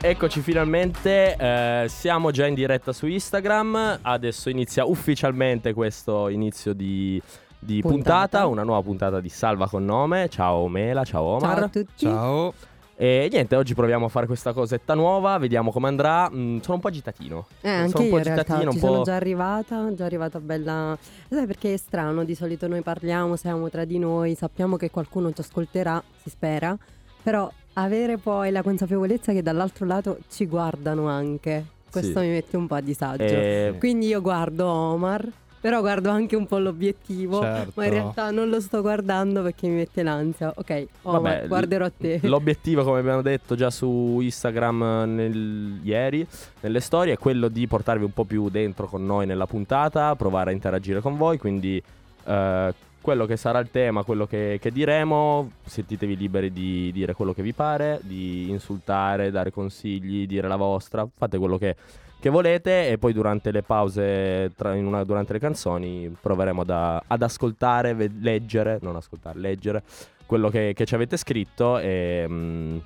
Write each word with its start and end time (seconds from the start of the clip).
Eccoci 0.00 0.42
finalmente, 0.42 1.34
eh, 1.34 1.86
siamo 1.88 2.30
già 2.30 2.46
in 2.46 2.54
diretta 2.54 2.92
su 2.92 3.08
Instagram, 3.08 3.98
adesso 4.02 4.48
inizia 4.48 4.84
ufficialmente 4.84 5.72
questo 5.72 6.28
inizio 6.28 6.72
di, 6.72 7.20
di 7.58 7.80
puntata. 7.80 7.98
Puntata. 7.98 8.46
una 8.46 8.62
nuova 8.62 8.80
puntata 8.82 9.20
di 9.20 9.28
Salva 9.28 9.68
con 9.68 9.84
nome. 9.84 10.28
Ciao 10.28 10.68
Mela, 10.68 11.02
ciao 11.04 11.24
Omar. 11.24 11.56
Ciao 11.56 11.64
a 11.64 11.68
tutti. 11.68 12.06
Ciao. 12.06 12.54
E 12.94 13.28
niente, 13.30 13.56
oggi 13.56 13.74
proviamo 13.74 14.06
a 14.06 14.08
fare 14.08 14.26
questa 14.26 14.52
cosetta 14.52 14.94
nuova, 14.94 15.36
vediamo 15.36 15.72
come 15.72 15.88
andrà. 15.88 16.30
Mm, 16.30 16.58
sono 16.60 16.76
un 16.76 16.80
po' 16.80 16.88
agitatino. 16.88 17.46
Eh, 17.60 17.68
sono 17.68 17.82
anche 17.82 17.96
un 17.98 18.04
io 18.04 18.10
po' 18.10 18.18
in 18.18 18.22
realtà 18.22 18.40
agitatino, 18.42 18.70
ci 18.70 18.76
un 18.76 18.82
po'... 18.82 18.92
sono 18.92 19.02
già 19.02 19.16
arrivata, 19.16 19.94
già 19.94 20.04
arrivata 20.04 20.38
bella. 20.38 20.96
Sai 21.28 21.46
perché 21.46 21.74
è 21.74 21.76
strano, 21.76 22.22
di 22.22 22.36
solito 22.36 22.68
noi 22.68 22.82
parliamo, 22.82 23.34
siamo 23.34 23.68
tra 23.68 23.84
di 23.84 23.98
noi, 23.98 24.36
sappiamo 24.36 24.76
che 24.76 24.90
qualcuno 24.90 25.32
ci 25.32 25.40
ascolterà, 25.40 26.00
si 26.22 26.30
spera, 26.30 26.76
però 27.20 27.50
avere 27.82 28.18
poi 28.18 28.50
la 28.50 28.62
consapevolezza 28.62 29.32
che 29.32 29.42
dall'altro 29.42 29.86
lato 29.86 30.18
ci 30.30 30.46
guardano 30.46 31.06
anche, 31.08 31.64
questo 31.90 32.20
Sì. 32.20 32.26
mi 32.26 32.32
mette 32.32 32.56
un 32.56 32.66
po' 32.66 32.74
a 32.74 32.80
disagio. 32.80 33.22
Eh, 33.22 33.74
Quindi 33.78 34.06
io 34.06 34.20
guardo 34.20 34.66
Omar, 34.66 35.26
però 35.60 35.80
guardo 35.80 36.08
anche 36.10 36.36
un 36.36 36.46
po' 36.46 36.58
l'obiettivo, 36.58 37.40
Certo. 37.40 37.72
ma 37.74 37.84
in 37.84 37.90
realtà 37.90 38.30
non 38.30 38.48
lo 38.48 38.60
sto 38.60 38.80
guardando 38.80 39.42
perché 39.42 39.66
mi 39.66 39.74
mette 39.74 40.02
l'ansia. 40.04 40.52
Ok, 40.54 40.86
Omar, 41.02 41.20
Vabbè, 41.22 41.46
guarderò 41.48 41.84
a 41.84 41.90
te. 41.96 42.20
L'obiettivo, 42.22 42.84
come 42.84 43.00
abbiamo 43.00 43.22
detto 43.22 43.54
già 43.56 43.68
su 43.70 44.18
Instagram 44.20 45.04
nel- 45.14 45.80
ieri, 45.82 46.24
nelle 46.60 46.80
storie, 46.80 47.14
è 47.14 47.18
quello 47.18 47.48
di 47.48 47.66
portarvi 47.66 48.04
un 48.04 48.12
po' 48.12 48.24
più 48.24 48.48
dentro 48.50 48.86
con 48.86 49.04
noi 49.04 49.26
nella 49.26 49.46
puntata, 49.46 50.14
provare 50.14 50.50
a 50.50 50.52
interagire 50.52 51.00
con 51.00 51.16
voi. 51.16 51.38
Quindi, 51.38 51.82
eh, 52.24 52.74
quello 53.08 53.24
che 53.24 53.38
sarà 53.38 53.58
il 53.60 53.70
tema, 53.70 54.02
quello 54.02 54.26
che, 54.26 54.58
che 54.60 54.70
diremo, 54.70 55.52
sentitevi 55.64 56.14
liberi 56.14 56.52
di 56.52 56.92
dire 56.92 57.14
quello 57.14 57.32
che 57.32 57.40
vi 57.40 57.54
pare, 57.54 58.00
di 58.02 58.50
insultare, 58.50 59.30
dare 59.30 59.50
consigli, 59.50 60.26
dire 60.26 60.46
la 60.46 60.56
vostra, 60.56 61.08
fate 61.16 61.38
quello 61.38 61.56
che, 61.56 61.74
che 62.20 62.28
volete. 62.28 62.90
E 62.90 62.98
poi, 62.98 63.14
durante 63.14 63.50
le 63.50 63.62
pause, 63.62 64.52
tra- 64.54 64.74
in 64.74 64.84
una- 64.84 65.04
durante 65.04 65.32
le 65.32 65.38
canzoni, 65.38 66.14
proveremo 66.20 66.64
da- 66.64 67.02
ad 67.06 67.22
ascoltare, 67.22 67.94
ve- 67.94 68.10
leggere, 68.20 68.78
non 68.82 68.94
ascoltare, 68.94 69.38
leggere 69.38 69.82
quello 70.26 70.50
che, 70.50 70.74
che 70.76 70.84
ci 70.84 70.94
avete 70.94 71.16
scritto 71.16 71.78
e, 71.78 72.26
mm, 72.28 72.76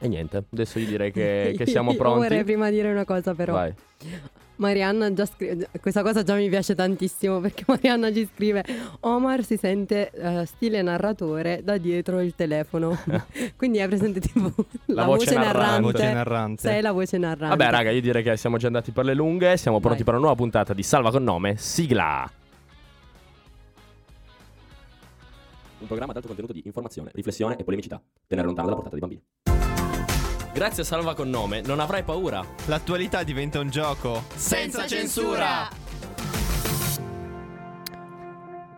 e 0.00 0.08
niente, 0.08 0.42
adesso 0.52 0.80
io 0.80 0.86
direi 0.86 1.12
che, 1.12 1.54
che 1.56 1.66
siamo 1.66 1.92
Io 1.94 1.98
pronti. 1.98 2.18
Vorrei 2.18 2.42
prima 2.42 2.68
dire 2.68 2.90
una 2.90 3.04
cosa 3.04 3.32
però. 3.32 3.52
Vai. 3.52 3.72
Marianna 4.56 5.12
già 5.12 5.26
scrive, 5.26 5.68
questa 5.80 6.02
cosa 6.02 6.22
già 6.22 6.34
mi 6.34 6.48
piace 6.48 6.74
tantissimo 6.74 7.40
perché 7.40 7.64
Marianna 7.68 8.12
ci 8.12 8.28
scrive 8.32 8.64
Omar 9.00 9.44
si 9.44 9.56
sente 9.56 10.10
eh, 10.10 10.46
stile 10.46 10.82
narratore 10.82 11.60
da 11.62 11.76
dietro 11.76 12.20
il 12.20 12.34
telefono. 12.34 12.98
Quindi 13.56 13.80
hai 13.80 13.88
presente 13.88 14.20
tipo 14.20 14.52
la, 14.86 15.04
voce 15.04 15.26
voce, 15.26 15.34
narrante. 15.34 15.80
La 15.80 15.80
voce 15.80 16.12
narrante. 16.12 16.68
Sei 16.68 16.80
la 16.80 16.92
voce 16.92 17.18
narrante. 17.18 17.56
Vabbè 17.56 17.70
raga, 17.70 17.90
io 17.90 18.00
direi 18.00 18.22
che 18.22 18.36
siamo 18.36 18.56
già 18.56 18.66
andati 18.66 18.90
per 18.92 19.04
le 19.04 19.14
lunghe, 19.14 19.56
siamo 19.56 19.80
pronti 19.80 20.02
Vai. 20.02 20.06
per 20.06 20.14
una 20.14 20.22
nuova 20.22 20.36
puntata 20.36 20.72
di 20.72 20.82
Salva 20.82 21.10
con 21.10 21.22
nome, 21.22 21.56
sigla. 21.56 22.30
Un 25.78 25.86
programma 25.86 26.12
ad 26.12 26.16
alto 26.16 26.28
contenuto 26.28 26.54
di 26.54 26.62
informazione, 26.64 27.10
riflessione 27.12 27.56
e 27.56 27.64
polemicità. 27.64 28.00
Tenere 28.26 28.46
lontano 28.46 28.68
dalla 28.68 28.80
portata 28.80 28.98
dei 28.98 29.06
bambini. 29.06 29.75
Grazie 30.56 30.84
a 30.84 30.86
Salva 30.86 31.14
con 31.14 31.28
nome, 31.28 31.60
non 31.60 31.80
avrai 31.80 32.02
paura. 32.02 32.42
L'attualità 32.64 33.22
diventa 33.22 33.60
un 33.60 33.68
gioco. 33.68 34.22
Senza 34.34 34.86
censura! 34.86 35.68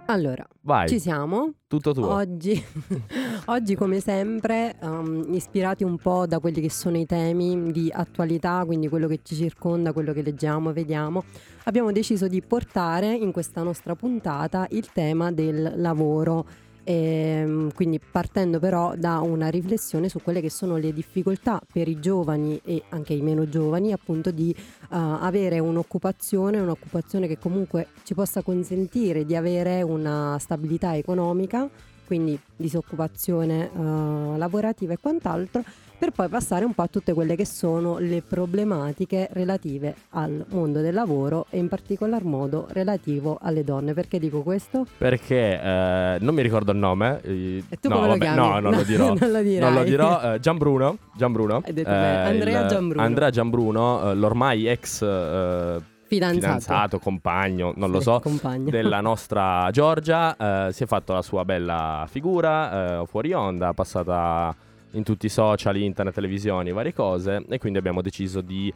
Allora, 0.06 0.44
Vai, 0.62 0.88
ci 0.88 0.98
siamo. 0.98 1.52
tutto 1.68 1.92
tuo. 1.92 2.12
Oggi, 2.12 2.60
oggi, 3.46 3.76
come 3.76 4.00
sempre, 4.00 4.74
um, 4.80 5.24
ispirati 5.28 5.84
un 5.84 5.98
po' 5.98 6.26
da 6.26 6.40
quelli 6.40 6.60
che 6.60 6.68
sono 6.68 6.98
i 6.98 7.06
temi 7.06 7.70
di 7.70 7.92
attualità, 7.94 8.64
quindi 8.66 8.88
quello 8.88 9.06
che 9.06 9.20
ci 9.22 9.36
circonda, 9.36 9.92
quello 9.92 10.12
che 10.12 10.22
leggiamo 10.22 10.70
e 10.70 10.72
vediamo, 10.72 11.22
abbiamo 11.66 11.92
deciso 11.92 12.26
di 12.26 12.42
portare 12.42 13.14
in 13.14 13.30
questa 13.30 13.62
nostra 13.62 13.94
puntata 13.94 14.66
il 14.70 14.90
tema 14.90 15.30
del 15.30 15.74
lavoro. 15.76 16.44
Ehm, 16.90 17.70
quindi 17.74 18.00
partendo 18.00 18.58
però 18.58 18.94
da 18.96 19.18
una 19.18 19.48
riflessione 19.48 20.08
su 20.08 20.22
quelle 20.22 20.40
che 20.40 20.48
sono 20.48 20.78
le 20.78 20.94
difficoltà 20.94 21.60
per 21.70 21.86
i 21.86 22.00
giovani 22.00 22.58
e 22.64 22.82
anche 22.88 23.12
i 23.12 23.20
meno 23.20 23.46
giovani 23.46 23.92
appunto 23.92 24.30
di 24.30 24.50
eh, 24.56 24.56
avere 24.88 25.58
un'occupazione, 25.58 26.58
un'occupazione 26.58 27.26
che 27.26 27.36
comunque 27.36 27.88
ci 28.04 28.14
possa 28.14 28.40
consentire 28.40 29.26
di 29.26 29.36
avere 29.36 29.82
una 29.82 30.38
stabilità 30.40 30.96
economica, 30.96 31.68
quindi 32.06 32.40
disoccupazione 32.56 33.66
eh, 33.70 34.38
lavorativa 34.38 34.94
e 34.94 34.98
quant'altro, 34.98 35.62
per 35.98 36.10
poi 36.12 36.28
passare 36.28 36.64
un 36.64 36.72
po' 36.74 36.82
a 36.82 36.86
tutte 36.86 37.12
quelle 37.12 37.34
che 37.36 37.44
sono 37.44 37.98
le 37.98 38.22
problematiche 38.22 39.28
relative 39.32 39.94
al 40.10 40.44
mondo 40.50 40.80
del 40.80 40.94
lavoro 40.94 41.46
e 41.50 41.58
in 41.58 41.68
particolar 41.68 42.22
modo 42.24 42.66
relativo 42.70 43.38
alle 43.40 43.64
donne. 43.64 43.94
Perché 43.94 44.18
dico 44.18 44.42
questo? 44.42 44.86
Perché 44.96 45.60
eh, 45.60 46.16
non 46.20 46.34
mi 46.34 46.42
ricordo 46.42 46.72
il 46.72 46.78
nome. 46.78 47.20
eh, 47.22 47.62
E 47.68 47.76
tu 47.80 47.88
no, 47.88 47.96
come 47.96 48.06
lo 48.06 48.12
vabbè, 48.12 48.24
chiami? 48.32 48.36
no, 48.48 48.58
non 48.60 48.72
lo 48.74 48.82
dirò. 48.84 49.06
non 49.14 49.16
lo. 49.30 49.42
Non 49.60 49.74
lo 49.74 49.82
dirò. 49.82 50.34
eh, 50.34 50.40
Gianbruno. 50.40 50.98
Gianbruno. 51.16 51.60
Bene, 51.60 51.82
Andrea 52.24 52.66
Gianbruno. 52.66 53.02
Andrea 53.02 53.30
Gianbruno, 53.30 54.10
eh, 54.10 54.14
l'ormai 54.14 54.68
ex 54.68 55.02
eh, 55.02 55.80
Fidanzato. 56.08 56.40
fidanzato, 56.40 56.98
compagno, 57.00 57.72
non 57.76 57.90
lo 57.90 57.98
Sì, 57.98 58.04
so, 58.04 58.20
compagno. 58.20 58.70
della 58.70 59.00
nostra 59.00 59.68
Giorgia. 59.72 60.66
eh, 60.68 60.72
si 60.72 60.84
è 60.84 60.86
fatto 60.86 61.12
la 61.12 61.22
sua 61.22 61.44
bella 61.44 62.06
figura 62.08 63.00
eh, 63.02 63.06
fuori 63.06 63.32
onda, 63.34 63.74
passata 63.74 64.54
in 64.92 65.02
tutti 65.02 65.26
i 65.26 65.30
social, 65.30 65.76
internet, 65.76 66.14
televisioni, 66.14 66.72
varie 66.72 66.92
cose. 66.94 67.44
E 67.48 67.58
quindi 67.58 67.78
abbiamo 67.78 68.00
deciso 68.02 68.40
di 68.40 68.72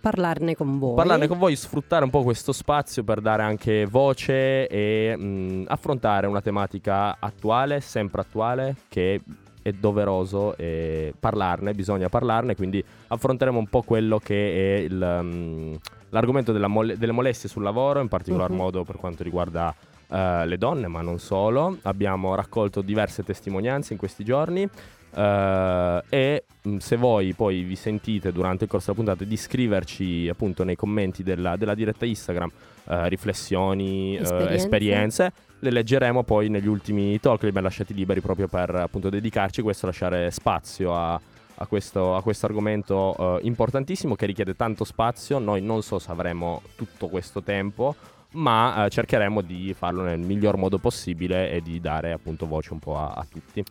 Parlarne 0.00 0.54
con 0.56 0.78
voi. 0.78 0.94
parlarne 0.94 1.26
con 1.26 1.36
voi, 1.38 1.54
sfruttare 1.56 2.04
un 2.04 2.10
po' 2.10 2.22
questo 2.22 2.52
spazio 2.52 3.04
per 3.04 3.20
dare 3.20 3.42
anche 3.42 3.84
voce 3.84 4.66
e 4.66 5.14
mh, 5.14 5.64
affrontare 5.68 6.26
una 6.26 6.40
tematica 6.40 7.16
attuale, 7.18 7.80
sempre 7.80 8.22
attuale, 8.22 8.76
che 8.88 9.20
è 9.60 9.72
doveroso 9.72 10.56
e 10.56 11.12
parlarne, 11.20 11.74
bisogna 11.74 12.08
parlarne, 12.08 12.56
quindi 12.56 12.82
affronteremo 13.08 13.58
un 13.58 13.66
po' 13.66 13.82
quello 13.82 14.18
che 14.18 14.78
è 14.78 14.78
il, 14.80 14.94
mh, 14.94 15.78
l'argomento 16.08 16.54
mole- 16.66 16.96
delle 16.96 17.12
molestie 17.12 17.50
sul 17.50 17.62
lavoro, 17.62 18.00
in 18.00 18.08
particolar 18.08 18.48
Mhm. 18.48 18.56
modo 18.56 18.84
per 18.84 18.96
quanto 18.96 19.22
riguarda 19.22 19.74
eh, 20.12 20.46
le 20.46 20.56
donne, 20.56 20.88
ma 20.88 21.02
non 21.02 21.18
solo. 21.18 21.76
Abbiamo 21.82 22.34
raccolto 22.34 22.80
diverse 22.80 23.22
testimonianze 23.22 23.92
in 23.92 23.98
questi 23.98 24.24
giorni. 24.24 24.68
Eh, 25.14 26.02
e 26.08 26.44
mh, 26.62 26.76
se 26.76 26.96
voi 26.96 27.32
poi 27.34 27.62
vi 27.62 27.76
sentite 27.76 28.32
durante 28.32 28.64
il 28.64 28.70
corso 28.70 28.92
della 28.92 29.04
puntata 29.04 29.28
di 29.28 29.36
scriverci 29.36 30.28
appunto 30.28 30.64
nei 30.64 30.76
commenti 30.76 31.22
della, 31.22 31.56
della 31.56 31.74
diretta 31.74 32.04
Instagram 32.06 32.50
eh, 32.88 33.08
riflessioni, 33.08 34.16
eh, 34.16 34.20
Esperienze. 34.20 34.54
esperienze, 34.54 35.32
le 35.60 35.70
leggeremo 35.70 36.22
poi 36.22 36.48
negli 36.48 36.66
ultimi 36.66 37.18
talk, 37.20 37.42
li 37.42 37.48
abbiamo 37.48 37.66
lasciati 37.66 37.94
liberi 37.94 38.20
proprio 38.20 38.48
per 38.48 38.74
appunto 38.74 39.10
dedicarci 39.10 39.60
a 39.60 39.62
questo, 39.62 39.86
lasciare 39.86 40.30
spazio 40.30 40.94
a, 40.94 41.20
a 41.54 41.66
questo, 41.66 42.16
a 42.16 42.22
questo 42.22 42.46
argomento 42.46 43.38
eh, 43.38 43.46
importantissimo 43.46 44.14
che 44.14 44.26
richiede 44.26 44.56
tanto 44.56 44.84
spazio. 44.84 45.38
Noi 45.38 45.60
non 45.60 45.82
so 45.82 45.98
se 45.98 46.10
avremo 46.10 46.62
tutto 46.76 47.08
questo 47.08 47.42
tempo, 47.42 47.94
ma 48.32 48.86
eh, 48.86 48.90
cercheremo 48.90 49.42
di 49.42 49.74
farlo 49.74 50.02
nel 50.02 50.20
miglior 50.20 50.56
modo 50.56 50.78
possibile 50.78 51.50
e 51.50 51.60
di 51.60 51.80
dare 51.80 52.12
appunto 52.12 52.46
voce 52.46 52.72
un 52.72 52.78
po' 52.78 52.96
a, 52.96 53.12
a 53.12 53.26
tutti. 53.28 53.62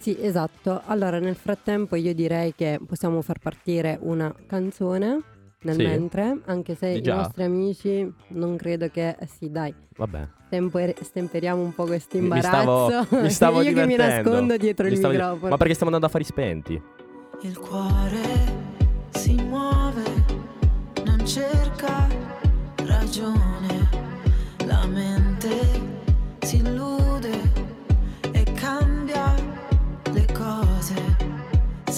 Sì, 0.00 0.16
esatto. 0.18 0.80
Allora, 0.86 1.18
nel 1.18 1.36
frattempo 1.36 1.94
io 1.94 2.14
direi 2.14 2.54
che 2.54 2.80
possiamo 2.86 3.20
far 3.20 3.38
partire 3.38 3.98
una 4.00 4.34
canzone 4.46 5.20
nel 5.62 5.74
Sì. 5.76 5.82
mentre, 5.82 6.38
anche 6.46 6.74
se 6.74 6.92
Di 6.92 6.98
i 6.98 7.02
già? 7.02 7.16
nostri 7.16 7.44
amici 7.44 8.10
non 8.28 8.56
credo 8.56 8.88
che... 8.88 9.10
eh 9.18 9.26
sì, 9.26 9.50
dai, 9.50 9.74
Vabbè. 9.96 10.26
temper- 10.48 11.02
stemperiamo 11.02 11.60
un 11.62 11.74
po' 11.74 11.84
questo 11.84 12.16
Mi- 12.16 12.28
mi 12.28 12.34
imbarazzo. 12.36 12.88
stavo- 13.04 13.22
mi 13.22 13.28
stavo 13.30 13.60
io 13.60 13.74
che 13.74 13.84
mi 13.86 13.96
nascondo 13.96 14.56
dietro 14.56 14.86
Mi 14.86 14.92
il 14.92 14.96
stavo 14.96 15.12
microfono. 15.12 15.48
Ma 15.50 15.56
perché 15.58 15.74
stiamo 15.74 15.92
andando 15.94 16.06
a 16.06 16.08
fari 16.08 16.24
spenti? 16.24 16.82
Il 17.42 17.58
cuore 17.58 18.22
si 19.10 19.34
muove, 19.34 20.02
non 21.04 21.26
cerca 21.26 22.08
ragione, 22.86 23.88
la 24.66 24.86
mente 24.86 25.48
si 26.40 26.56
illude 26.56 26.88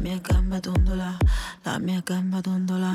Mia 0.00 0.18
gamba 0.20 0.58
dondola, 0.58 1.16
la 1.62 1.78
mia 1.78 2.00
gamba 2.04 2.40
dondola. 2.40 2.92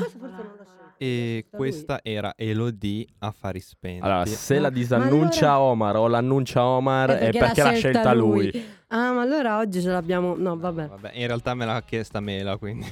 E 0.98 1.46
questa 1.50 2.00
era 2.02 2.32
Elodie 2.36 3.06
Affari 3.18 3.60
Spenti. 3.60 4.02
Allora, 4.04 4.24
se 4.26 4.58
la 4.58 4.70
disannuncia 4.70 5.52
allora- 5.52 5.60
Omar 5.60 5.96
o 5.96 6.08
l'annuncia 6.08 6.64
Omar 6.64 7.10
Eh, 7.10 7.18
è 7.18 7.32
perché 7.32 7.62
l'ha 7.62 7.72
scelta 7.74 8.12
lui. 8.14 8.50
Ah, 8.88 9.12
ma 9.12 9.20
allora 9.22 9.58
oggi 9.58 9.82
ce 9.82 9.90
l'abbiamo. 9.90 10.34
No, 10.36 10.56
vabbè. 10.56 10.86
Vabbè, 10.88 11.10
in 11.14 11.26
realtà 11.26 11.54
me 11.54 11.66
l'ha 11.66 11.82
chiesta 11.82 12.20
Mela, 12.20 12.56
quindi. 12.56 12.86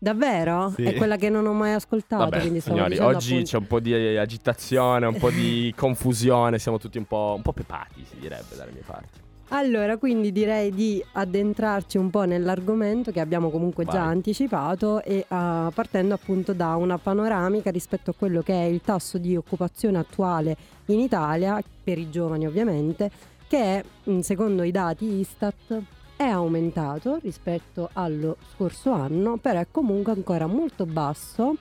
Davvero? 0.00 0.70
Sì. 0.76 0.84
È 0.84 0.94
quella 0.94 1.16
che 1.16 1.28
non 1.28 1.44
ho 1.46 1.52
mai 1.52 1.72
ascoltato. 1.72 2.22
Vabbè, 2.30 2.60
signori, 2.60 2.98
oggi 2.98 3.30
appunto- 3.32 3.50
c'è 3.50 3.56
un 3.56 3.66
po' 3.66 3.80
di 3.80 3.92
agitazione, 4.16 5.06
un 5.06 5.16
po' 5.18 5.30
di 5.30 5.72
confusione, 5.76 6.60
siamo 6.60 6.78
tutti 6.78 6.98
un 6.98 7.06
po', 7.06 7.32
un 7.36 7.42
po' 7.42 7.52
pepati, 7.52 8.04
si 8.08 8.18
direbbe 8.20 8.54
dalle 8.56 8.70
mie 8.70 8.82
parti. 8.86 9.18
Allora, 9.50 9.96
quindi 9.96 10.30
direi 10.30 10.70
di 10.70 11.02
addentrarci 11.12 11.96
un 11.96 12.10
po' 12.10 12.24
nell'argomento 12.24 13.10
che 13.10 13.20
abbiamo 13.20 13.48
comunque 13.48 13.86
già 13.86 14.04
Vai. 14.04 14.12
anticipato 14.12 15.02
e 15.02 15.24
ah, 15.28 15.70
partendo 15.74 16.12
appunto 16.12 16.52
da 16.52 16.76
una 16.76 16.98
panoramica 16.98 17.70
rispetto 17.70 18.10
a 18.10 18.14
quello 18.14 18.42
che 18.42 18.52
è 18.52 18.64
il 18.64 18.82
tasso 18.82 19.16
di 19.16 19.36
occupazione 19.36 19.96
attuale 19.98 20.54
in 20.86 21.00
Italia, 21.00 21.62
per 21.82 21.96
i 21.96 22.10
giovani 22.10 22.46
ovviamente, 22.46 23.10
che 23.48 23.58
è, 23.58 23.84
secondo 24.20 24.64
i 24.64 24.70
dati 24.70 25.06
Istat 25.20 25.82
è 26.14 26.24
aumentato 26.24 27.18
rispetto 27.22 27.88
allo 27.94 28.36
scorso 28.52 28.90
anno, 28.90 29.38
però 29.38 29.60
è 29.60 29.66
comunque 29.70 30.12
ancora 30.12 30.46
molto 30.46 30.84
basso 30.84 31.56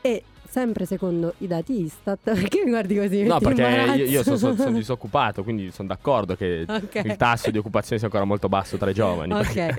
e 0.00 0.22
sempre 0.54 0.86
secondo 0.86 1.34
i 1.38 1.48
dati 1.48 1.80
Istat, 1.82 2.18
perché 2.32 2.62
mi 2.62 2.70
guardi 2.70 2.94
così? 2.96 3.24
No, 3.24 3.40
perché 3.40 3.62
io, 3.62 3.66
io 3.68 4.04
imbarazzo? 4.06 4.36
sono, 4.36 4.54
sono 4.54 4.70
disoccupato, 4.78 5.42
quindi 5.42 5.72
sono 5.72 5.88
d'accordo 5.88 6.36
che 6.36 6.64
Ok. 6.68 7.00
il 7.04 7.16
tasso 7.16 7.50
di 7.50 7.58
occupazione 7.58 7.98
sia 7.98 8.06
ancora 8.06 8.24
molto 8.24 8.48
basso 8.48 8.76
tra 8.76 8.88
i 8.88 8.94
giovani. 8.94 9.32
Ok, 9.32 9.78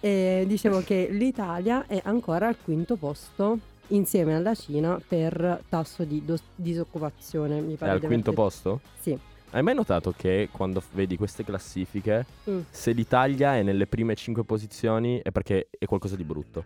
eh, 0.00 0.44
dicevo 0.46 0.82
che 0.82 1.08
l'Italia 1.10 1.86
è 1.86 1.98
ancora 2.04 2.48
al 2.48 2.56
quinto 2.62 2.96
posto 2.96 3.58
insieme 3.88 4.34
alla 4.34 4.54
Cina 4.54 5.00
per 5.06 5.62
tasso 5.70 6.04
di 6.04 6.22
dos- 6.24 6.42
disoccupazione. 6.54 7.60
Mi 7.60 7.74
È 7.74 7.76
pare 7.78 7.92
al 7.92 7.98
di 8.00 8.04
aver 8.04 8.16
quinto 8.20 8.30
detto. 8.30 8.42
posto? 8.42 8.80
Sì. 9.00 9.18
Hai 9.50 9.62
mai 9.62 9.74
notato 9.74 10.12
che 10.14 10.50
quando 10.52 10.82
vedi 10.92 11.16
queste 11.16 11.42
classifiche, 11.42 12.26
Mm. 12.50 12.60
se 12.68 12.90
l'Italia 12.92 13.56
è 13.56 13.62
nelle 13.62 13.86
prime 13.86 14.14
5 14.14 14.44
posizioni 14.44 15.20
è 15.22 15.30
perché 15.30 15.68
è 15.78 15.86
qualcosa 15.86 16.16
di 16.16 16.24
brutto? 16.24 16.64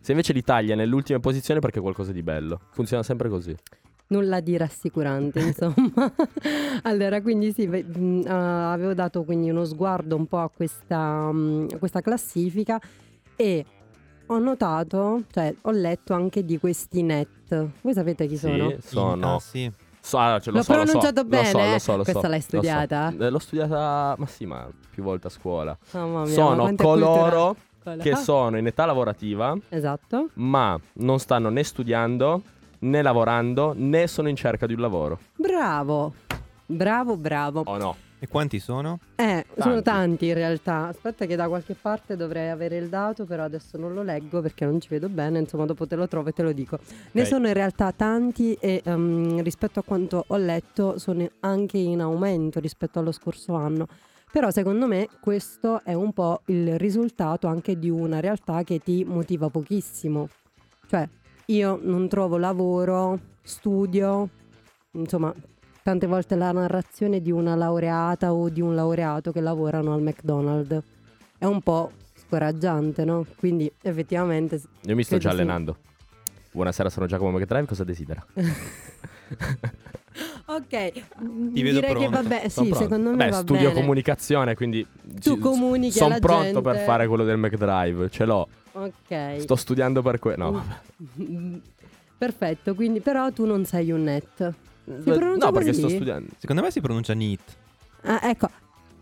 Se 0.00 0.12
invece 0.12 0.32
l'Italia 0.32 0.74
è 0.74 1.18
posizioni 1.18 1.60
è 1.60 1.62
perché 1.62 1.78
è 1.78 1.82
qualcosa 1.82 2.12
di 2.12 2.22
bello. 2.22 2.60
Funziona 2.70 3.02
sempre 3.02 3.28
così. 3.28 3.54
Nulla 4.10 4.40
di 4.40 4.56
rassicurante, 4.56 5.40
insomma. 5.40 6.10
allora, 6.84 7.20
quindi 7.20 7.52
sì, 7.52 7.68
ah, 8.26 8.72
avevo 8.72 8.94
dato 8.94 9.22
quindi 9.24 9.50
uno 9.50 9.64
sguardo 9.64 10.16
un 10.16 10.26
po' 10.26 10.38
a 10.38 10.48
questa, 10.48 11.30
mh, 11.30 11.66
a 11.74 11.78
questa 11.78 12.00
classifica 12.00 12.80
e 13.36 13.64
ho 14.26 14.38
notato, 14.38 15.24
cioè 15.30 15.54
ho 15.62 15.70
letto 15.72 16.14
anche 16.14 16.44
di 16.44 16.58
questi 16.58 17.02
net. 17.02 17.66
Voi 17.82 17.92
sapete 17.92 18.26
chi 18.26 18.38
sono? 18.38 18.70
Sì, 18.70 18.88
sono... 18.88 19.34
Ah, 19.34 19.40
sì. 19.40 19.70
So, 20.00 20.16
ah, 20.16 20.38
ce 20.40 20.50
lo 20.50 20.58
L'ho 20.58 20.62
so, 20.62 20.72
lo 20.72 20.78
so, 20.78 20.84
pronunciato 20.84 21.22
lo 21.22 21.28
bene, 21.28 21.48
so, 21.50 21.58
eh? 21.58 21.70
lo 21.72 21.78
so, 21.78 21.96
lo 21.96 22.04
so, 22.04 22.12
Questa 22.12 22.28
l'hai 22.28 22.38
lo 22.38 22.42
so. 22.42 22.48
studiata? 22.48 23.14
Eh, 23.18 23.30
L'ho 23.30 23.38
studiata, 23.38 24.14
ma 24.16 24.26
sì, 24.26 24.46
ma 24.46 24.68
più 24.90 25.02
volte 25.02 25.26
a 25.26 25.30
scuola. 25.30 25.76
Mamma 25.90 26.24
mia, 26.24 26.44
ma 26.44 26.54
sono 26.56 26.74
coloro 26.76 27.56
culturale. 27.94 28.02
che 28.02 28.10
Ah, 28.10 28.16
sono 28.16 28.58
in 28.58 28.66
età 28.66 28.84
lavorativa, 28.86 29.56
Esatto. 29.68 30.28
ma 30.34 30.78
non 30.94 31.18
stanno 31.18 31.48
né 31.48 31.62
studiando, 31.64 32.42
né 32.80 33.02
lavorando, 33.02 33.72
né 33.76 34.06
sono 34.06 34.28
in 34.28 34.36
cerca 34.36 34.66
di 34.66 34.74
un 34.74 34.80
lavoro. 34.80 35.18
Bravo. 35.36 36.14
Bravo, 36.66 37.16
bravo. 37.16 37.62
O 37.64 37.76
no? 37.78 37.96
E 38.20 38.26
quanti 38.26 38.58
sono? 38.58 38.98
Eh, 39.14 39.44
sono 39.56 39.80
Tanti. 39.80 39.82
tanti 39.84 40.26
in 40.26 40.34
realtà. 40.34 40.88
Aspetta 40.88 41.24
che 41.24 41.36
da 41.36 41.46
qualche 41.46 41.74
parte 41.80 42.16
dovrei 42.16 42.48
avere 42.50 42.76
il 42.76 42.88
dato, 42.88 43.24
però 43.24 43.44
adesso 43.44 43.78
non 43.78 43.94
lo 43.94 44.02
leggo 44.02 44.40
perché 44.42 44.64
non 44.64 44.80
ci 44.80 44.88
vedo 44.88 45.08
bene, 45.08 45.38
insomma 45.38 45.66
dopo 45.66 45.86
te 45.86 45.94
lo 45.94 46.08
trovo 46.08 46.28
e 46.28 46.32
te 46.32 46.42
lo 46.42 46.50
dico. 46.52 46.78
Ne 47.12 47.20
Ok. 47.22 47.26
sono 47.28 47.46
in 47.46 47.54
realtà 47.54 47.92
tanti 47.92 48.54
e 48.54 48.82
ehm, 48.84 49.40
rispetto 49.42 49.78
a 49.78 49.82
quanto 49.84 50.24
ho 50.26 50.36
letto 50.36 50.98
sono 50.98 51.24
anche 51.40 51.78
in 51.78 52.00
aumento 52.00 52.58
rispetto 52.58 52.98
allo 52.98 53.12
scorso 53.12 53.54
anno. 53.54 53.86
Però 54.38 54.52
secondo 54.52 54.86
me 54.86 55.08
questo 55.18 55.82
è 55.82 55.94
un 55.94 56.12
po' 56.12 56.42
il 56.46 56.78
risultato 56.78 57.48
anche 57.48 57.76
di 57.76 57.90
una 57.90 58.20
realtà 58.20 58.62
che 58.62 58.78
ti 58.78 59.02
motiva 59.02 59.48
pochissimo. 59.48 60.28
Cioè, 60.86 61.08
io 61.46 61.80
non 61.82 62.06
trovo 62.06 62.36
lavoro, 62.36 63.18
studio, 63.42 64.28
insomma, 64.92 65.34
tante 65.82 66.06
volte 66.06 66.36
la 66.36 66.52
narrazione 66.52 67.20
di 67.20 67.32
una 67.32 67.56
laureata 67.56 68.32
o 68.32 68.48
di 68.48 68.60
un 68.60 68.76
laureato 68.76 69.32
che 69.32 69.40
lavorano 69.40 69.92
al 69.92 70.02
McDonald's 70.02 70.84
è 71.36 71.44
un 71.44 71.60
po' 71.60 71.90
scoraggiante, 72.14 73.04
no? 73.04 73.26
Quindi 73.38 73.68
effettivamente 73.82 74.62
Io 74.82 74.94
mi 74.94 75.02
sto 75.02 75.18
già 75.18 75.30
sì. 75.30 75.34
allenando. 75.34 75.78
Buonasera, 76.52 76.88
sono 76.90 77.06
Giacomo 77.06 77.36
McDrive, 77.36 77.66
cosa 77.66 77.82
desidera? 77.82 78.24
Ok, 80.58 80.92
mm, 81.22 81.52
Ti 81.54 81.62
vedo 81.62 81.80
direi 81.80 81.94
che 81.94 82.08
pronto. 82.08 82.10
vabbè, 82.28 82.48
sì, 82.48 82.54
pronto. 82.60 82.74
secondo 82.76 83.10
me 83.10 83.16
Beh, 83.16 83.28
va 83.30 83.36
studio 83.38 83.68
bene. 83.68 83.80
comunicazione, 83.80 84.54
quindi 84.54 84.86
Tu 85.22 85.38
comunichi 85.38 85.92
Sono 85.96 86.10
alla 86.14 86.20
pronto 86.20 86.44
gente. 86.44 86.60
per 86.62 86.78
fare 86.78 87.06
quello 87.06 87.24
del 87.24 87.36
McDrive, 87.36 88.10
ce 88.10 88.24
l'ho. 88.24 88.48
Ok. 88.72 89.40
Sto 89.40 89.56
studiando 89.56 90.02
per 90.02 90.18
quello. 90.18 90.50
No, 90.50 90.64
Mm, 91.22 91.56
Perfetto, 92.18 92.74
quindi 92.74 93.00
però 93.00 93.30
tu 93.30 93.44
non 93.44 93.64
sei 93.64 93.90
un 93.92 94.02
net. 94.02 94.52
vabbè. 94.84 95.16
pronuncia 95.16 95.46
No, 95.46 95.52
perché 95.52 95.68
così? 95.68 95.78
sto 95.80 95.88
studiando. 95.88 96.30
Secondo 96.38 96.62
me 96.62 96.70
si 96.72 96.80
pronuncia 96.80 97.14
NEET. 97.14 97.40
Ah, 98.02 98.20
ecco. 98.24 98.48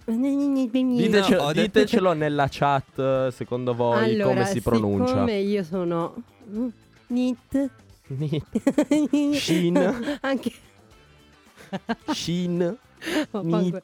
Ditecelo, 0.09 1.47
detto- 1.49 1.53
ditecelo 1.53 2.13
nella 2.13 2.47
chat, 2.51 3.29
secondo 3.29 3.75
voi, 3.75 4.13
allora, 4.15 4.29
come 4.29 4.45
si 4.47 4.61
pronuncia. 4.61 5.07
Siccome 5.09 5.35
io 5.39 5.63
sono 5.65 6.15
mm, 6.51 6.69
Nit 7.09 7.71
Shin. 9.35 10.19
Anche 10.21 10.53
Shin. 12.13 12.77
Vaffanculo. 13.31 13.83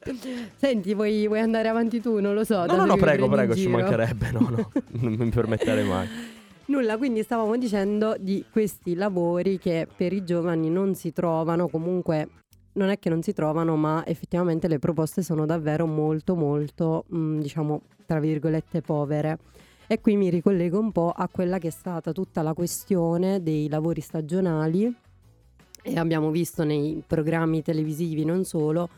Senti, 0.55 0.93
vuoi, 0.93 1.27
vuoi 1.27 1.39
andare 1.39 1.67
avanti 1.67 2.01
tu? 2.01 2.19
Non 2.19 2.33
lo 2.33 2.43
so. 2.43 2.65
No, 2.65 2.75
no, 2.75 2.85
no, 2.85 2.93
mi 2.95 2.99
prego, 2.99 3.27
prego, 3.29 3.55
ci 3.55 3.67
mancherebbe. 3.67 4.31
No, 4.31 4.39
no, 4.49 4.71
non 4.99 5.13
mi 5.13 5.29
permetterei 5.29 5.85
mai. 5.85 6.07
Nulla, 6.65 6.97
quindi 6.97 7.23
stavamo 7.23 7.57
dicendo 7.57 8.15
di 8.17 8.45
questi 8.49 8.95
lavori 8.95 9.59
che 9.59 9.87
per 9.93 10.13
i 10.13 10.23
giovani 10.23 10.69
non 10.69 10.95
si 10.95 11.11
trovano, 11.11 11.67
comunque 11.67 12.29
non 12.73 12.89
è 12.89 12.97
che 12.99 13.09
non 13.09 13.21
si 13.21 13.33
trovano, 13.33 13.75
ma 13.75 14.03
effettivamente 14.05 14.67
le 14.67 14.79
proposte 14.79 15.21
sono 15.21 15.45
davvero 15.45 15.85
molto, 15.85 16.35
molto, 16.35 17.03
mh, 17.07 17.39
diciamo, 17.39 17.81
tra 18.05 18.19
virgolette, 18.19 18.81
povere. 18.81 19.37
E 19.87 19.99
qui 19.99 20.15
mi 20.15 20.29
ricollego 20.29 20.79
un 20.79 20.91
po' 20.91 21.11
a 21.15 21.27
quella 21.29 21.59
che 21.59 21.67
è 21.67 21.71
stata 21.71 22.13
tutta 22.13 22.41
la 22.41 22.53
questione 22.53 23.43
dei 23.43 23.67
lavori 23.67 24.01
stagionali 24.01 24.91
e 25.83 25.97
abbiamo 25.99 26.31
visto 26.31 26.63
nei 26.63 27.03
programmi 27.05 27.61
televisivi 27.61 28.25
non 28.25 28.43
solo 28.45 28.89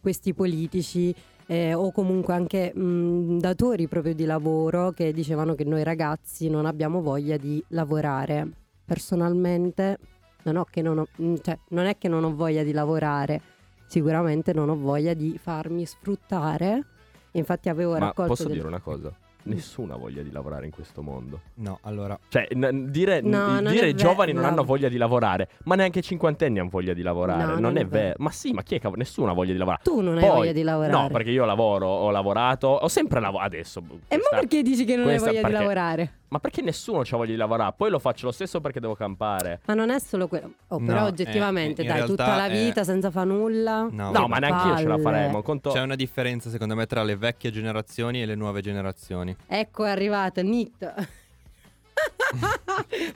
questi 0.00 0.32
politici 0.32 1.14
eh, 1.46 1.74
o 1.74 1.90
comunque 1.92 2.32
anche 2.34 2.72
mh, 2.72 3.38
datori 3.40 3.88
proprio 3.88 4.14
di 4.14 4.24
lavoro 4.24 4.92
che 4.92 5.12
dicevano 5.12 5.54
che 5.54 5.64
noi 5.64 5.82
ragazzi 5.82 6.48
non 6.48 6.64
abbiamo 6.64 7.02
voglia 7.02 7.36
di 7.36 7.62
lavorare. 7.68 8.48
Personalmente 8.84 9.98
non, 10.44 10.56
ho 10.56 10.64
che 10.70 10.80
non, 10.82 10.98
ho- 10.98 11.08
cioè, 11.42 11.58
non 11.70 11.86
è 11.86 11.98
che 11.98 12.08
non 12.08 12.24
ho 12.24 12.34
voglia 12.34 12.62
di 12.62 12.72
lavorare, 12.72 13.40
sicuramente 13.86 14.52
non 14.52 14.68
ho 14.68 14.76
voglia 14.76 15.14
di 15.14 15.36
farmi 15.38 15.84
sfruttare. 15.84 16.84
Infatti 17.32 17.68
avevo 17.68 17.92
Ma 17.92 17.98
raccolto 17.98 18.32
posso 18.32 18.44
del- 18.44 18.52
dire 18.56 18.66
una 18.66 18.80
cosa? 18.80 19.12
Nessuno 19.44 19.94
ha 19.94 19.96
voglia 19.96 20.22
di 20.22 20.30
lavorare 20.30 20.66
in 20.66 20.70
questo 20.72 21.00
mondo. 21.02 21.40
No, 21.54 21.78
allora, 21.82 22.18
Cioè, 22.28 22.48
n- 22.54 22.88
dire, 22.90 23.20
No, 23.20 23.58
n- 23.58 23.62
non 23.62 23.72
dire 23.72 23.94
giovani 23.94 24.32
non 24.32 24.42
no. 24.42 24.48
hanno 24.48 24.64
voglia 24.64 24.88
di 24.88 24.96
lavorare, 24.98 25.48
ma 25.64 25.74
neanche 25.74 26.00
i 26.00 26.02
cinquantenni 26.02 26.58
hanno 26.58 26.68
voglia 26.68 26.92
di 26.92 27.02
lavorare. 27.02 27.44
No, 27.44 27.52
non, 27.52 27.60
non 27.60 27.76
è 27.78 27.80
è 27.82 27.86
vero. 27.86 28.02
vero. 28.04 28.14
Ma 28.18 28.30
sì, 28.30 28.52
ma 28.52 28.62
chi 28.62 28.74
è 28.74 28.80
che 28.80 28.86
ha- 28.86 28.92
nessuno 28.96 29.30
ha 29.30 29.34
voglia 29.34 29.52
di 29.52 29.58
lavorare? 29.58 29.82
Tu 29.84 30.00
non 30.00 30.18
hai 30.18 30.24
Poi- 30.26 30.36
voglia 30.36 30.52
di 30.52 30.62
lavorare. 30.62 30.92
No, 30.92 31.08
perché 31.08 31.30
io 31.30 31.44
lavoro, 31.44 31.86
ho 31.86 32.10
lavorato, 32.10 32.66
ho 32.66 32.88
sempre 32.88 33.20
lavorato 33.20 33.46
adesso. 33.54 33.78
E 33.78 33.82
ma 33.88 33.96
questa- 34.08 34.36
perché 34.36 34.62
dici 34.62 34.84
che 34.84 34.96
non 34.96 35.04
hai 35.06 35.10
questa 35.12 35.26
voglia 35.28 35.40
perché- 35.40 35.56
di 35.56 35.62
lavorare? 35.62 36.12
Ma 36.30 36.40
perché 36.40 36.60
nessuno 36.60 37.00
ha 37.00 37.16
voglia 37.16 37.30
di 37.30 37.36
lavorare? 37.36 37.72
Poi 37.74 37.88
lo 37.88 37.98
faccio 37.98 38.26
lo 38.26 38.32
stesso 38.32 38.60
perché 38.60 38.80
devo 38.80 38.94
campare. 38.94 39.60
Ma 39.64 39.72
non 39.72 39.88
è 39.88 39.98
solo 39.98 40.28
quello. 40.28 40.50
Oh, 40.68 40.78
No, 40.78 40.84
però 40.84 40.98
eh, 41.06 41.08
oggettivamente, 41.08 41.80
in 41.80 41.88
dai, 41.88 42.04
tutta 42.04 42.36
la 42.36 42.46
è- 42.48 42.50
vita 42.50 42.84
senza 42.84 43.10
fa 43.10 43.24
nulla. 43.24 43.88
No, 43.90 44.10
No, 44.10 44.28
ma 44.28 44.36
neanche 44.36 44.68
io 44.68 44.76
ce 44.76 44.86
la 44.86 44.94
un 44.96 45.42
conto... 45.42 45.70
c'è 45.70 45.80
una 45.80 45.94
differenza 45.94 46.50
secondo 46.50 46.74
me 46.74 46.84
tra 46.84 47.02
le 47.02 47.16
vecchie 47.16 47.50
generazioni 47.50 48.20
e 48.20 48.26
le 48.26 48.34
nuove 48.34 48.60
generazioni. 48.60 49.27
Ecco 49.46 49.84
è 49.84 49.90
arrivato 49.90 50.42
Nit. 50.42 50.94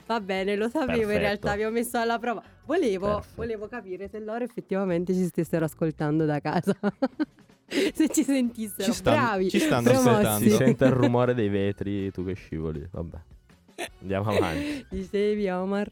Va 0.05 0.19
bene, 0.19 0.55
lo 0.55 0.67
sapevo 0.69 0.91
in 0.93 0.97
Perfetto. 0.99 1.19
realtà, 1.19 1.55
vi 1.55 1.63
ho 1.63 1.71
messo 1.71 1.97
alla 1.97 2.19
prova. 2.19 2.43
Volevo, 2.65 3.23
volevo 3.35 3.67
capire 3.67 4.07
se 4.09 4.19
loro 4.19 4.43
effettivamente 4.43 5.13
ci 5.13 5.25
stessero 5.25 5.65
ascoltando 5.65 6.25
da 6.25 6.39
casa. 6.39 6.75
se 7.67 8.09
ci 8.09 8.23
sentissero, 8.23 8.83
Ci 8.83 8.93
stanno- 8.93 9.17
bravi. 9.21 9.49
ci 9.49 9.59
stanno 9.59 9.89
ascoltando. 9.89 10.49
Si 10.49 10.55
sente 10.55 10.85
il 10.85 10.91
rumore 10.91 11.33
dei 11.33 11.49
vetri, 11.49 12.11
tu 12.11 12.25
che 12.25 12.33
scivoli. 12.33 12.85
Vabbè. 12.91 13.17
Andiamo 14.01 14.29
avanti. 14.31 14.85
Dicevi 14.89 15.49
Omar? 15.49 15.89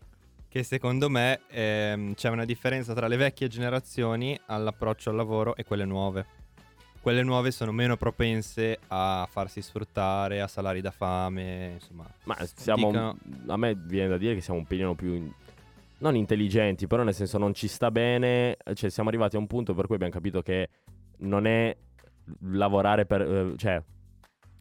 Che 0.48 0.64
secondo 0.64 1.10
me 1.10 1.42
ehm, 1.48 2.14
c'è 2.14 2.30
una 2.30 2.44
differenza 2.46 2.94
tra 2.94 3.08
le 3.08 3.16
vecchie 3.16 3.48
generazioni 3.48 4.38
all'approccio 4.48 5.10
al 5.10 5.16
lavoro 5.16 5.56
e 5.56 5.64
quelle 5.64 5.86
nuove. 5.86 6.26
Quelle 7.02 7.24
nuove 7.24 7.50
sono 7.52 7.72
meno 7.72 7.98
propense 7.98 8.78
a 8.90 9.28
farsi 9.30 9.62
sfruttare, 9.62 10.40
a 10.40 10.48
salari 10.48 10.82
da 10.82 10.92
fame, 10.92 11.72
insomma. 11.74 12.06
Ma 12.26 12.38
siamo. 12.56 12.88
Dicono- 12.92 13.18
A 13.48 13.58
me 13.58 13.74
viene 13.76 14.08
da 14.10 14.18
dire 14.18 14.36
che 14.36 14.42
siamo 14.42 14.60
un 14.60 14.66
pelino 14.68 14.94
più. 14.94 15.14
in- 15.16 15.32
Non 16.00 16.16
intelligenti, 16.16 16.86
però 16.88 17.04
nel 17.04 17.14
senso 17.16 17.38
non 17.40 17.54
ci 17.56 17.68
sta 17.68 17.90
bene. 17.92 18.56
Cioè, 18.74 18.90
siamo 18.90 19.10
arrivati 19.10 19.36
a 19.36 19.40
un 19.40 19.48
punto 19.48 19.74
per 19.74 19.86
cui 19.88 19.96
abbiamo 19.96 20.14
capito 20.14 20.42
che 20.44 20.70
non 21.20 21.46
è 21.48 21.76
lavorare 22.42 23.06
per. 23.06 23.22
eh, 23.22 23.54
cioè, 23.58 23.82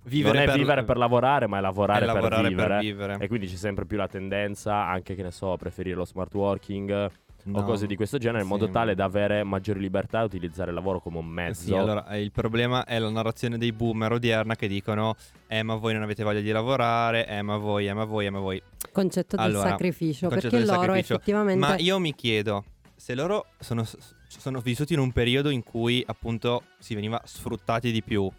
Vivere 0.04 0.32
non 0.32 0.42
è 0.42 0.46
per, 0.46 0.56
vivere 0.56 0.84
per 0.84 0.96
lavorare, 0.96 1.46
ma 1.46 1.56
è 1.56 1.58
è 1.58 1.62
lavorare, 1.62 2.06
lavorare 2.06 2.42
per 2.42 2.48
vivere. 2.50 2.78
vivere. 2.80 3.16
E 3.20 3.28
quindi 3.28 3.46
c'è 3.48 3.56
sempre 3.56 3.84
più 3.84 3.98
la 3.98 4.08
tendenza, 4.08 4.86
anche 4.86 5.14
che 5.14 5.22
ne 5.22 5.30
so, 5.30 5.52
a 5.52 5.56
preferire 5.58 5.94
lo 5.96 6.06
smart 6.06 6.32
working 6.34 7.10
o 7.46 7.50
No. 7.50 7.62
cose 7.64 7.86
di 7.86 7.96
questo 7.96 8.18
genere, 8.18 8.42
in 8.42 8.48
modo 8.48 8.66
Sì. 8.66 8.72
tale 8.72 8.94
da 8.94 9.04
avere 9.04 9.42
maggiori 9.44 9.80
libertà 9.80 10.20
e 10.20 10.24
utilizzare 10.24 10.70
il 10.70 10.74
lavoro 10.76 11.00
come 11.00 11.18
un 11.18 11.26
mezzo. 11.26 11.62
Sì, 11.64 11.74
allora 11.74 12.06
eh, 12.08 12.20
il 12.20 12.30
problema 12.32 12.84
è 12.84 12.98
la 12.98 13.10
narrazione 13.10 13.58
dei 13.58 13.72
boomer 13.72 14.12
odierna 14.12 14.56
che 14.56 14.68
dicono 14.68 15.14
eh 15.46 15.62
ma 15.62 15.74
voi 15.74 15.92
non 15.94 16.02
avete 16.02 16.22
voglia 16.22 16.40
di 16.40 16.50
lavorare, 16.50 17.26
eh 17.26 17.42
ma 17.42 17.56
voi, 17.56 17.86
eh 17.88 17.92
ma 17.94 18.04
voi, 18.04 18.26
eh 18.26 18.30
ma 18.30 18.38
voi. 18.38 18.62
Concetto 18.92 19.36
del 19.36 19.44
Allora, 19.46 19.68
sacrificio, 19.70 20.28
concetto 20.28 20.48
perché 20.50 20.56
del 20.64 20.66
loro 20.66 20.86
sacrificio. 20.88 21.14
effettivamente... 21.14 21.60
Ma 21.66 21.76
io 21.78 21.98
mi 21.98 22.14
chiedo, 22.14 22.64
se 22.96 23.14
loro 23.14 23.46
sono, 23.58 23.84
sono 24.26 24.60
vissuti 24.60 24.92
in 24.94 24.98
un 25.00 25.12
periodo 25.12 25.48
in 25.50 25.62
cui 25.62 26.02
appunto 26.06 26.62
si 26.78 26.94
veniva 26.94 27.20
sfruttati 27.24 27.92
di 27.92 28.02
più, 28.02 28.30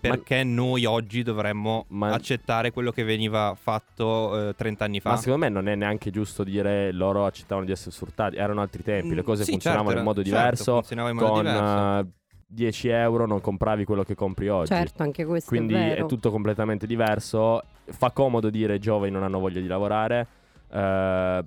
perché 0.00 0.44
noi 0.44 0.84
oggi 0.84 1.22
dovremmo 1.22 1.84
Ma- 1.88 2.08
accettare 2.10 2.70
quello 2.70 2.90
che 2.92 3.02
veniva 3.04 3.54
fatto 3.60 4.48
eh, 4.50 4.54
30 4.54 4.84
anni 4.84 5.00
fa? 5.00 5.10
Ma 5.10 5.16
secondo 5.16 5.44
me 5.44 5.48
non 5.50 5.68
è 5.68 5.74
neanche 5.74 6.10
giusto 6.10 6.44
dire 6.44 6.92
loro 6.92 7.24
accettavano 7.26 7.66
di 7.66 7.72
essere 7.72 7.90
sfruttati, 7.90 8.36
erano 8.36 8.60
altri 8.60 8.82
tempi, 8.82 9.14
le 9.14 9.22
Mm, 9.22 9.24
cose 9.24 9.44
sì, 9.44 9.52
funzionavano 9.52 9.90
certo, 9.90 10.00
in 10.00 10.06
modo 10.06 10.22
certo, 10.22 10.38
diverso, 10.38 10.72
funzionava 10.74 11.10
in 11.10 11.16
modo 11.16 11.32
con 11.32 11.44
diverso. 11.44 11.98
eh, 11.98 12.06
10 12.50 12.88
euro 12.88 13.26
non 13.26 13.40
compravi 13.40 13.84
quello 13.84 14.04
che 14.04 14.14
compri 14.14 14.48
oggi. 14.48 14.68
Certo, 14.72 15.02
anche 15.02 15.24
questo 15.24 15.50
Quindi 15.50 15.74
è 15.74 15.96
è, 15.96 16.06
tutto 16.06 16.30
completamente 16.30 16.86
diverso. 16.86 17.62
Fa 17.90 18.10
comodo 18.10 18.50
dire 18.50 18.74
i 18.76 18.78
giovani 18.78 19.10
non 19.12 19.22
hanno 19.22 19.38
voglia 19.38 19.60
di 19.60 19.66
lavorare. 19.66 20.26
eh, 20.70 21.44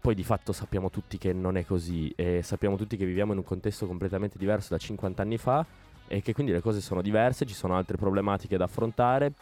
poi 0.00 0.14
di 0.14 0.22
fatto 0.24 0.52
sappiamo 0.52 0.90
tutti 0.90 1.18
che 1.18 1.32
non 1.32 1.56
è 1.56 1.64
così 1.66 2.12
e 2.14 2.40
sappiamo 2.42 2.76
tutti 2.76 2.96
che 2.96 3.04
viviamo 3.04 3.32
in 3.32 3.38
un 3.38 3.44
contesto 3.44 3.86
completamente 3.86 4.38
diverso 4.38 4.68
da 4.70 4.78
50 4.78 5.22
anni 5.22 5.38
fa 5.38 5.66
e 6.08 6.22
che 6.22 6.32
quindi 6.32 6.52
le 6.52 6.60
cose 6.60 6.80
sono 6.80 7.02
diverse, 7.02 7.46
ci 7.46 7.54
sono 7.54 7.76
altre 7.76 7.96
problematiche 7.96 8.56
da 8.56 8.64
affrontare, 8.64 9.32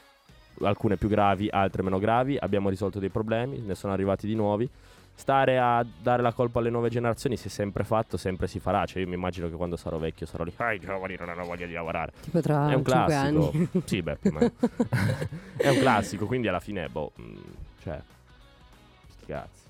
alcune 0.63 0.97
più 0.97 1.09
gravi, 1.09 1.49
altre 1.51 1.83
meno 1.83 1.99
gravi, 1.99 2.37
abbiamo 2.39 2.69
risolto 2.69 2.99
dei 2.99 3.09
problemi, 3.11 3.59
ne 3.61 3.75
sono 3.75 3.93
arrivati 3.93 4.27
di 4.27 4.35
nuovi. 4.35 4.69
Stare 5.19 5.59
a 5.59 5.83
dare 6.03 6.21
la 6.21 6.33
colpa 6.35 6.59
alle 6.59 6.69
nuove 6.69 6.91
generazioni 6.91 7.39
si 7.39 7.47
è 7.47 7.51
sempre 7.51 7.85
fatto, 7.85 8.19
sempre 8.19 8.47
si 8.47 8.61
farà. 8.61 8.85
Cioè, 8.85 9.01
io 9.01 9.09
mi 9.09 9.15
immagino 9.15 9.49
che 9.49 9.55
quando 9.55 9.77
sarò 9.77 9.97
vecchio 9.97 10.27
sarò 10.27 10.45
lì. 10.45 10.53
Ah, 10.57 10.75
i 10.75 10.79
giovani 10.79 11.17
non 11.19 11.31
hanno 11.31 11.45
voglia 11.47 11.65
di 11.65 11.73
lavorare. 11.73 12.13
Tipo 12.21 12.43
tra 12.43 12.69
È 12.69 12.75
un 12.75 12.85
5 12.85 12.93
classico. 12.93 13.51
anni. 13.55 13.69
sì, 13.87 14.03
beh, 14.03 14.19
è 15.57 15.69
un 15.71 15.79
classico, 15.79 16.27
quindi 16.27 16.49
alla 16.49 16.61
fine, 16.61 16.89
boh, 16.91 17.13
mm, 17.19 17.37
cioè, 17.83 17.99
sti 19.13 19.25
cazzi. 19.27 19.65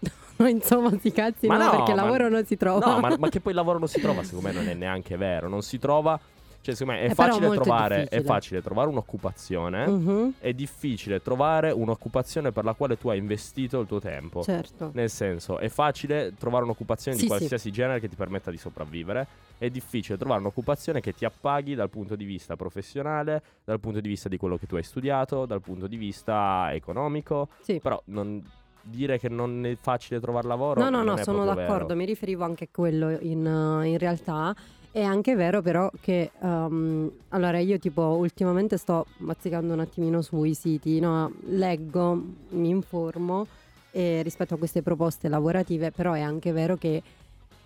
No, 0.40 0.48
insomma, 0.48 0.90
sti 0.96 1.12
cazzi 1.12 1.46
Ma 1.46 1.58
no, 1.58 1.64
no, 1.64 1.70
perché 1.70 1.94
ma- 1.94 2.02
lavoro 2.02 2.28
non 2.30 2.44
si 2.46 2.56
trova. 2.56 2.86
No, 2.86 2.98
ma, 3.00 3.14
ma 3.18 3.28
che 3.30 3.40
poi 3.40 3.52
il 3.52 3.58
lavoro 3.58 3.78
non 3.78 3.88
si 3.88 4.00
trova, 4.00 4.22
secondo 4.22 4.48
me 4.48 4.54
non 4.54 4.68
è 4.68 4.74
neanche 4.74 5.16
vero. 5.16 5.48
Non 5.48 5.62
si 5.62 5.78
trova, 5.78 6.18
cioè, 6.62 6.74
secondo 6.74 7.00
me 7.00 7.06
è 7.06 7.10
Eh, 7.10 7.14
però 7.14 7.32
facile 7.34 7.54
trovare, 7.54 8.04
è 8.04 8.22
facile 8.22 8.62
trovare 8.62 8.88
un'occupazione. 8.88 9.86
Mhm, 9.86 10.34
È 10.38 10.52
difficile 10.52 11.20
trovare 11.22 11.70
un'occupazione 11.70 12.52
per 12.52 12.64
la 12.64 12.74
quale 12.74 12.96
tu 12.98 13.08
hai 13.08 13.18
investito 13.18 13.80
il 13.80 13.86
tuo 13.86 14.00
tempo. 14.00 14.42
certo. 14.42 14.90
Nel 14.94 15.10
senso, 15.10 15.58
è 15.58 15.68
facile 15.68 16.34
trovare 16.38 16.64
un'occupazione 16.64 17.16
Sì, 17.16 17.22
di 17.24 17.28
sì. 17.30 17.36
qualsiasi 17.36 17.70
genere 17.70 18.00
che 18.00 18.08
ti 18.08 18.16
permetta 18.16 18.50
di 18.50 18.58
sopravvivere. 18.58 19.26
È 19.58 19.68
difficile 19.70 20.16
trovare 20.18 20.40
un'occupazione 20.40 21.00
che 21.00 21.12
ti 21.12 21.24
appaghi 21.24 21.74
dal 21.74 21.90
punto 21.90 22.16
di 22.16 22.24
vista 22.24 22.56
professionale, 22.56 23.42
dal 23.64 23.80
punto 23.80 24.00
di 24.00 24.08
vista 24.08 24.28
di 24.28 24.36
quello 24.36 24.56
che 24.56 24.66
tu 24.66 24.76
hai 24.76 24.82
studiato, 24.82 25.46
dal 25.46 25.60
punto 25.60 25.86
di 25.86 25.96
vista 25.96 26.72
economico. 26.72 27.48
Sì. 27.60 27.78
Però 27.80 28.00
non 28.06 28.42
dire 28.82 29.18
che 29.18 29.28
non 29.28 29.64
è 29.66 29.74
facile 29.76 30.20
trovare 30.20 30.48
lavoro. 30.48 30.80
No, 30.80 30.88
no, 30.88 31.02
no, 31.02 31.14
è 31.14 31.22
sono 31.22 31.44
d'accordo, 31.44 31.84
vero. 31.88 31.96
mi 31.96 32.04
riferivo 32.06 32.44
anche 32.44 32.64
a 32.64 32.68
quello 32.72 33.10
in, 33.10 33.44
in 33.84 33.98
realtà. 33.98 34.54
È 34.92 35.02
anche 35.02 35.36
vero 35.36 35.62
però 35.62 35.88
che, 36.00 36.32
um, 36.40 37.08
allora 37.28 37.58
io 37.58 37.78
tipo 37.78 38.02
ultimamente 38.02 38.76
sto 38.76 39.06
mazzicando 39.18 39.72
un 39.72 39.78
attimino 39.78 40.20
sui 40.20 40.52
siti, 40.52 40.98
no? 40.98 41.32
leggo, 41.46 42.20
mi 42.48 42.70
informo 42.70 43.46
eh, 43.92 44.20
rispetto 44.22 44.54
a 44.54 44.58
queste 44.58 44.82
proposte 44.82 45.28
lavorative, 45.28 45.92
però 45.92 46.14
è 46.14 46.20
anche 46.22 46.50
vero 46.50 46.76
che 46.76 47.00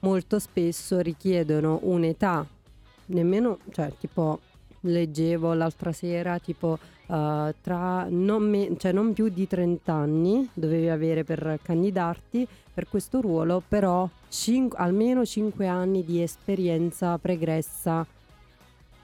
molto 0.00 0.38
spesso 0.38 1.00
richiedono 1.00 1.78
un'età, 1.84 2.46
nemmeno, 3.06 3.58
cioè 3.70 3.90
tipo 3.98 4.40
leggevo 4.80 5.54
l'altra 5.54 5.92
sera, 5.92 6.38
tipo 6.38 6.78
uh, 7.06 7.52
tra 7.60 8.06
non, 8.08 8.48
me- 8.48 8.76
cioè 8.76 8.92
non 8.92 9.12
più 9.12 9.28
di 9.28 9.46
30 9.46 9.92
anni 9.92 10.48
dovevi 10.52 10.88
avere 10.88 11.24
per 11.24 11.58
candidarti 11.62 12.46
per 12.72 12.88
questo 12.88 13.20
ruolo, 13.20 13.62
però 13.66 14.08
cin- 14.28 14.72
almeno 14.74 15.24
5 15.24 15.66
anni 15.66 16.04
di 16.04 16.22
esperienza 16.22 17.16
pregressa. 17.18 18.06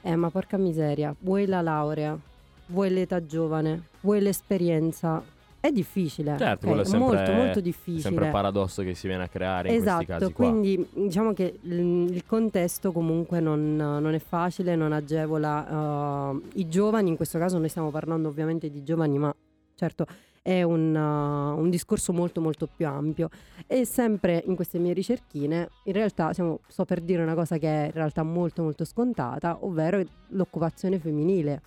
Eh, 0.02 0.16
ma 0.16 0.30
porca 0.30 0.56
miseria, 0.56 1.14
vuoi 1.20 1.46
la 1.46 1.60
laurea, 1.60 2.18
vuoi 2.66 2.90
l'età 2.90 3.24
giovane, 3.24 3.82
vuoi 4.00 4.20
l'esperienza. 4.20 5.22
È 5.60 5.70
difficile, 5.70 6.36
Certo, 6.38 6.64
ok? 6.64 6.66
quello 6.66 6.80
è 6.80 6.84
sempre- 6.84 7.16
molto 7.16 7.32
molto 7.32 7.60
difficile. 7.60 8.00
Sempre 8.00 8.24
il 8.26 8.30
paradosso 8.30 8.82
che 8.82 8.94
si 8.94 9.06
viene 9.06 9.24
a 9.24 9.28
creare 9.28 9.68
in 9.68 9.82
questi 9.82 10.02
Esatto, 10.04 10.18
casi 10.18 10.32
qua. 10.32 10.48
quindi 10.48 10.88
diciamo 10.94 11.34
che 11.34 11.58
il, 11.60 11.78
il 12.14 12.24
contesto 12.24 12.92
comunque 12.92 13.40
non, 13.40 13.76
non 13.76 14.14
è 14.14 14.18
facile, 14.18 14.74
non 14.74 14.92
agevola 14.92 16.30
uh, 16.30 16.42
i 16.54 16.66
giovani, 16.68 17.10
in 17.10 17.16
questo 17.16 17.38
caso 17.38 17.58
noi 17.58 17.68
stiamo 17.68 17.90
parlando 17.90 18.28
ovviamente 18.28 18.70
di 18.70 18.82
giovani, 18.82 19.18
ma 19.18 19.34
certo 19.74 20.06
è 20.42 20.62
un, 20.62 20.94
uh, 20.94 21.60
un 21.60 21.68
discorso 21.68 22.12
molto 22.12 22.40
molto 22.40 22.66
più 22.74 22.86
ampio 22.86 23.28
e 23.66 23.84
sempre 23.84 24.42
in 24.46 24.54
queste 24.54 24.78
mie 24.78 24.94
ricerchine 24.94 25.68
in 25.84 25.92
realtà 25.92 26.32
siamo, 26.32 26.60
sto 26.66 26.86
per 26.86 27.00
dire 27.00 27.22
una 27.22 27.34
cosa 27.34 27.58
che 27.58 27.68
è 27.68 27.84
in 27.86 27.92
realtà 27.92 28.22
molto 28.22 28.62
molto 28.62 28.84
scontata 28.86 29.58
ovvero 29.60 30.02
l'occupazione 30.28 30.98
femminile 30.98 31.60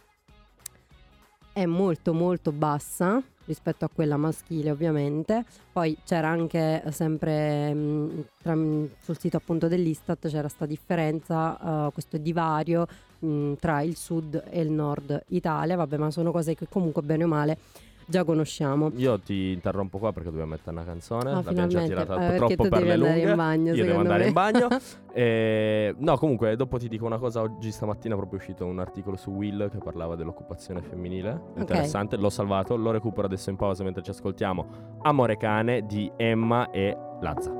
è 1.54 1.66
molto 1.66 2.14
molto 2.14 2.52
bassa 2.52 3.22
rispetto 3.46 3.86
a 3.86 3.90
quella 3.94 4.18
maschile 4.18 4.72
ovviamente. 4.72 5.46
Poi 5.72 5.98
c'era 6.04 6.28
anche 6.28 6.82
eh, 6.84 6.92
sempre 6.92 7.74
mh, 7.74 8.26
tra, 8.42 8.56
mh, 8.56 8.90
sul 9.02 9.18
sito 9.18 9.38
appunto 9.38 9.68
dell'Istat 9.68 10.28
c'era 10.28 10.42
questa 10.42 10.66
differenza 10.66 11.86
uh, 11.86 11.92
questo 11.92 12.18
divario 12.18 12.88
mh, 13.20 13.54
tra 13.60 13.82
il 13.82 13.96
sud 13.96 14.44
e 14.50 14.62
il 14.62 14.72
nord 14.72 15.24
Italia. 15.28 15.76
Vabbè 15.76 15.98
ma 15.98 16.12
sono 16.12 16.32
cose 16.32 16.56
che 16.56 16.68
comunque 16.70 17.02
bene 17.02 17.24
o 17.24 17.28
male 17.28 17.58
già 18.08 18.24
conosciamo. 18.24 18.92
Io 18.96 19.20
ti 19.20 19.52
interrompo 19.52 19.98
qua 19.98 20.12
perché 20.14 20.30
dobbiamo 20.30 20.52
mettere 20.52 20.72
una 20.72 20.84
canzone. 20.86 21.30
Ah, 21.32 21.34
L'abbiamo 21.36 21.68
già 21.68 21.80
finalmente. 21.82 21.94
tirata 22.06 22.34
Eh, 22.34 22.38
troppo 22.38 22.56
per 22.56 22.70
devi 22.70 22.86
le 22.86 22.94
andare 22.94 23.14
lunghe. 23.16 23.30
in 23.30 23.36
bagno, 23.36 23.74
Io 23.74 23.86
devo 23.86 24.00
andare 24.00 24.20
me. 24.22 24.28
in 24.28 24.34
bagno. 24.34 24.68
Eh, 25.16 25.94
no, 26.00 26.18
comunque, 26.18 26.56
dopo 26.56 26.80
ti 26.80 26.88
dico 26.88 27.06
una 27.06 27.20
cosa. 27.20 27.42
Oggi 27.42 27.72
stamattina 27.72 28.16
è 28.16 28.18
proprio 28.18 28.40
uscito 28.40 28.66
un 28.66 28.80
articolo 28.80 29.16
su 29.16 29.30
Will 29.30 29.70
che 29.70 29.78
parlava 29.78 30.16
dell'occupazione 30.16 30.82
femminile. 30.82 31.40
Interessante, 31.58 32.18
l'ho 32.18 32.32
salvato, 32.32 32.76
lo 32.76 32.90
recupero 32.90 33.28
adesso 33.28 33.52
in 33.52 33.56
pausa 33.56 33.84
mentre 33.84 34.02
ci 34.02 34.10
ascoltiamo. 34.10 34.66
Amore 35.04 35.38
cane 35.38 35.86
di 35.86 36.12
Emma 36.18 36.72
e 36.72 36.98
Lazza. 37.22 37.52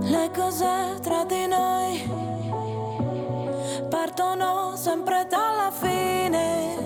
Le 0.00 0.30
cose 0.34 0.98
tra 1.00 1.24
di 1.24 1.46
noi 1.46 2.02
partono 3.88 4.72
sempre 4.76 5.26
dalla 5.28 5.70
fine. 5.72 6.77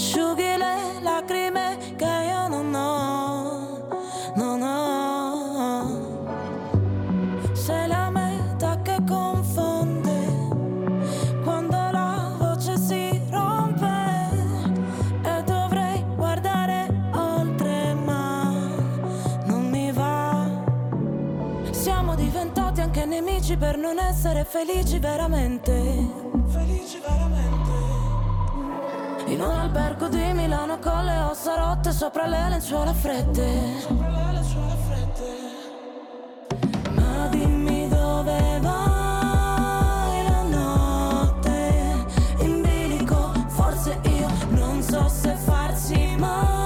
Asciughi 0.00 0.56
le 0.56 0.98
lacrime 1.02 1.76
che 1.94 2.06
io 2.06 2.48
non 2.48 2.74
ho, 2.74 3.86
non 4.34 4.62
ho. 4.62 5.88
Sei 7.52 7.86
la 7.86 8.08
metà 8.08 8.80
che 8.80 8.96
confonde 9.06 10.24
quando 11.44 11.76
la 11.76 12.34
voce 12.38 12.78
si 12.78 13.20
rompe 13.28 13.90
e 15.22 15.42
dovrei 15.42 16.02
guardare 16.16 16.88
oltre, 17.12 17.92
ma 17.92 18.54
non 19.44 19.68
mi 19.68 19.92
va. 19.92 20.48
Siamo 21.72 22.14
diventati 22.14 22.80
anche 22.80 23.04
nemici 23.04 23.54
per 23.54 23.76
non 23.76 23.98
essere 23.98 24.44
felici 24.44 24.98
veramente. 24.98 26.39
In 29.30 29.40
un 29.40 29.50
albergo 29.52 30.08
di 30.08 30.32
Milano 30.32 30.80
con 30.80 31.04
le 31.04 31.16
ossa 31.20 31.54
rotte 31.54 31.92
sopra 31.92 32.26
le 32.26 32.48
lenzuola 32.48 32.92
fredde. 32.92 33.46
Ma 36.96 37.28
dimmi 37.28 37.88
dove 37.88 38.58
vai 38.60 40.22
la 40.24 40.42
notte 40.42 42.06
in 42.40 42.60
bilico. 42.60 43.32
Forse 43.46 44.00
io 44.02 44.28
non 44.48 44.82
so 44.82 45.06
se 45.06 45.36
farsi 45.36 46.16
male 46.18 46.59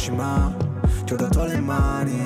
calci, 0.00 0.10
ma 0.12 0.54
ti 1.04 1.12
ho 1.12 1.16
dato 1.16 1.44
le 1.44 1.60
mani. 1.60 2.22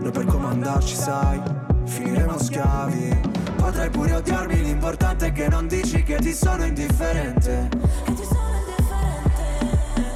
Noi 0.00 0.10
per 0.10 0.26
comandarci, 0.26 0.94
sai, 0.94 1.40
finiremo 1.86 2.38
schiavi. 2.38 3.20
Potrai 3.56 3.88
pure 3.90 4.14
odiarmi, 4.14 4.62
l'importante 4.62 5.26
è 5.26 5.32
che 5.32 5.48
non 5.48 5.66
dici 5.66 6.02
che 6.02 6.16
ti 6.16 6.34
sono 6.34 6.64
indifferente. 6.64 7.68
Che 8.04 8.14
ti 8.14 8.24
sono 8.24 8.50
indifferente. 8.58 10.06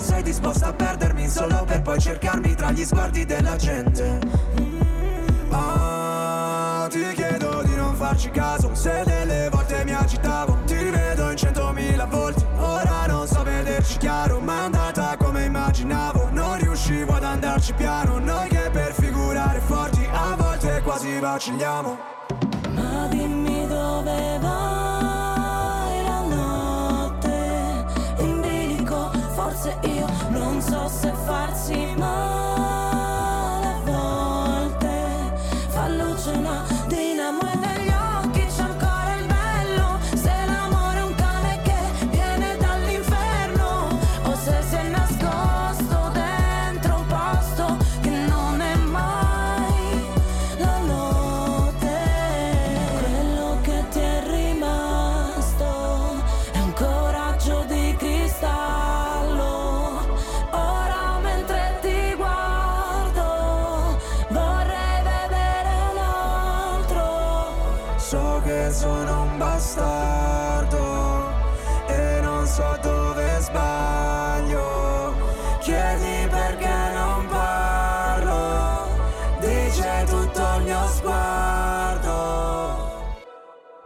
Sei 0.00 0.22
disposta 0.22 0.68
a 0.68 0.72
perdermi 0.72 1.28
solo 1.28 1.64
per 1.64 1.82
poi 1.82 2.00
cercarmi 2.00 2.54
tra 2.54 2.72
gli 2.72 2.84
sguardi 2.84 3.24
della 3.24 3.56
gente. 3.56 4.18
Ah, 5.50 6.88
ti 6.90 7.00
chiedo 7.14 7.62
di 7.62 7.74
non 7.74 7.94
farci 7.94 8.30
caso 8.30 8.74
Se 8.74 9.02
delle 9.04 9.50
volte 9.50 9.84
mi 9.84 9.92
agitavo 9.92 10.62
Ti 10.64 10.76
rivedo 10.76 11.30
in 11.30 11.36
centomila 11.36 12.06
volti 12.06 12.42
Ora 12.56 13.04
non 13.06 13.26
so 13.26 13.42
vederci 13.42 13.98
chiaro 13.98 14.40
Ma 14.40 14.64
è 14.64 14.68
andarci 17.62 17.74
piano 17.74 18.18
Noi 18.18 18.48
che 18.48 18.70
per 18.70 18.92
figurare 18.92 19.60
forti 19.60 20.06
A 20.10 20.34
volte 20.36 20.82
quasi 20.82 21.18
vacilliamo 21.18 21.98
Ma 22.74 23.06
dimmi 23.08 23.66
dove 23.66 24.38
vai 24.40 26.02
la 26.04 26.20
notte? 26.22 27.84
In 28.18 28.40
bilico, 28.40 29.10
forse 29.34 29.78
io 29.82 30.06
non 30.30 30.60
so 30.60 30.88
se 30.88 31.12
farsi 31.24 31.94
male 31.96 32.51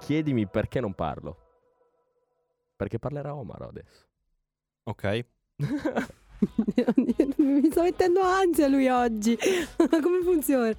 Chiedimi 0.07 0.47
perché 0.47 0.79
non 0.79 0.95
parlo. 0.95 1.37
Perché 2.77 3.01
parlerà 3.01 3.35
Omar 3.35 3.63
adesso. 3.63 4.07
Ok. 4.85 5.25
Mi 7.39 7.69
sto 7.69 7.83
mettendo 7.83 8.21
ansia 8.21 8.69
lui 8.69 8.87
oggi. 8.87 9.37
Come 9.77 10.23
funziona? 10.23 10.73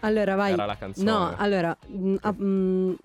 Allora, 0.00 0.34
vai. 0.34 0.54
Era 0.54 0.66
la 0.66 0.76
canzone. 0.76 1.08
No, 1.08 1.32
allora, 1.36 1.76
mh, 1.86 2.14
ah, 2.22 2.32
mh, 2.32 2.96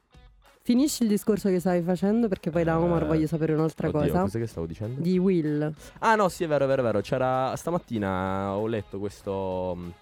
finisci 0.63 1.03
il 1.03 1.09
discorso 1.09 1.49
che 1.49 1.59
stavi 1.59 1.83
facendo 1.83 2.27
perché 2.27 2.49
poi 2.49 2.63
da 2.63 2.79
Omar 2.79 3.03
Eh, 3.03 3.05
voglio 3.05 3.27
sapere 3.27 3.53
un'altra 3.53 3.89
Oddio, 3.89 3.99
cosa. 3.99 4.21
Cos'è 4.21 4.39
che 4.39 4.47
stavo 4.47 4.65
dicendo? 4.65 4.99
Di 4.99 5.19
Will. 5.19 5.71
Ah 5.99 6.15
no, 6.15 6.27
sì, 6.27 6.43
è 6.43 6.47
vero, 6.47 6.63
è 6.63 6.67
vero, 6.67 6.81
è 6.81 6.85
vero. 6.85 7.01
C'era 7.01 7.55
stamattina 7.55 8.55
ho 8.55 8.65
letto 8.65 8.97
questo 8.97 9.75
mh, 9.77 9.93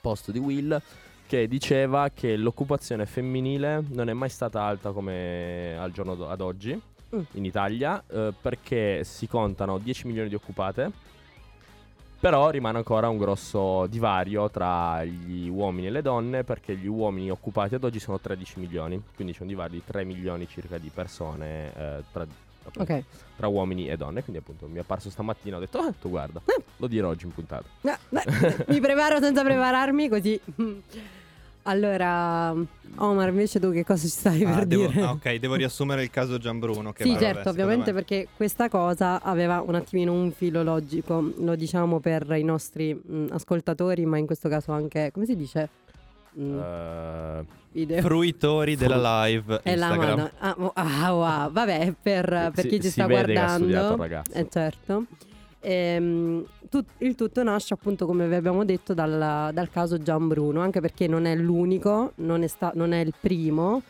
post 0.00 0.30
di 0.30 0.38
Will 0.38 0.80
che 1.26 1.48
diceva 1.48 2.10
che 2.14 2.36
l'occupazione 2.36 3.06
femminile 3.06 3.82
non 3.90 4.08
è 4.08 4.12
mai 4.12 4.28
stata 4.28 4.62
alta 4.62 4.92
come 4.92 5.76
al 5.78 5.90
giorno 5.92 6.14
do- 6.14 6.28
ad 6.28 6.40
oggi 6.40 6.80
Mm. 7.14 7.20
in 7.32 7.44
Italia 7.44 8.02
eh, 8.08 8.32
perché 8.40 9.04
si 9.04 9.28
contano 9.28 9.78
10 9.78 10.08
milioni 10.08 10.28
di 10.28 10.34
occupate. 10.34 10.90
Però 12.18 12.50
rimane 12.50 12.78
ancora 12.78 13.08
un 13.08 13.18
grosso 13.18 13.86
divario 13.86 14.50
tra 14.50 15.04
gli 15.04 15.48
uomini 15.48 15.86
e 15.86 15.90
le 15.90 16.02
donne 16.02 16.42
perché 16.44 16.74
gli 16.74 16.86
uomini 16.88 17.30
occupati 17.30 17.76
ad 17.76 17.84
oggi 17.84 18.00
sono 18.00 18.18
13 18.18 18.58
milioni, 18.58 19.00
quindi 19.14 19.34
c'è 19.34 19.42
un 19.42 19.48
divario 19.48 19.78
di 19.78 19.84
3 19.84 20.02
milioni 20.04 20.48
circa 20.48 20.78
di 20.78 20.90
persone 20.92 21.72
eh, 21.76 22.02
tra, 22.10 22.26
appunto, 22.68 22.92
Ok. 22.92 23.02
tra 23.36 23.46
uomini 23.48 23.88
e 23.88 23.96
donne. 23.96 24.22
Quindi, 24.22 24.40
appunto, 24.42 24.66
mi 24.66 24.76
è 24.76 24.80
apparso 24.80 25.10
stamattina. 25.10 25.56
Ho 25.56 25.60
detto, 25.60 25.78
ah, 25.78 25.92
tu 26.00 26.08
guarda, 26.08 26.40
lo 26.76 26.86
dirò 26.86 27.08
oggi 27.08 27.24
in 27.26 27.32
puntata. 27.32 27.64
Eh, 27.82 27.96
beh, 28.08 28.64
mi 28.68 28.80
preparo 28.80 29.20
senza 29.20 29.42
prepararmi 29.44 30.08
così. 30.08 30.40
Allora, 31.68 32.54
Omar, 32.98 33.28
invece 33.30 33.58
tu 33.58 33.72
che 33.72 33.84
cosa 33.84 34.02
ci 34.02 34.08
stai 34.08 34.44
Ah, 34.44 34.54
per 34.54 34.66
devo- 34.66 34.86
dire? 34.86 35.00
ah, 35.04 35.10
ok, 35.10 35.34
devo 35.34 35.54
riassumere 35.56 36.04
il 36.04 36.10
caso 36.10 36.38
Gianbruno. 36.38 36.92
Che 36.92 37.02
Sì, 37.02 37.08
vabbè, 37.08 37.20
certo, 37.20 37.38
secondo 37.38 37.60
ovviamente 37.62 37.92
me- 37.92 37.98
perché 37.98 38.28
questa 38.36 38.68
cosa 38.68 39.20
aveva 39.20 39.60
un 39.66 39.74
attimino 39.74 40.12
un 40.12 40.30
filo 40.30 40.62
logico, 40.62 41.32
lo 41.38 41.56
diciamo 41.56 41.98
per 41.98 42.30
i 42.36 42.44
nostri 42.44 42.94
mh, 42.94 43.26
ascoltatori, 43.30 44.06
ma 44.06 44.16
in 44.16 44.26
questo 44.26 44.48
caso 44.48 44.70
anche, 44.70 45.10
come 45.12 45.26
si 45.26 45.34
dice? 45.34 45.68
Eh, 46.38 47.44
video. 47.72 48.00
Fruitori 48.02 48.76
della 48.76 49.24
live 49.24 49.60
È 49.62 49.74
la 49.76 49.88
Instagram. 49.88 50.30
mano. 50.40 50.72
Ah, 50.74 51.04
ah, 51.04 51.12
wow. 51.14 51.50
Vabbè, 51.50 51.94
per, 52.00 52.50
per 52.54 52.64
si- 52.64 52.68
chi 52.68 52.80
ci 52.80 52.90
sta 52.90 53.06
guardando. 53.06 53.52
studiato 53.64 53.92
il 53.94 53.98
ragazzo. 53.98 54.32
Eh, 54.32 54.46
certo. 54.50 55.04
Ehm, 55.60 56.44
tut- 56.68 56.90
il 56.98 57.14
tutto 57.14 57.42
nasce 57.42 57.74
appunto, 57.74 58.06
come 58.06 58.28
vi 58.28 58.34
abbiamo 58.34 58.64
detto, 58.64 58.94
dal, 58.94 59.50
dal 59.52 59.70
caso 59.70 59.98
Gianbruno, 60.00 60.60
anche 60.60 60.80
perché 60.80 61.06
non 61.06 61.24
è 61.24 61.34
l'unico, 61.34 62.12
non 62.16 62.42
è, 62.42 62.46
sta- 62.46 62.72
non 62.74 62.92
è 62.92 63.00
il 63.00 63.14
primo. 63.18 63.82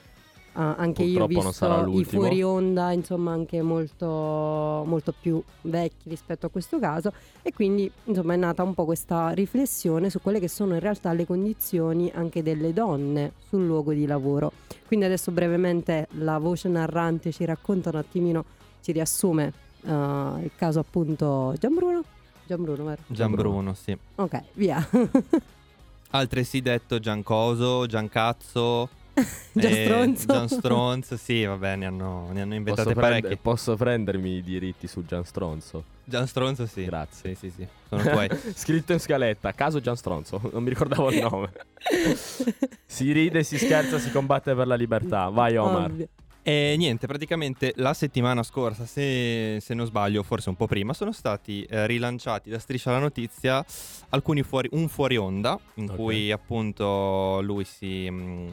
Ah, 0.59 0.75
anche 0.77 1.03
io 1.03 1.23
ho 1.23 1.27
Purtroppo 1.27 1.42
non 1.42 1.53
sarà 1.53 1.83
visto 1.85 2.01
i 2.01 2.19
fuori 2.19 2.42
onda, 2.42 2.90
insomma, 2.90 3.33
anche 3.33 3.61
molto, 3.61 4.07
molto 4.07 5.12
più 5.19 5.42
vecchi 5.62 6.09
rispetto 6.09 6.47
a 6.47 6.49
questo 6.49 6.79
caso. 6.79 7.12
E 7.42 7.53
quindi, 7.53 7.90
insomma, 8.05 8.33
è 8.33 8.37
nata 8.37 8.62
un 8.62 8.73
po' 8.73 8.87
questa 8.87 9.31
riflessione 9.31 10.09
su 10.09 10.19
quelle 10.23 10.40
che 10.40 10.49
sono 10.49 10.73
in 10.73 10.81
realtà 10.81 11.12
le 11.12 11.27
condizioni 11.27 12.11
anche 12.14 12.42
delle 12.42 12.73
donne 12.73 13.33
sul 13.47 13.66
luogo 13.66 13.92
di 13.92 14.07
lavoro. 14.07 14.53
Quindi 14.87 15.05
adesso 15.05 15.31
brevemente 15.31 16.09
la 16.12 16.38
voce 16.38 16.69
narrante 16.69 17.33
ci 17.33 17.45
racconta 17.45 17.90
un 17.90 17.97
attimino, 17.97 18.45
ci 18.81 18.92
riassume 18.92 19.53
eh, 19.85 19.90
il 19.90 20.53
caso 20.57 20.79
appunto 20.79 21.55
Gianbruno. 21.59 22.03
Gianbruno, 22.47 22.85
vero? 22.85 23.03
Gianbruno, 23.09 23.75
sì. 23.75 23.95
Ok, 24.14 24.42
via. 24.55 24.88
Altresì 26.11 26.62
detto 26.62 26.99
Giancoso, 26.99 27.85
Giancazzo. 27.85 28.88
Gianstronzo. 29.52 30.26
Gianstronzo, 30.26 31.16
sì, 31.16 31.44
vabbè, 31.44 31.76
ne 31.76 31.87
hanno, 31.87 32.29
ne 32.33 32.42
hanno 32.42 32.55
inventate 32.55 32.88
posso, 32.88 33.00
parecchie. 33.00 33.20
prendere- 33.20 33.37
posso 33.37 33.76
prendermi 33.76 34.31
i 34.37 34.42
diritti 34.42 34.87
su 34.87 35.05
Gian 35.05 35.24
Stronzo? 35.24 35.85
Gianstronzo, 36.05 36.66
sì. 36.66 36.85
Grazie. 36.85 37.35
Sì, 37.35 37.48
sì, 37.48 37.52
sì. 37.57 37.66
Sono 37.88 38.02
tuoi. 38.02 38.29
Scritto 38.55 38.92
in 38.92 39.00
scaletta, 39.00 39.52
caso 39.52 39.81
Gian 39.81 39.96
Stronzo, 39.96 40.40
non 40.52 40.62
mi 40.62 40.68
ricordavo 40.68 41.11
il 41.11 41.20
nome. 41.20 41.52
si 42.85 43.12
ride, 43.12 43.42
si 43.42 43.59
scherza, 43.59 43.98
si 43.98 44.11
combatte 44.11 44.55
per 44.55 44.66
la 44.66 44.76
libertà. 44.76 45.29
Vai 45.29 45.57
Omar. 45.57 45.90
Ovvio. 45.90 46.09
E 46.48 46.76
niente, 46.78 47.09
praticamente 47.09 47.72
la 47.74 47.92
settimana 47.92 48.44
scorsa, 48.44 48.87
se, 48.87 49.59
se 49.61 49.74
non 49.74 49.85
sbaglio, 49.85 50.22
forse 50.22 50.48
un 50.48 50.54
po' 50.54 50.68
prima, 50.68 50.92
sono 50.94 51.11
stati 51.11 51.64
eh, 51.64 51.88
rilanciati 51.88 52.50
da 52.50 52.61
Striscia 52.61 52.92
la 52.92 53.00
Notizia 53.00 53.64
alcuni 54.11 54.44
fuori, 54.44 54.68
un 54.70 54.87
fuori 54.87 55.16
onda 55.16 55.59
in 55.74 55.88
Ok. 55.90 55.96
cui 55.96 56.30
appunto 56.30 57.40
lui 57.42 57.64
si, 57.64 58.09
mm, 58.09 58.48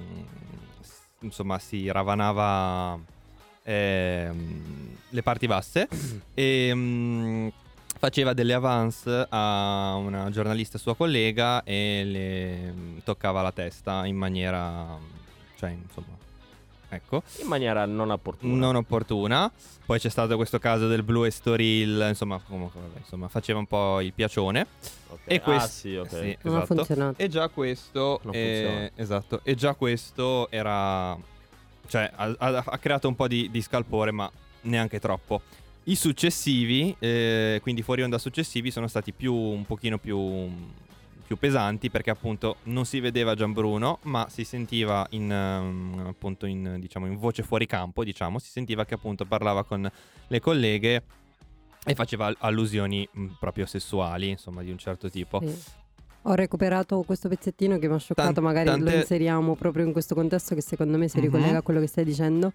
s- 0.82 1.02
insomma, 1.20 1.60
si 1.60 1.92
ravanava 1.92 3.00
ehm, 3.62 4.96
le 5.10 5.22
parti 5.22 5.46
basse 5.46 5.88
e 6.34 6.72
mm, 6.74 7.48
faceva 8.00 8.34
delle 8.34 8.54
avance 8.54 9.28
a 9.30 9.94
una 10.00 10.32
giornalista 10.32 10.80
sua 10.80 10.96
collega 10.96 11.64
e 11.64 12.02
le 12.04 12.72
mm, 12.72 12.98
toccava 13.04 13.44
la 13.44 13.52
testa 13.52 14.04
in 14.08 14.16
maniera, 14.16 14.98
cioè 15.60 15.70
insomma, 15.70 16.22
ecco. 16.96 17.24
In 17.42 17.48
maniera 17.48 17.86
non 17.86 18.10
opportuna. 18.12 18.56
Non 18.56 18.76
opportuna. 18.76 19.52
Poi 19.86 20.00
c'è 20.00 20.10
stato 20.10 20.36
questo 20.38 20.60
caso 20.60 20.88
del 20.88 21.04
Blue 21.04 21.28
Estoril, 21.28 22.06
insomma, 22.10 22.40
comunque, 22.48 22.80
vabbè, 22.80 23.00
insomma, 23.00 23.28
faceva 23.28 23.60
un 23.60 23.66
po' 23.68 24.00
il 24.02 24.14
piacione. 24.14 24.66
Ok. 25.10 25.20
E 25.26 25.36
Ah, 25.36 25.40
questo 25.42 25.68
sì, 25.70 25.96
ok. 25.96 26.10
sì, 26.10 26.38
Non 26.44 26.56
ha 26.56 26.58
esatto. 26.64 26.76
funzionato. 26.76 27.22
E 27.22 27.28
già 27.28 27.48
questo 27.50 28.20
Non 28.24 28.34
eh, 28.36 28.62
funziona. 28.64 28.92
esatto, 28.96 29.40
e 29.44 29.56
già 29.56 29.74
questo 29.76 30.50
era 30.50 31.18
cioè 31.88 32.10
ha, 32.16 32.34
ha- 32.38 32.64
ha 32.66 32.78
creato 32.78 33.08
un 33.10 33.16
po' 33.16 33.28
di, 33.28 33.50
di 33.52 33.62
scalpore, 33.62 34.12
ma 34.12 34.32
neanche 34.62 35.00
troppo. 35.00 35.42
I 35.86 35.96
successivi, 35.96 36.96
eh, 36.98 37.60
quindi 37.62 37.82
fuori 37.82 38.04
onda 38.04 38.18
successivi, 38.18 38.72
sono 38.72 38.88
stati 38.88 39.12
più 39.12 39.34
un 39.34 39.66
pochino 39.66 39.98
più, 39.98 40.18
più 41.26 41.38
pesanti 41.38 41.90
perché 41.90 42.10
appunto 42.10 42.58
non 42.64 42.86
si 42.86 43.00
vedeva 43.00 43.34
Gianbruno, 43.36 44.00
ma 44.04 44.28
si 44.30 44.44
sentiva 44.44 45.06
in 45.12 45.32
ehm, 45.32 46.04
appunto 46.08 46.46
in, 46.46 46.78
diciamo, 46.80 47.06
in 47.08 47.18
voce 47.18 47.44
fuori 47.44 47.66
campo, 47.66 48.04
diciamo, 48.04 48.40
si 48.40 48.50
sentiva 48.50 48.86
che 48.86 48.94
appunto 48.94 49.26
parlava 49.26 49.64
con 49.64 49.90
le 50.28 50.40
colleghe 50.40 51.04
e 51.86 51.96
faceva 51.96 52.28
all- 52.28 52.36
allusioni 52.40 53.08
mh, 53.12 53.26
proprio 53.40 53.66
sessuali, 53.66 54.30
insomma, 54.30 54.62
di 54.62 54.72
un 54.72 54.78
certo 54.78 55.10
tipo. 55.10 55.42
Sì. 55.46 55.82
Ho 56.26 56.34
recuperato 56.36 57.02
questo 57.02 57.28
pezzettino 57.28 57.78
che 57.80 57.88
mi 57.90 57.96
ha 57.96 57.98
scioccato, 57.98 58.34
Tan- 58.34 58.44
magari 58.44 58.70
lo 58.70 58.76
tante- 58.78 58.96
inseriamo 58.96 59.56
proprio 59.56 59.86
in 59.86 59.92
questo 59.92 60.16
contesto 60.16 60.56
che 60.56 60.62
secondo 60.62 60.98
me 60.98 61.08
si 61.10 61.18
Mhm. 61.18 61.24
ricollega 61.24 61.58
a 61.58 61.62
quello 61.62 61.80
che 61.82 61.88
stai 61.88 62.06
dicendo. 62.06 62.52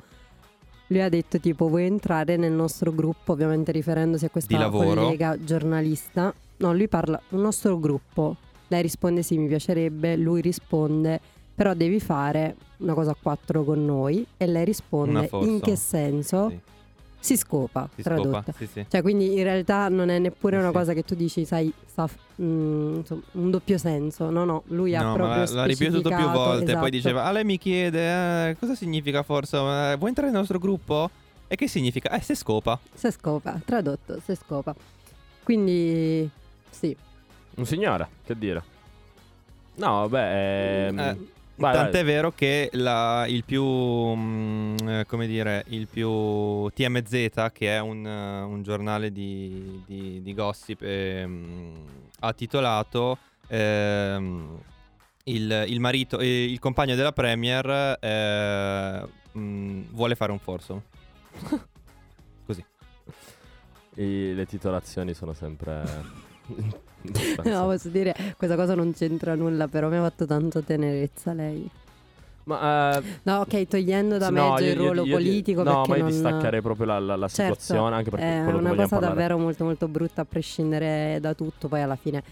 Lui 0.90 1.02
ha 1.02 1.10
detto 1.10 1.38
tipo 1.38 1.68
vuoi 1.68 1.84
entrare 1.84 2.36
nel 2.38 2.52
nostro 2.52 2.92
gruppo, 2.94 3.32
ovviamente 3.32 3.72
riferendosi 3.72 4.24
a 4.24 4.30
questa 4.30 4.70
collega 4.70 5.36
giornalista. 5.44 6.32
No, 6.58 6.72
lui 6.72 6.88
parla 6.88 7.20
un 7.30 7.40
nostro 7.42 7.78
gruppo. 7.78 8.36
Lei 8.68 8.82
risponde 8.82 9.22
sì, 9.22 9.36
mi 9.38 9.48
piacerebbe, 9.48 10.16
lui 10.16 10.40
risponde 10.40 11.20
però 11.54 11.74
devi 11.74 11.98
fare 11.98 12.54
una 12.78 12.94
cosa 12.94 13.10
a 13.10 13.16
quattro 13.20 13.64
con 13.64 13.84
noi 13.84 14.24
e 14.36 14.46
lei 14.46 14.64
risponde 14.64 15.28
in 15.40 15.58
che 15.60 15.74
senso? 15.74 16.48
Sì. 16.50 16.60
Si 17.20 17.36
scopa, 17.36 17.88
Si 17.96 18.02
tradotta. 18.02 18.28
scopa, 18.30 18.52
sì, 18.56 18.66
sì. 18.66 18.86
Cioè, 18.88 19.02
quindi 19.02 19.32
in 19.36 19.42
realtà 19.42 19.88
non 19.88 20.08
è 20.08 20.20
neppure 20.20 20.56
una 20.56 20.70
cosa 20.70 20.92
che 20.92 21.02
tu 21.02 21.16
dici, 21.16 21.44
sai, 21.44 21.72
sta 21.84 22.06
f- 22.06 22.16
mm, 22.40 22.94
insomma, 22.98 23.22
un 23.32 23.50
doppio 23.50 23.76
senso. 23.76 24.30
No, 24.30 24.44
no, 24.44 24.62
lui 24.66 24.94
ha 24.94 25.02
No, 25.02 25.14
proprio 25.14 25.36
ma 25.36 25.44
l'ha- 25.44 25.50
l'ha 25.52 25.64
ripetuto 25.64 26.10
più 26.10 26.28
volte. 26.30 26.64
Poi 26.64 26.72
esatto. 26.74 26.88
diceva: 26.90 27.24
Ah, 27.24 27.32
lei 27.32 27.42
mi 27.44 27.58
chiede 27.58 28.50
eh, 28.50 28.56
cosa 28.56 28.76
significa 28.76 29.24
forse? 29.24 29.56
eh, 29.56 29.96
vuoi 29.96 30.10
entrare 30.10 30.30
nel 30.30 30.38
nostro 30.38 30.60
gruppo? 30.60 31.10
E 31.48 31.56
che 31.56 31.66
significa? 31.66 32.10
Eh, 32.10 32.20
se 32.20 32.36
scopa. 32.36 32.78
Se 32.94 33.10
scopa, 33.10 33.60
tradotto, 33.64 34.20
se 34.24 34.36
scopa. 34.36 34.72
Quindi, 35.42 36.28
sì. 36.70 36.96
Un 37.58 37.66
signore, 37.66 38.08
che 38.24 38.36
dire. 38.38 38.62
No, 39.74 40.08
vabbè. 40.08 40.86
ehm, 40.88 40.98
Eh, 40.98 41.16
vai, 41.56 41.72
Tant'è 41.74 41.90
vai. 41.92 42.02
vero 42.04 42.32
che 42.32 42.68
la- 42.74 43.26
il 43.26 43.44
più, 43.44 43.64
mm, 43.64 44.76
eh, 44.88 45.04
come 45.06 45.26
dire, 45.26 45.64
il 45.68 45.86
più 45.88 46.68
TMZ, 46.70 47.50
che 47.52 47.76
è 47.76 47.80
un, 47.80 48.06
eh, 48.06 48.40
un 48.42 48.62
giornale 48.62 49.10
di, 49.12 49.82
di- 49.86 50.22
di 50.22 50.34
gossip, 50.34 50.82
ehm, 50.82 51.74
ha 52.20 52.32
titolato 52.32 53.18
ehm, 53.48 54.58
il, 55.24 55.64
il 55.68 55.80
marito, 55.80 56.18
eh, 56.18 56.44
il 56.44 56.58
compagno 56.58 56.94
della 56.94 57.12
Premier 57.12 57.96
eh, 58.00 59.08
mm, 59.36 59.82
vuole 59.90 60.14
fare 60.14 60.32
un 60.32 60.38
forzo. 60.38 60.82
Così. 62.46 62.64
I- 63.94 64.34
le 64.34 64.46
titolazioni 64.46 65.12
sono 65.14 65.32
sempre. 65.32 66.26
No, 67.44 67.66
posso 67.66 67.88
dire, 67.88 68.14
questa 68.36 68.56
cosa 68.56 68.74
non 68.74 68.92
c'entra 68.92 69.34
nulla, 69.34 69.68
però 69.68 69.88
mi 69.88 69.96
ha 69.96 70.02
fatto 70.02 70.26
tanto 70.26 70.62
tenerezza 70.62 71.32
lei. 71.32 71.68
Ma 72.44 72.96
eh, 72.98 73.02
No, 73.22 73.40
ok, 73.40 73.66
togliendo 73.68 74.18
da 74.18 74.30
me 74.30 74.40
no, 74.40 74.56
già 74.56 74.64
io- 74.64 74.70
il 74.72 74.76
io- 74.78 74.82
ruolo 74.84 75.04
io- 75.04 75.16
politico 75.16 75.62
No, 75.62 75.84
ma 75.86 75.96
io 75.96 76.02
non... 76.02 76.10
distaccherei 76.10 76.60
proprio 76.62 76.86
la, 76.86 76.98
la- 76.98 77.16
la 77.16 77.28
Certo, 77.28 77.54
situazione, 77.60 77.94
anche 77.96 78.10
perché 78.10 78.26
è 78.26 78.40
una 78.46 78.70
cosa 78.74 78.86
parlare. 78.88 79.06
davvero 79.14 79.38
molto 79.38 79.64
molto 79.64 79.86
brutta 79.86 80.22
a 80.22 80.24
prescindere 80.24 81.18
da 81.20 81.34
tutto 81.34 81.68
poi 81.68 81.82
alla 81.82 81.96
fine 81.96 82.22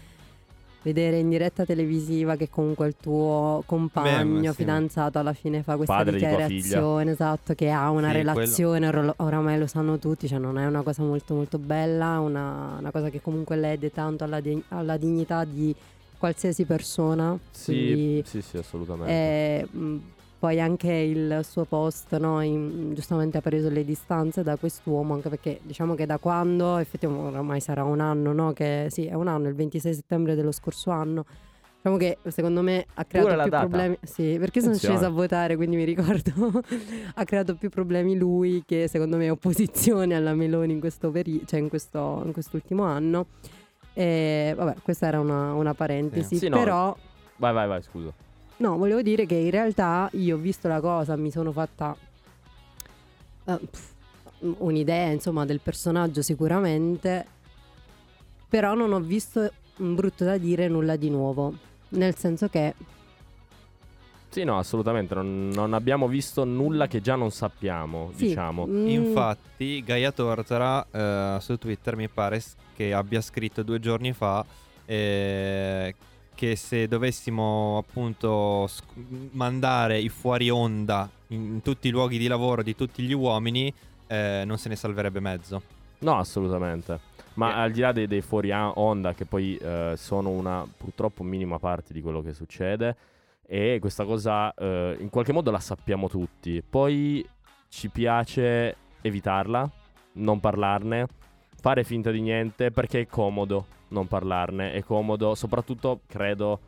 vedere 0.87 1.19
in 1.19 1.27
diretta 1.27 1.65
televisiva 1.65 2.37
che 2.37 2.49
comunque 2.49 2.87
il 2.87 2.95
tuo 2.97 3.61
compagno 3.65 4.39
Beh, 4.41 4.47
sì. 4.49 4.53
fidanzato 4.55 5.19
alla 5.19 5.33
fine 5.33 5.61
fa 5.61 5.75
questa 5.75 5.95
Padre 5.95 6.13
di 6.17 6.19
dichiarazione 6.25 7.11
esatto 7.11 7.53
che 7.55 7.69
ha 7.71 7.89
una 7.89 8.07
Sì, 8.11 8.13
relazione 8.15 8.87
ora- 8.87 9.13
oramai 9.17 9.59
lo 9.59 9.67
sanno 9.67 9.97
tutti 9.99 10.27
cioè 10.29 10.39
non 10.39 10.57
è 10.57 10.65
una 10.65 10.83
cosa 10.83 11.03
molto 11.03 11.33
molto 11.33 11.57
bella 11.57 12.19
una, 12.19 12.77
una 12.79 12.91
cosa 12.91 13.09
che 13.09 13.19
comunque 13.21 13.57
lede 13.57 13.91
tanto 13.91 14.23
alla, 14.23 14.39
di- 14.39 14.63
alla 14.69 14.95
dignità 14.95 15.43
di 15.43 15.75
qualsiasi 16.17 16.63
persona 16.63 17.37
Sì, 17.51 18.23
sì, 18.25 18.41
sì, 18.41 18.57
assolutamente. 18.57 19.11
e, 19.11 19.67
mh, 19.69 19.97
poi 20.39 20.59
anche 20.59 20.91
il 20.91 21.39
suo 21.43 21.65
post, 21.65 22.15
no, 22.17 22.41
in- 22.41 22.93
giustamente 22.93 23.37
ha 23.37 23.41
preso 23.41 23.69
le 23.69 23.83
distanze 23.83 24.43
da 24.43 24.55
quest'uomo, 24.55 25.13
anche 25.13 25.29
perché 25.29 25.59
diciamo 25.63 25.95
che 25.95 26.05
da 26.05 26.17
quando, 26.17 26.77
effettivamente 26.77 27.29
oramai 27.29 27.59
sarà 27.59 27.83
un 27.83 27.99
anno, 27.99 28.33
no, 28.33 28.53
che 28.53 28.87
sì, 28.89 29.05
è 29.05 29.13
un 29.13 29.27
anno, 29.27 29.47
il 29.47 29.55
26 29.55 29.93
settembre 29.93 30.35
dello 30.35 30.51
scorso 30.51 30.91
anno. 30.91 31.25
Diciamo 31.77 31.97
che 31.97 32.17
secondo 32.31 32.61
me 32.61 32.85
ha 32.95 33.05
creato 33.05 33.27
più 33.29 33.49
data. 33.49 33.59
problemi. 33.59 33.97
Sì, 34.01 34.35
perché 34.39 34.61
sono 34.61 34.75
scesa 34.75 35.05
a 35.05 35.09
votare, 35.09 35.55
quindi 35.55 35.75
mi 35.75 35.85
ricordo. 35.85 36.31
ha 37.15 37.23
creato 37.23 37.55
più 37.55 37.69
problemi 37.69 38.17
lui 38.17 38.63
che 38.65 38.87
secondo 38.87 39.15
me 39.15 39.29
opposizione 39.29 40.15
alla 40.15 40.33
Meloni 40.33 40.73
in 40.73 40.79
questo 40.79 41.11
peri- 41.11 41.43
cioè 41.45 41.59
in, 41.59 41.69
questo, 41.69 42.21
in 42.25 42.33
quest'ultimo 42.33 42.83
anno. 42.83 43.27
E 43.93 44.53
vabbè, 44.55 44.75
questa 44.83 45.07
era 45.07 45.19
una, 45.19 45.53
una 45.53 45.73
parentesi. 45.73 46.37
Sì, 46.37 46.49
no. 46.49 46.57
però 46.57 46.95
Vai, 47.37 47.53
vai, 47.53 47.67
vai, 47.67 47.81
scusa. 47.81 48.11
No, 48.57 48.75
volevo 48.77 49.01
dire 49.01 49.25
che 49.25 49.35
in 49.35 49.51
realtà 49.51 50.09
io 50.13 50.35
ho 50.35 50.39
visto 50.39 50.67
la 50.67 50.79
cosa, 50.79 51.15
mi 51.15 51.29
sono 51.29 51.51
fatta 51.51 51.95
eh, 53.45 53.59
pff, 53.69 53.91
un'idea, 54.39 55.09
insomma, 55.11 55.45
del 55.45 55.59
personaggio 55.59 56.21
sicuramente, 56.23 57.25
però 58.49 58.73
non 58.73 58.93
ho 58.93 58.99
visto, 58.99 59.51
brutto 59.75 60.23
da 60.23 60.37
dire, 60.37 60.67
nulla 60.67 60.95
di 60.95 61.09
nuovo. 61.09 61.53
Nel 61.89 62.15
senso 62.15 62.47
che 62.49 62.73
Sì, 64.29 64.43
no, 64.43 64.57
assolutamente. 64.57 65.13
Non, 65.13 65.49
non 65.49 65.73
abbiamo 65.73 66.07
visto 66.07 66.43
nulla 66.43 66.87
che 66.87 66.99
già 66.99 67.15
non 67.15 67.31
sappiamo, 67.31 68.11
Sì, 68.15 68.27
diciamo. 68.27 68.65
mm, 68.65 68.87
Infatti, 68.87 69.83
Gaia 69.83 70.11
Tortora 70.11 70.85
eh, 70.91 71.37
su 71.41 71.57
Twitter 71.57 71.95
mi 71.95 72.07
pare 72.09 72.41
che 72.75 72.93
abbia 72.93 73.21
scritto 73.21 73.63
due 73.63 73.79
giorni 73.79 74.13
fa 74.13 74.43
eh, 74.85 75.95
che 76.37 76.55
se 76.55 76.87
dovessimo 76.87 77.79
appunto 77.79 78.67
sc- 78.67 78.83
mandare 79.31 79.97
i 79.99 80.07
fuori 80.09 80.51
onda 80.51 81.09
in, 81.29 81.61
tutti 81.63 81.87
i 81.87 81.91
luoghi 81.91 82.19
di 82.19 82.27
lavoro 82.27 82.61
di 82.61 82.75
tutti 82.75 83.01
gli 83.01 83.13
uomini, 83.13 83.73
eh, 84.05 84.43
non 84.45 84.59
se 84.59 84.69
ne 84.69 84.75
salverebbe 84.75 85.19
mezzo. 85.19 85.61
No, 85.99 86.15
assolutamente. 86.19 86.99
Ma 87.33 87.49
Eh. 87.55 87.59
al 87.61 87.71
di 87.71 87.79
là 87.81 87.91
dei, 87.91 88.05
dei 88.05 88.21
fuori 88.21 88.51
onda, 88.51 89.15
che 89.15 89.25
poi 89.25 89.57
eh, 89.57 89.93
sono 89.97 90.29
una 90.29 90.63
purtroppo 90.77 91.23
minima 91.23 91.57
parte 91.57 91.91
di 91.91 92.01
quello 92.01 92.21
che 92.21 92.33
succede, 92.33 92.95
e 93.47 93.77
questa 93.79 94.05
cosa 94.05 94.53
eh, 94.53 94.95
in 94.99 95.09
qualche 95.09 95.33
modo 95.33 95.49
la 95.49 95.59
sappiamo 95.59 96.07
tutti. 96.07 96.61
Poi 96.61 97.27
ci 97.69 97.89
piace 97.89 98.75
evitarla, 99.01 99.69
non 100.13 100.39
parlarne, 100.39 101.07
fare 101.59 101.83
finta 101.83 102.11
di 102.11 102.21
niente 102.21 102.69
perché 102.69 103.01
è 103.01 103.07
comodo 103.07 103.65
non 103.89 104.07
parlarne. 104.07 104.73
È 104.73 104.83
comodo, 104.83 105.35
soprattutto 105.35 106.01
credo. 106.07 106.59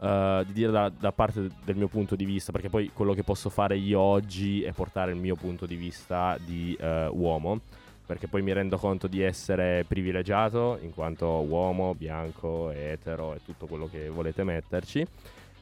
eh, 0.00 0.44
di 0.46 0.52
dire 0.52 0.70
da, 0.70 0.88
da 0.88 1.12
parte 1.12 1.48
del 1.64 1.76
mio 1.76 1.88
punto 1.88 2.14
di 2.14 2.24
vista, 2.24 2.52
perché 2.52 2.68
poi 2.68 2.90
quello 2.92 3.14
che 3.14 3.24
posso 3.24 3.50
fare 3.50 3.76
io 3.76 4.00
oggi 4.00 4.62
è 4.62 4.72
portare 4.72 5.10
il 5.12 5.18
mio 5.18 5.34
punto 5.34 5.66
di 5.66 5.76
vista 5.76 6.38
di 6.44 6.76
eh, 6.78 7.08
uomo 7.10 7.60
perché 8.08 8.26
poi 8.26 8.40
mi 8.40 8.54
rendo 8.54 8.78
conto 8.78 9.06
di 9.06 9.20
essere 9.20 9.84
privilegiato 9.86 10.78
in 10.80 10.94
quanto 10.94 11.26
uomo, 11.26 11.94
bianco, 11.94 12.70
etero 12.70 13.34
e 13.34 13.40
tutto 13.44 13.66
quello 13.66 13.86
che 13.86 14.08
volete 14.08 14.44
metterci. 14.44 15.06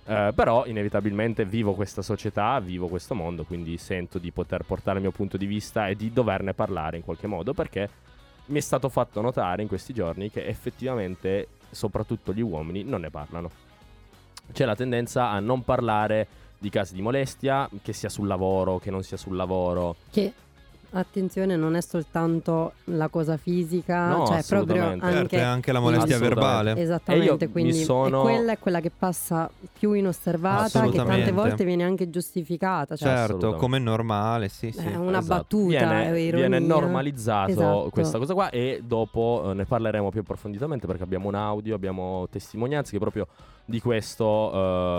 Eh, 0.09 0.33
però 0.33 0.65
inevitabilmente 0.67 1.45
vivo 1.45 1.75
questa 1.75 2.03
società, 2.03 2.61
vivo 2.61 2.87
questo 2.87 3.17
mondo, 3.17 3.43
quindi 3.43 3.77
sento 3.79 4.21
di 4.21 4.31
poter 4.31 4.63
portare 4.63 4.99
il 4.99 5.03
mio 5.03 5.11
punto 5.11 5.37
di 5.37 5.47
vista 5.47 5.89
e 5.89 5.97
di 5.97 6.13
doverne 6.13 6.55
parlare 6.55 6.97
in 6.97 7.03
qualche 7.03 7.27
modo 7.27 7.53
perché 7.53 7.91
mi 8.47 8.59
è 8.59 8.63
stato 8.63 8.89
fatto 8.89 9.21
notare 9.21 9.63
in 9.63 9.69
questi 9.69 9.93
giorni 9.93 10.31
che 10.31 10.45
effettivamente 10.47 11.49
soprattutto 11.71 12.33
gli 12.33 12.41
uomini 12.41 12.85
non 12.85 13.01
ne 13.01 13.11
parlano. 13.11 13.51
C'è 14.53 14.65
la 14.65 14.77
tendenza 14.77 15.31
a 15.31 15.41
non 15.41 15.65
parlare 15.65 16.27
di 16.59 16.71
casi 16.71 16.95
di 16.95 17.03
molestia, 17.03 17.69
che 17.83 17.93
sia 17.93 18.09
sul 18.09 18.27
lavoro, 18.27 18.79
che 18.79 18.91
non 18.91 19.03
sia 19.03 19.17
sul 19.17 19.37
lavoro. 19.37 19.97
Che 20.11 20.33
attenzione, 20.91 21.57
non 21.57 21.75
è 21.77 21.81
soltanto 21.83 22.73
la 22.85 23.09
cosa 23.09 23.37
fisica, 23.37 24.09
No, 24.09 24.27
cioè 24.27 24.43
proprio 24.47 24.83
assolutamente. 24.85 25.05
Certo, 25.07 25.19
anche 25.21 25.37
è 25.39 25.43
anche 25.43 25.73
la 25.73 25.81
molestia 25.81 26.19
verbale. 26.19 26.75
Esattamente, 26.77 27.49
quindi 27.49 27.75
sono- 27.83 28.23
quella 28.23 28.53
è 28.53 28.59
quella 28.59 28.81
che 28.81 28.91
passa 28.97 29.51
più 29.79 29.93
inosservata, 29.93 30.89
che 30.89 30.97
tante 30.97 31.33
volte 31.33 31.65
viene 31.65 31.85
anche 31.85 32.09
giustificata. 32.11 32.97
Cioè, 32.97 33.09
Certo, 33.09 33.55
come 33.57 33.77
è 33.77 33.81
normale, 33.81 34.49
sì, 34.49 34.71
sì. 34.73 34.79
È 34.87 34.95
una 34.97 35.19
Esatto. 35.19 35.27
battuta, 35.41 35.67
viene, 35.69 36.05
è 36.07 36.19
ironia. 36.19 36.49
viene 36.49 36.59
normalizzato 36.67 37.51
Esatto. 37.51 37.89
questa 37.91 38.19
cosa 38.19 38.35
qua 38.35 38.51
e 38.51 38.81
dopo 38.85 39.49
eh, 39.51 39.55
ne 39.55 39.65
parleremo 39.65 40.11
più 40.11 40.21
approfonditamente 40.21 40.87
perché 40.87 41.03
abbiamo 41.03 41.29
un 41.29 41.35
audio, 41.35 41.75
abbiamo 41.75 42.27
testimonianze 42.31 42.93
che 42.93 42.99
proprio 42.99 43.27
di 43.65 43.81
questo 43.81 44.53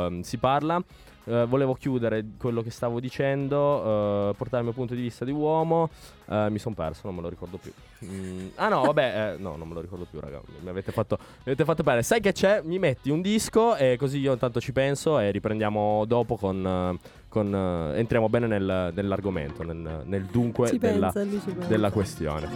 eh, 0.09 0.19
si 0.23 0.37
parla. 0.37 0.81
Eh, 1.27 1.45
volevo 1.45 1.73
chiudere 1.73 2.23
quello 2.37 2.61
che 2.61 2.69
stavo 2.71 3.01
dicendo, 3.01 4.29
eh, 4.29 4.33
portare 4.37 4.59
il 4.59 4.63
mio 4.63 4.73
punto 4.73 4.95
di 4.95 5.01
vista 5.01 5.25
di 5.25 5.31
uomo. 5.31 5.89
Eh, 6.25 6.47
mi 6.49 6.57
sono 6.57 6.73
perso, 6.73 7.01
non 7.03 7.15
me 7.15 7.21
lo 7.21 7.27
ricordo 7.27 7.57
più. 7.57 7.71
Mm, 8.05 8.47
ah 8.55 8.69
no, 8.69 8.83
vabbè, 8.83 9.33
eh, 9.33 9.41
no, 9.41 9.57
non 9.57 9.67
me 9.67 9.73
lo 9.73 9.81
ricordo 9.81 10.05
più, 10.09 10.21
raga. 10.21 10.41
Mi 10.61 10.69
avete 10.69 10.93
fatto, 10.93 11.17
mi 11.19 11.41
avete 11.51 11.65
fatto 11.65 11.83
bene. 11.83 12.01
Sai 12.01 12.21
che 12.21 12.31
c'è? 12.31 12.61
Mi 12.63 12.79
metti 12.79 13.09
un 13.09 13.21
disco 13.21 13.75
e 13.75 13.97
così 13.97 14.19
io 14.19 14.31
intanto 14.31 14.61
ci 14.61 14.71
penso 14.71 15.19
e 15.19 15.31
riprendiamo 15.31 16.05
dopo 16.05 16.37
con... 16.37 16.65
eh, 16.65 17.25
con, 17.29 17.53
eh, 17.53 17.99
entriamo 17.99 18.29
bene 18.29 18.47
nel- 18.47 18.91
nell'argomento, 18.95 19.61
nel, 19.61 20.03
nel 20.05 20.23
dunque 20.23 20.71
della, 20.77 21.11
pensa, 21.11 21.45
pensa. 21.51 21.67
della 21.67 21.91
questione. 21.91 22.47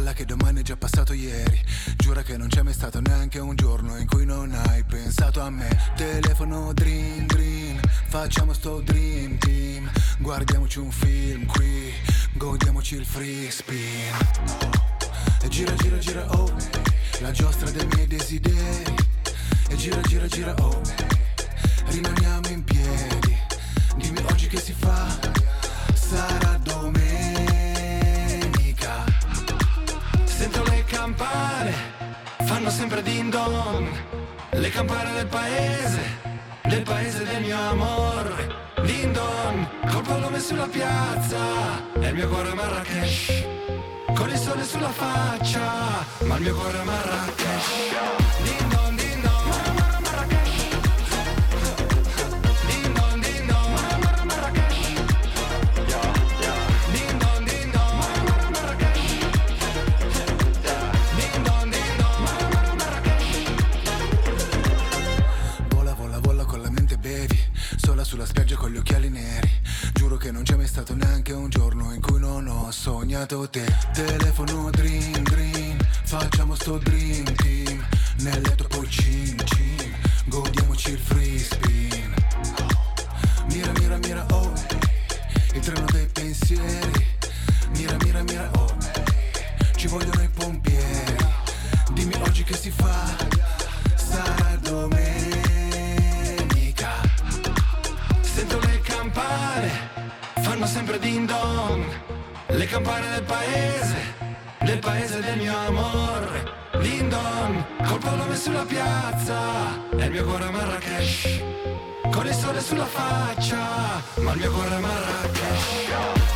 Balla 0.00 0.14
che 0.14 0.24
domani 0.24 0.60
è 0.60 0.62
già 0.62 0.78
passato 0.78 1.12
ieri. 1.12 1.62
Giura 1.98 2.22
che 2.22 2.38
non 2.38 2.48
c'è 2.48 2.62
mai 2.62 2.72
stato 2.72 3.02
neanche 3.02 3.38
un 3.38 3.54
giorno 3.54 3.98
in 3.98 4.06
cui 4.06 4.24
non 4.24 4.50
hai 4.54 4.82
pensato 4.82 5.42
a 5.42 5.50
me. 5.50 5.68
Telefono, 5.94 6.72
dream, 6.72 7.26
dream. 7.26 7.78
Facciamo 8.08 8.54
sto 8.54 8.80
dream 8.80 9.36
team. 9.36 9.90
Guardiamoci 10.20 10.78
un 10.78 10.90
film 10.90 11.44
qui. 11.44 11.92
Godiamoci 12.32 12.94
il 12.94 13.04
free 13.04 13.50
spin. 13.50 14.14
E 15.42 15.48
gira, 15.48 15.74
gira, 15.74 15.98
gira, 15.98 16.24
oh. 16.30 16.50
La 17.18 17.30
giostra 17.30 17.70
dei 17.70 17.86
miei 17.92 18.06
desideri. 18.06 18.94
E 19.68 19.76
gira, 19.76 20.00
gira, 20.00 20.26
gira, 20.28 20.54
oh. 20.60 20.80
Rimaniamo 21.88 22.48
in 22.48 22.64
piedi. 22.64 23.36
Dimmi 23.96 24.20
oggi 24.30 24.46
che 24.46 24.58
si 24.58 24.72
fa. 24.72 25.06
Sarà 25.92 26.58
domenica. 26.62 27.29
Fanno 32.60 32.70
sempre 32.70 33.02
din 33.02 33.30
don. 33.30 33.88
Le 34.50 34.68
campane 34.68 35.12
del 35.14 35.26
paese, 35.26 36.02
del 36.64 36.82
paese 36.82 37.24
del 37.24 37.40
mio 37.40 37.56
amore. 37.56 38.54
Din 38.82 39.12
don, 39.12 39.68
col 39.90 40.02
pallone 40.02 40.38
sulla 40.40 40.66
piazza, 40.66 41.38
e 41.98 42.08
il 42.08 42.14
mio 42.14 42.28
cuore 42.28 42.50
a 42.50 42.54
Marrakesh. 42.54 43.46
Con 44.14 44.28
il 44.28 44.36
sole 44.36 44.64
sulla 44.64 44.90
faccia, 44.90 46.04
ma 46.26 46.36
il 46.36 46.42
mio 46.42 46.54
cuore 46.54 46.78
a 46.78 46.84
Marrakesh. 46.84 47.70
Din 48.42 48.68
don, 48.68 48.96
din 48.96 49.09
sulla 68.10 68.26
spiaggia 68.26 68.56
con 68.56 68.72
gli 68.72 68.76
occhiali 68.76 69.08
neri. 69.08 69.48
Giuro 69.92 70.16
che 70.16 70.32
non 70.32 70.42
c'è 70.42 70.56
mai 70.56 70.66
stato 70.66 70.96
neanche 70.96 71.32
un 71.32 71.48
giorno 71.48 71.94
in 71.94 72.00
cui 72.00 72.18
non 72.18 72.48
ho 72.48 72.68
sognato 72.72 73.48
te. 73.48 73.64
Telefono, 73.92 74.68
dream, 74.70 75.22
dream 75.22 75.76
Facciamo 76.02 76.56
sto 76.56 76.78
dream 76.78 77.22
team. 77.36 77.86
Nel 78.16 78.40
letto 78.40 78.64
poi 78.66 78.90
cin, 78.90 79.40
cin 79.44 79.94
Godiamoci 80.24 80.90
il 80.90 80.98
free 80.98 81.38
spin. 81.38 82.14
Mira, 83.46 83.70
mira, 83.78 83.96
mira, 83.98 84.26
oh 84.32 84.52
Il 85.54 85.60
treno 85.60 85.86
dei 85.92 86.08
pensieri. 86.12 87.06
Mira, 87.76 87.96
mira, 88.02 88.24
mira, 88.24 88.50
oh 88.56 88.76
Ci 89.76 89.86
vogliono 89.86 90.20
i 90.20 90.28
pompieri. 90.30 91.16
Dimmi 91.92 92.14
oggi 92.22 92.42
che 92.42 92.56
si 92.56 92.72
fa. 92.72 93.06
Sarà 93.94 94.56
domenica 94.60 95.49
Fanno 100.60 100.72
sempre 100.72 100.98
din 100.98 101.24
don 101.24 101.86
Le 102.48 102.66
campane 102.66 103.08
del 103.14 103.22
paese 103.22 103.96
Del 104.58 104.78
paese 104.78 105.20
del 105.22 105.38
mio 105.38 105.56
amore 105.56 106.52
Din 106.82 107.08
don 107.08 107.64
Col 107.86 107.98
pallone 107.98 108.36
sulla 108.36 108.66
piazza 108.66 109.38
E 109.96 110.04
il 110.04 110.10
mio 110.10 110.24
cuore 110.26 110.44
a 110.44 110.50
Marrakesh. 110.50 111.42
Con 112.10 112.26
il 112.26 112.34
sole 112.34 112.60
sulla 112.60 112.84
faccia 112.84 114.02
Ma 114.16 114.32
il 114.32 114.38
mio 114.38 114.52
cuore 114.52 114.74
a 114.74 114.78
Marrakesh 114.80 116.29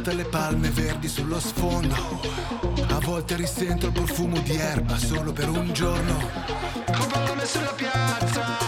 all'estate 0.00 0.10
alle 0.10 0.24
palme 0.24 0.70
verdi 0.70 1.08
sullo 1.08 1.38
sfondo. 1.38 1.94
A 2.88 2.98
volte 3.00 3.36
risento 3.36 3.86
il 3.86 3.92
profumo 3.92 4.38
di 4.40 4.56
erba 4.56 4.96
solo 4.96 5.32
per 5.32 5.48
un 5.48 5.72
giorno. 5.72 6.18
Col 6.86 7.06
pallone 7.06 7.44
sulla 7.44 7.72
piazza 7.72 8.58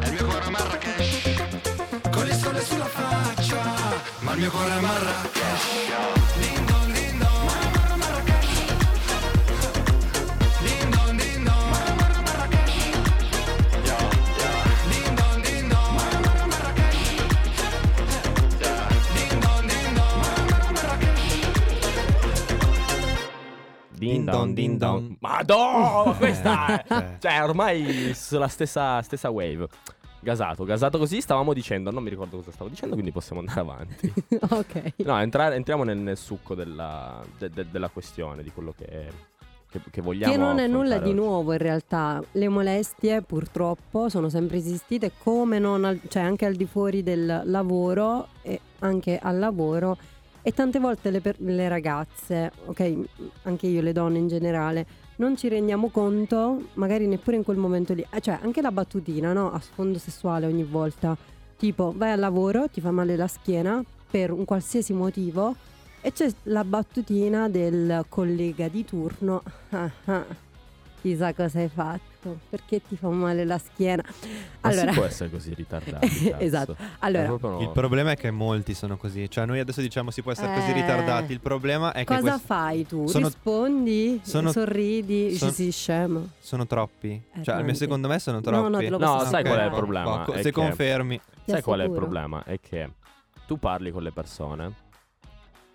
E 0.00 0.08
il 0.08 0.12
mio 0.12 0.24
cuore 0.24 0.44
a 0.44 0.50
Marrakesh. 0.50 2.10
Con 2.10 2.26
il 2.26 2.34
sole 2.34 2.64
sulla 2.64 2.84
faccia 2.84 3.62
Ma 4.20 4.32
il 4.32 4.38
mio 4.38 4.50
cuore 4.50 4.72
a 4.72 4.80
Marrakesh 4.80 6.61
Din 24.22 24.32
don, 24.32 24.54
din 24.54 24.78
don. 24.78 25.06
don. 25.08 25.16
Madonna, 25.20 26.12
questa 26.18 26.66
è... 26.82 26.84
Cioè, 26.88 27.16
Cioè, 27.18 27.42
ormai 27.42 28.12
sulla 28.14 28.48
stessa, 28.48 29.00
stessa 29.02 29.30
wave. 29.30 29.66
Gasato, 30.20 30.62
gasato 30.64 30.98
così 30.98 31.20
stavamo 31.20 31.52
dicendo, 31.52 31.90
non 31.90 32.02
mi 32.04 32.08
ricordo 32.10 32.36
cosa 32.36 32.52
stavo 32.52 32.70
dicendo, 32.70 32.94
quindi 32.94 33.10
possiamo 33.10 33.40
andare 33.40 33.58
avanti. 33.60 34.12
ok. 34.50 34.92
No, 34.98 35.18
entra- 35.20 35.52
entriamo 35.52 35.82
nel, 35.82 35.98
nel 35.98 36.16
succo 36.16 36.54
della, 36.54 37.20
de- 37.38 37.50
de- 37.50 37.66
della 37.68 37.88
questione, 37.88 38.44
di 38.44 38.52
quello 38.52 38.72
che, 38.76 39.08
che, 39.68 39.80
che 39.90 40.00
vogliamo 40.00 40.32
Che 40.32 40.38
non 40.38 40.60
è 40.60 40.68
nulla 40.68 40.94
affrontare 40.94 41.02
di 41.02 41.10
oggi. 41.18 41.18
nuovo 41.28 41.52
in 41.52 41.58
realtà. 41.58 42.22
Le 42.30 42.48
molestie 42.48 43.20
purtroppo 43.22 44.08
sono 44.08 44.28
sempre 44.28 44.58
esistite, 44.58 45.10
come 45.18 45.58
non 45.58 45.84
al- 45.84 45.98
cioè 46.06 46.22
anche 46.22 46.46
al 46.46 46.54
di 46.54 46.66
fuori 46.66 47.02
del 47.02 47.42
lavoro 47.46 48.28
e 48.42 48.60
anche 48.78 49.18
al 49.20 49.40
lavoro. 49.40 49.96
E 50.44 50.52
tante 50.52 50.80
volte 50.80 51.10
le, 51.10 51.20
per- 51.20 51.40
le 51.40 51.68
ragazze, 51.68 52.50
ok, 52.66 52.94
anche 53.44 53.66
io, 53.68 53.80
le 53.80 53.92
donne 53.92 54.18
in 54.18 54.26
generale, 54.28 54.86
non 55.16 55.36
ci 55.36 55.46
rendiamo 55.48 55.88
conto, 55.88 56.68
magari 56.74 57.06
neppure 57.06 57.36
in 57.36 57.44
quel 57.44 57.56
momento 57.58 57.94
lì. 57.94 58.04
Eh, 58.10 58.20
Cioè, 58.20 58.38
anche 58.42 58.60
la 58.60 58.72
battutina, 58.72 59.32
no? 59.32 59.52
A 59.52 59.60
sfondo 59.60 59.98
sessuale 59.98 60.46
ogni 60.46 60.64
volta. 60.64 61.16
Tipo, 61.56 61.92
vai 61.96 62.10
al 62.10 62.18
lavoro, 62.18 62.68
ti 62.68 62.80
fa 62.80 62.90
male 62.90 63.14
la 63.14 63.28
schiena 63.28 63.84
per 64.10 64.32
un 64.32 64.44
qualsiasi 64.44 64.92
motivo. 64.92 65.54
E 66.00 66.10
c'è 66.12 66.28
la 66.44 66.64
battutina 66.64 67.48
del 67.48 68.04
collega 68.08 68.66
di 68.66 68.84
turno. 68.84 69.42
Chissà 71.02 71.34
cosa 71.34 71.58
hai 71.58 71.68
fatto, 71.68 72.38
perché 72.48 72.80
ti 72.80 72.96
fa 72.96 73.08
male 73.08 73.44
la 73.44 73.58
schiena. 73.58 74.04
Ma 74.60 74.68
Allora, 74.70 74.92
si 74.92 74.96
può 74.98 75.04
essere 75.06 75.30
così 75.30 75.52
ritardati? 75.52 76.32
Esatto. 76.38 76.76
Allora 77.00 77.24
proprio 77.26 77.50
no- 77.50 77.60
Il 77.62 77.70
problema 77.70 78.12
è 78.12 78.16
che 78.16 78.30
molti 78.30 78.72
sono 78.72 78.96
così. 78.96 79.28
Cioè, 79.28 79.44
noi 79.44 79.58
adesso 79.58 79.80
diciamo 79.80 80.12
si 80.12 80.22
può 80.22 80.30
essere 80.30 80.54
così 80.54 80.70
Eh. 80.70 80.74
ritardati. 80.74 81.32
Il 81.32 81.40
problema 81.40 81.90
è 81.92 82.04
che 82.04 82.14
cosa 82.14 82.38
fai 82.38 82.86
tu? 82.86 83.08
sono- 83.08 83.26
Rispondi, 83.26 84.20
sono- 84.22 84.52
sorridi, 84.52 85.24
dici 85.26 85.38
sono- 85.38 85.50
sì, 85.50 85.72
scemo. 85.72 86.28
sono 86.38 86.66
troppi. 86.68 87.10
Eh, 87.32 87.42
Cioè, 87.42 87.56
tanti. 87.56 87.74
secondo 87.74 88.06
me 88.06 88.20
sono 88.20 88.36
No, 88.36 88.42
troppi. 88.42 88.70
no, 88.70 88.78
te 88.78 88.88
lo 88.88 88.98
No, 88.98 89.12
posso 89.16 89.26
sai 89.30 89.42
qual 89.44 89.58
è 89.58 89.64
il 89.64 89.70
problema? 89.72 90.18
Poco. 90.18 90.36
Se 90.36 90.42
che- 90.42 90.52
confermi. 90.52 91.20
Ti 91.44 91.50
Sai 91.50 91.62
qual 91.62 91.80
è 91.80 91.82
il 91.82 91.88
assicuro. 91.90 92.08
problema? 92.08 92.44
È 92.44 92.60
che 92.60 92.90
tu 93.48 93.58
parli 93.58 93.90
con 93.90 94.04
le 94.04 94.12
persone. 94.12 94.72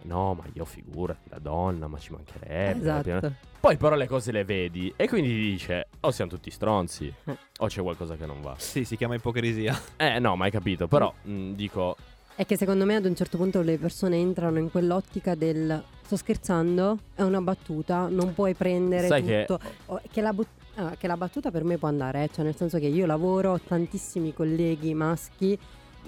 No, 0.08 0.34
ma 0.34 0.44
io 0.54 0.64
figurati, 0.66 1.30
la 1.30 1.40
donna, 1.40 1.88
ma 1.88 1.98
ci 2.00 2.12
mancherebbe. 2.14 2.80
Esatto. 2.80 3.34
Poi 3.60 3.76
però 3.78 3.96
le 3.96 4.08
cose 4.08 4.32
le 4.32 4.46
vedi 4.46 4.94
e 4.96 5.08
quindi 5.10 5.30
ti 5.30 5.36
dice 5.52 5.88
o 6.00 6.12
siamo 6.12 6.32
tutti 6.32 6.50
stronzi 6.50 7.14
Eh. 7.26 7.38
o 7.58 7.68
c'è 7.68 7.82
qualcosa 7.82 8.16
che 8.16 8.26
non 8.26 8.42
va. 8.42 8.56
Sì, 8.58 8.86
si 8.86 8.96
chiama 8.96 9.16
ipocrisia. 9.16 9.78
Eh 9.98 10.20
no, 10.20 10.36
ma 10.36 10.46
hai 10.46 10.52
capito, 10.52 10.88
però 10.88 11.14
mh, 11.24 11.52
dico 11.52 11.98
È 12.36 12.46
che 12.46 12.56
secondo 12.56 12.86
me 12.86 12.96
ad 12.96 13.06
un 13.06 13.16
certo 13.16 13.36
punto 13.38 13.62
le 13.62 13.78
persone 13.78 14.16
entrano 14.18 14.60
in 14.60 14.72
quell'ottica 14.72 15.36
del 15.36 15.84
sto 16.04 16.16
scherzando, 16.16 17.00
è 17.16 17.24
una 17.24 17.42
battuta, 17.42 18.08
non 18.08 18.34
puoi 18.34 18.54
prendere 18.54 19.08
Sai 19.08 19.24
che- 19.24 19.44
tutto. 19.46 19.60
O- 19.88 20.02
Che, 20.10 20.22
la, 20.22 20.32
but- 20.32 20.48
ah, 20.76 20.96
che 20.98 21.08
la 21.08 21.18
battuta 21.18 21.52
per 21.52 21.66
me 21.66 21.78
può 21.78 21.90
andare, 21.90 22.24
eh, 22.24 22.30
cioè 22.34 22.46
nel 22.46 22.56
senso 22.56 22.78
che 22.80 22.86
io 22.86 23.06
lavoro, 23.06 23.52
ho 23.54 23.60
tantissimi 23.60 24.34
colleghi 24.34 24.94
maschi 24.94 25.58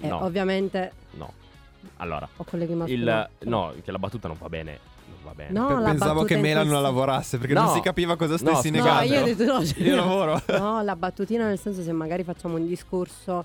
e 0.00 0.06
No. 0.08 0.24
ovviamente 0.24 0.92
no. 1.18 1.32
Allora, 1.96 2.28
ho 2.36 2.44
colleghi 2.44 2.74
maschi. 2.74 2.92
il 2.92 3.28
no, 3.40 3.74
che 3.82 3.90
la 3.92 3.98
battuta 3.98 4.28
non 4.28 4.36
va 4.40 4.48
bene, 4.48 4.78
non 5.08 5.18
va 5.22 5.34
bene. 5.34 5.50
No, 5.52 5.78
la 5.80 5.90
Pensavo 5.90 6.22
che 6.24 6.34
in 6.34 6.40
Melan 6.40 6.66
non 6.66 6.76
questi- 6.76 6.82
lavorasse 6.94 7.38
perché 7.38 7.54
No. 7.54 7.64
non 7.64 7.74
si 7.74 7.80
capiva 7.80 8.16
cosa 8.16 8.32
No, 8.32 8.38
stessi. 8.38 8.70
No, 8.70 8.76
negando. 8.82 9.12
io 9.14 9.20
ho 9.20 9.24
detto 9.24 9.44
no, 9.44 9.64
cioè, 9.64 9.82
Io 9.82 9.94
lavoro. 9.96 10.42
No, 10.58 10.82
la 10.82 10.96
battutina 10.96 11.46
nel 11.46 11.58
senso 11.58 11.82
se 11.82 11.92
magari 11.92 12.24
facciamo 12.24 12.56
un 12.56 12.66
discorso 12.66 13.44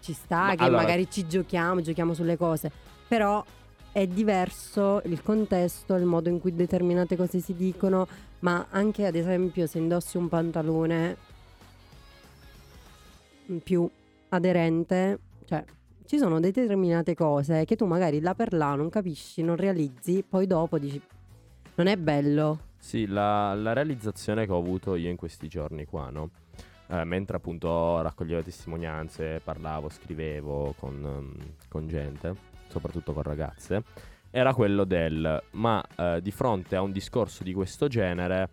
ci 0.00 0.12
sta, 0.12 0.46
Ma 0.46 0.54
che 0.54 0.62
allora- 0.64 0.82
magari 0.82 1.08
ci 1.10 1.26
giochiamo, 1.26 1.80
giochiamo 1.80 2.14
sulle 2.14 2.36
cose, 2.36 2.70
però 3.06 3.44
è 3.92 4.06
diverso 4.06 5.00
il 5.06 5.22
contesto, 5.22 5.94
il 5.94 6.04
modo 6.04 6.28
in 6.28 6.40
cui 6.40 6.54
determinate 6.54 7.16
cose 7.16 7.40
si 7.40 7.54
dicono, 7.54 8.06
ma 8.40 8.66
anche 8.70 9.06
ad 9.06 9.14
esempio 9.16 9.66
se 9.66 9.78
indossi 9.78 10.16
un 10.16 10.28
pantalone 10.28 11.16
più 13.64 13.88
aderente, 14.28 15.18
cioè 15.46 15.64
ci 16.08 16.16
sono 16.16 16.40
determinate 16.40 17.14
cose 17.14 17.66
che 17.66 17.76
tu 17.76 17.84
magari 17.84 18.20
là 18.20 18.34
per 18.34 18.54
là 18.54 18.74
non 18.74 18.88
capisci, 18.88 19.42
non 19.42 19.56
realizzi, 19.56 20.24
poi 20.26 20.46
dopo 20.46 20.78
dici 20.78 20.98
non 21.74 21.86
è 21.86 21.98
bello. 21.98 22.60
Sì, 22.78 23.04
la, 23.04 23.52
la 23.52 23.74
realizzazione 23.74 24.46
che 24.46 24.52
ho 24.52 24.56
avuto 24.56 24.94
io 24.94 25.10
in 25.10 25.16
questi 25.16 25.48
giorni 25.48 25.84
qua, 25.84 26.08
no? 26.08 26.30
Eh, 26.86 27.04
mentre 27.04 27.36
appunto 27.36 28.00
raccoglievo 28.00 28.42
testimonianze, 28.42 29.42
parlavo, 29.44 29.90
scrivevo 29.90 30.74
con, 30.78 30.94
ehm, 31.04 31.34
con 31.68 31.86
gente, 31.86 32.34
soprattutto 32.68 33.12
con 33.12 33.22
ragazze, 33.22 33.82
era 34.30 34.54
quello 34.54 34.84
del 34.84 35.42
ma 35.52 35.84
eh, 35.94 36.20
di 36.22 36.30
fronte 36.30 36.74
a 36.74 36.80
un 36.80 36.90
discorso 36.90 37.44
di 37.44 37.52
questo 37.52 37.86
genere 37.86 38.48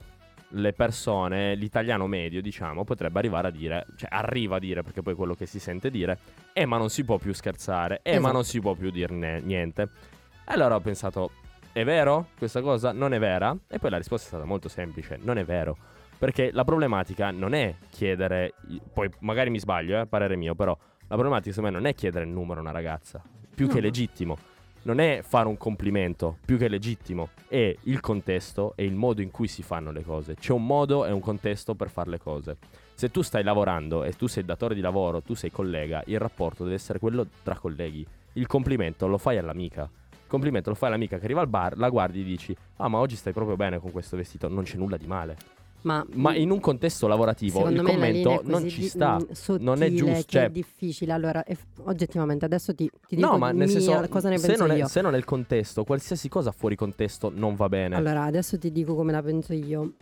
le 0.57 0.73
persone, 0.73 1.55
l'italiano 1.55 2.07
medio 2.07 2.41
diciamo, 2.41 2.83
potrebbe 2.83 3.19
arrivare 3.19 3.49
a 3.49 3.51
dire, 3.51 3.85
cioè 3.97 4.09
arriva 4.11 4.55
a 4.55 4.59
dire 4.59 4.83
perché 4.83 5.01
poi 5.01 5.13
è 5.13 5.15
quello 5.15 5.33
che 5.35 5.45
si 5.45 5.59
sente 5.59 5.89
dire, 5.89 6.17
eh 6.53 6.65
ma 6.65 6.77
non 6.77 6.89
si 6.89 7.03
può 7.03 7.17
più 7.17 7.33
scherzare, 7.33 7.99
eh 8.03 8.11
ma 8.13 8.17
Esatto. 8.17 8.33
non 8.33 8.43
si 8.45 8.59
può 8.61 8.73
più 8.73 8.89
dirne 8.89 9.39
niente. 9.41 9.81
E 9.83 10.53
allora 10.53 10.75
ho 10.75 10.79
pensato, 10.79 11.31
è 11.73 11.83
vero 11.83 12.27
questa 12.37 12.61
cosa? 12.61 12.91
Non 12.93 13.13
è 13.13 13.19
vera? 13.19 13.55
E 13.67 13.79
poi 13.79 13.89
la 13.89 13.97
risposta 13.97 14.25
è 14.25 14.29
stata 14.29 14.45
molto 14.45 14.69
semplice, 14.69 15.19
non 15.21 15.37
è 15.37 15.43
vero. 15.43 15.75
Perché 16.17 16.51
la 16.53 16.63
problematica 16.63 17.31
non 17.31 17.53
è 17.53 17.75
chiedere, 17.89 18.53
poi 18.93 19.09
magari 19.19 19.49
mi 19.49 19.59
sbaglio, 19.59 19.99
eh, 19.99 20.05
parere 20.07 20.37
mio, 20.37 20.55
però 20.55 20.75
la 21.07 21.15
problematica 21.15 21.53
secondo 21.53 21.75
me 21.75 21.81
non 21.83 21.89
è 21.89 21.93
chiedere 21.93 22.23
il 22.23 22.31
numero 22.31 22.59
a 22.59 22.61
una 22.61 22.71
ragazza, 22.71 23.21
più 23.53 23.67
che 23.67 23.75
No. 23.75 23.81
legittimo. 23.81 24.37
Non 24.85 24.99
è 24.99 25.21
fare 25.23 25.47
un 25.47 25.57
complimento, 25.57 26.37
più 26.45 26.59
che 26.59 26.67
legittimo, 26.67 27.29
è 27.47 27.75
il 27.85 27.99
contesto 28.01 28.73
e 28.75 28.85
il 28.85 28.93
modo 28.93 29.23
in 29.23 29.31
cui 29.31 29.47
si 29.47 29.63
fanno 29.63 29.91
le 29.91 30.03
cose. 30.03 30.35
C'è 30.35 30.51
un 30.51 30.63
modo 30.63 31.07
e 31.07 31.11
un 31.11 31.21
contesto 31.21 31.73
per 31.73 31.89
fare 31.89 32.11
le 32.11 32.19
cose. 32.19 32.57
Se 32.93 33.09
tu 33.09 33.23
stai 33.23 33.41
lavorando 33.41 34.03
e 34.03 34.13
tu 34.13 34.27
sei 34.27 34.45
datore 34.45 34.75
di 34.75 34.81
lavoro, 34.81 35.23
tu 35.23 35.33
sei 35.33 35.49
collega, 35.49 36.03
il 36.05 36.19
rapporto 36.19 36.63
deve 36.63 36.75
essere 36.75 36.99
quello 36.99 37.25
tra 37.41 37.57
colleghi. 37.57 38.05
Il 38.33 38.45
complimento 38.45 39.07
lo 39.07 39.17
fai 39.17 39.39
all'amica. 39.39 39.89
Il 40.11 40.27
complimento 40.27 40.69
lo 40.69 40.75
fai 40.75 40.89
all'amica 40.89 41.17
che 41.17 41.25
arriva 41.25 41.41
al 41.41 41.47
bar, 41.47 41.79
la 41.79 41.89
guardi 41.89 42.21
e 42.21 42.23
dici: 42.23 42.55
Ah, 42.75 42.87
ma 42.87 42.99
oggi 42.99 43.15
stai 43.15 43.33
proprio 43.33 43.55
bene 43.55 43.79
con 43.79 43.91
questo 43.91 44.15
vestito. 44.15 44.47
Non 44.47 44.65
c'è 44.65 44.77
nulla 44.77 44.97
di 44.97 45.07
male. 45.07 45.54
Ma, 45.85 46.03
Ma 46.13 46.35
in 46.35 46.49
un 46.49 46.59
contesto 46.59 47.05
lavorativo 47.05 47.69
il 47.69 47.79
commento 47.83 48.41
non 48.43 48.67
ci 48.67 48.87
sta. 48.87 49.17
mm, 49.17 49.31
sottile 49.33 49.63
non 49.63 49.83
è 49.83 49.91
giusto. 49.91 50.23
Cioè, 50.27 50.45
è 50.45 50.49
difficile. 50.49 51.11
Allora, 51.13 51.45
eff- 51.45 51.79
oggettivamente, 51.83 52.43
adesso 52.43 52.73
ti, 52.73 52.89
ti 53.07 53.15
dico 53.15 53.29
no, 53.31 53.37
ma 53.37 53.51
nel 53.51 53.67
mia, 53.67 53.79
senso, 53.79 54.07
cosa 54.09 54.29
ne 54.29 54.39
se 54.39 54.47
penso 54.47 54.65
non, 54.65 54.75
è, 54.75 54.79
io. 54.79 54.87
se 54.87 55.01
non 55.01 55.13
è 55.13 55.17
il 55.17 55.25
contesto, 55.25 55.83
qualsiasi 55.83 56.27
cosa 56.27 56.51
fuori 56.51 56.75
contesto 56.75 57.31
non 57.33 57.53
va 57.53 57.69
bene. 57.69 57.95
Allora, 57.95 58.23
adesso 58.23 58.57
ti 58.57 58.71
dico 58.71 58.95
come 58.95 59.11
la 59.11 59.21
penso 59.21 59.53
io. 59.53 59.93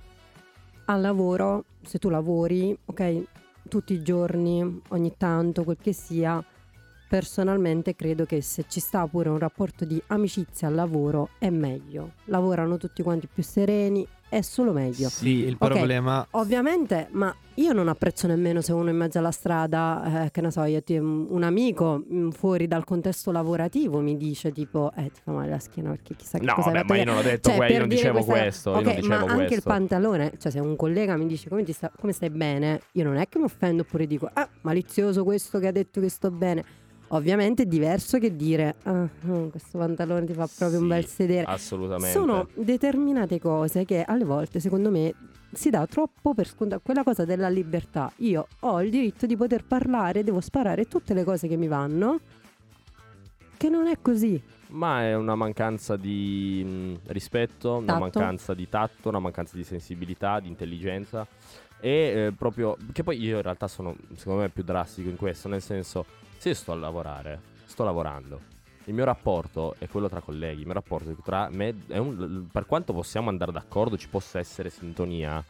Al 0.85 1.01
lavoro, 1.01 1.65
se 1.81 1.99
tu 1.99 2.07
lavori, 2.09 2.77
ok, 2.85 3.23
tutti 3.67 3.93
i 3.93 4.01
giorni, 4.01 4.81
ogni 4.89 5.13
tanto, 5.17 5.65
quel 5.65 5.77
che 5.81 5.91
sia, 5.91 6.41
personalmente 7.09 7.93
credo 7.93 8.25
che 8.25 8.41
se 8.41 8.65
ci 8.69 8.79
sta 8.79 9.05
pure 9.05 9.29
un 9.29 9.37
rapporto 9.37 9.83
di 9.85 10.01
amicizia 10.07 10.69
al 10.69 10.75
lavoro 10.75 11.29
è 11.39 11.49
meglio. 11.49 12.13
Lavorano 12.25 12.77
tutti 12.77 13.03
quanti 13.03 13.27
più 13.31 13.43
sereni, 13.43 14.07
è 14.37 14.41
solo 14.41 14.71
meglio. 14.73 15.07
Sì, 15.09 15.43
il 15.45 15.55
Ok. 15.59 15.71
problema 15.71 16.27
Ovviamente, 16.31 17.07
ma 17.11 17.33
io 17.57 17.71
non 17.73 17.87
apprezzo 17.87 18.25
nemmeno 18.25 18.61
se 18.61 18.73
uno 18.73 18.89
in 18.89 18.95
mezzo 18.97 19.19
alla 19.19 19.29
strada, 19.31 20.23
eh, 20.25 20.31
che 20.31 20.41
ne 20.41 20.49
so, 20.49 20.63
io 20.63 20.81
ti- 20.81 20.97
un 20.97 21.43
amico 21.43 22.03
mm, 22.11 22.29
fuori 22.31 22.65
dal 22.67 22.83
contesto 22.83 23.31
lavorativo 23.31 23.99
mi 23.99 24.17
dice 24.17 24.51
tipo, 24.51 24.91
eh 24.95 25.11
ti 25.11 25.21
fa 25.23 25.31
male 25.31 25.49
la 25.51 25.59
schiena 25.59 25.89
perché 25.91 26.15
chissà 26.15 26.39
che 26.39 26.45
No, 26.45 26.55
cosa 26.55 26.71
fatto 26.71 26.85
ma 26.87 26.93
io 26.95 26.99
ieri." 27.01 27.09
non 27.11 27.19
ho 27.19 27.21
detto 27.21 27.49
Cioè, 27.49 27.57
que- 27.57 27.71
io 27.71 27.79
non 27.79 27.87
dicevo 27.87 28.13
questa- 28.23 28.33
questo, 28.33 28.69
io 28.71 28.75
Ok, 28.77 28.83
non 28.85 28.95
dicevo 28.95 29.25
ma 29.25 29.31
anche 29.31 29.41
il 29.43 29.47
questo. 29.47 29.69
pantalone, 29.69 30.33
cioè 30.39 30.51
se 30.51 30.59
un 30.59 30.75
collega 30.75 31.15
mi 31.15 31.27
dice 31.27 31.49
come, 31.49 31.63
ti 31.63 31.71
sta, 31.73 31.91
come 31.95 32.11
stai 32.11 32.29
bene, 32.31 32.79
io 32.93 33.03
non 33.03 33.15
è 33.17 33.27
che 33.29 33.37
mi 33.37 33.43
offendo 33.45 33.83
oppure 33.83 34.07
dico, 34.07 34.27
ah, 34.33 34.49
malizioso 34.61 35.23
questo 35.23 35.59
che 35.59 35.67
ha 35.67 35.71
detto 35.71 36.01
che 36.01 36.09
sto 36.09 36.31
bene. 36.31 36.63
Ovviamente 37.13 37.63
è 37.63 37.65
diverso 37.67 38.17
che 38.17 38.35
dire, 38.35 38.75
ah, 38.83 39.07
questo 39.51 39.77
pantalone 39.77 40.25
ti 40.25 40.33
fa 40.33 40.47
proprio 40.47 40.79
un 40.79 40.85
Sì, 40.85 40.89
bel 40.89 41.05
sedere. 41.05 41.43
Assolutamente. 41.45 42.11
Sono 42.17 42.47
determinate 42.55 43.39
cose 43.39 43.85
che 43.85 44.03
alle 44.03 44.23
volte, 44.23 44.59
secondo 44.59 44.89
me, 44.89 45.13
si 45.51 45.69
dà 45.69 45.85
troppo 45.85 46.33
per 46.33 46.47
scontato. 46.47 46.81
Quella 46.83 47.03
cosa 47.03 47.23
della 47.23 47.49
libertà. 47.49 48.11
Io 48.17 48.47
ho 48.61 48.81
il 48.81 48.89
diritto 48.89 49.27
di 49.27 49.37
poter 49.37 49.63
parlare, 49.63 50.23
devo 50.23 50.41
sparare 50.41 50.85
tutte 50.85 51.13
le 51.13 51.23
cose 51.23 51.47
che 51.47 51.55
mi 51.55 51.67
vanno. 51.67 52.19
Che 53.57 53.69
non 53.69 53.85
è 53.85 53.97
così. 54.01 54.41
Ma 54.69 55.03
è 55.03 55.15
una 55.15 55.35
mancanza 55.35 55.95
di 55.95 56.63
mh, 56.65 57.11
rispetto, 57.11 57.75
una 57.75 57.85
Tatto. 57.85 57.99
mancanza 57.99 58.53
di 58.55 58.67
tatto, 58.67 59.09
una 59.09 59.19
mancanza 59.19 59.55
di 59.55 59.63
sensibilità, 59.63 60.39
di 60.39 60.47
intelligenza. 60.47 61.27
E 61.79 61.89
eh, 61.91 62.33
proprio. 62.35 62.75
Che 62.91 63.03
poi 63.03 63.21
io 63.21 63.35
in 63.35 63.43
realtà 63.43 63.67
sono, 63.67 63.95
secondo 64.15 64.41
me, 64.41 64.49
più 64.49 64.63
drastico 64.63 65.09
in 65.09 65.15
questo. 65.15 65.47
Nel 65.47 65.61
senso, 65.61 66.05
se 66.43 66.49
io 66.49 66.55
sto 66.55 66.73
a 66.73 66.75
lavorare, 66.75 67.39
sto 67.63 67.85
lavorando. 67.85 68.41
Il 68.85 68.93
mio 68.93 69.05
rapporto 69.05 69.75
è 69.77 69.87
quello 69.87 70.09
tra 70.09 70.19
colleghi. 70.19 70.59
Il 70.59 70.65
mio 70.65 70.73
rapporto 70.73 71.15
tra 71.23 71.47
me 71.49 71.73
è 71.87 71.97
un. 71.97 72.47
Per 72.51 72.65
quanto 72.65 72.91
possiamo 72.91 73.29
andare 73.29 73.53
d'accordo, 73.53 73.95
ci 73.95 74.09
possa 74.09 74.39
essere 74.39 74.69
sintonia. 74.69 75.41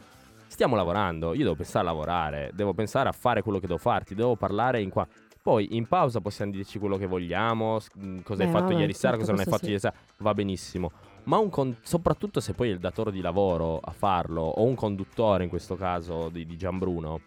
Stiamo 0.45 0.75
lavorando. 0.75 1.33
Io 1.33 1.41
devo 1.41 1.55
pensare 1.55 1.79
a 1.79 1.89
lavorare. 1.89 2.51
Devo 2.53 2.75
pensare 2.75 3.09
a 3.09 3.11
fare 3.11 3.41
quello 3.41 3.57
che 3.57 3.65
devo 3.65 3.79
farti. 3.79 4.13
Devo 4.13 4.35
parlare 4.35 4.81
in 4.83 4.91
qua. 4.91 5.07
Poi 5.41 5.75
in 5.75 5.87
pausa 5.87 6.21
possiamo 6.21 6.51
dirci 6.51 6.77
quello 6.77 6.97
che 6.97 7.07
vogliamo, 7.07 7.79
cosa 8.23 8.43
hai 8.43 8.49
Eh, 8.49 8.51
fatto 8.51 8.65
vabbè, 8.65 8.79
ieri 8.79 8.93
sera, 8.93 9.17
certo, 9.17 9.17
cosa 9.17 9.31
non 9.31 9.39
hai 9.39 9.45
fatto 9.47 9.63
sì. 9.63 9.69
ieri 9.69 9.79
sera, 9.79 9.95
va 10.19 10.33
benissimo. 10.35 10.91
ma 11.23 11.37
un 11.37 11.49
con- 11.49 11.75
soprattutto 11.81 12.39
se 12.39 12.53
poi 12.53 12.69
è 12.69 12.71
il 12.71 12.79
datore 12.79 13.11
di 13.11 13.19
lavoro 13.19 13.79
a 13.83 13.91
farlo, 13.91 14.41
o 14.41 14.63
un 14.63 14.75
conduttore 14.75 15.43
in 15.43 15.49
questo 15.49 15.75
caso 15.75 16.29
di, 16.29 16.45
di 16.45 16.55
Gianbruno, 16.55 17.19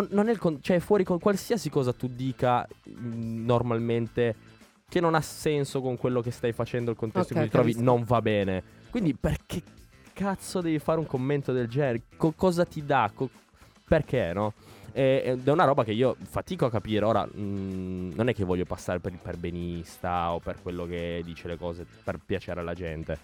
non, 0.00 0.08
non 0.10 0.28
è 0.28 0.32
il 0.32 0.38
con- 0.38 0.58
cioè 0.60 0.78
fuori 0.80 1.04
con 1.04 1.18
qualsiasi 1.18 1.70
cosa 1.70 1.92
tu 1.92 2.08
dica 2.08 2.66
mh, 2.84 3.44
normalmente 3.44 4.34
che 4.88 5.00
non 5.00 5.14
ha 5.14 5.20
senso 5.20 5.80
con 5.82 5.96
quello 5.98 6.20
che 6.22 6.30
stai 6.30 6.52
facendo, 6.52 6.90
il 6.90 6.96
contesto 6.96 7.34
in 7.34 7.40
Ok, 7.40 7.44
cui 7.44 7.50
ti 7.50 7.56
trovi, 7.56 7.72
capisco. 7.72 7.90
non 7.94 8.04
va 8.04 8.22
bene. 8.22 8.62
Quindi 8.90 9.14
perché 9.14 9.62
cazzo 10.14 10.62
devi 10.62 10.78
fare 10.78 10.98
un 10.98 11.04
commento 11.06 11.52
del 11.52 11.68
genere? 11.68 12.02
Co- 12.16 12.32
cosa 12.34 12.64
ti 12.64 12.82
dà? 12.84 13.10
Co- 13.14 13.28
perché, 13.86 14.32
no? 14.32 14.54
E- 14.92 15.22
Ed 15.26 15.46
è 15.46 15.50
una 15.50 15.64
roba 15.66 15.84
che 15.84 15.92
io 15.92 16.16
fatico 16.22 16.64
a 16.64 16.70
capire. 16.70 17.04
Ora, 17.04 17.26
mh, 17.26 18.12
non 18.14 18.28
è 18.30 18.34
che 18.34 18.44
voglio 18.44 18.64
passare 18.64 18.98
per 18.98 19.12
il 19.12 19.18
perbenista 19.22 20.32
o 20.32 20.38
per 20.40 20.56
quello 20.62 20.86
che 20.86 21.20
dice 21.22 21.48
le 21.48 21.58
cose 21.58 21.86
per 22.02 22.18
piacere 22.24 22.60
alla 22.60 22.72
gente. 22.74 23.18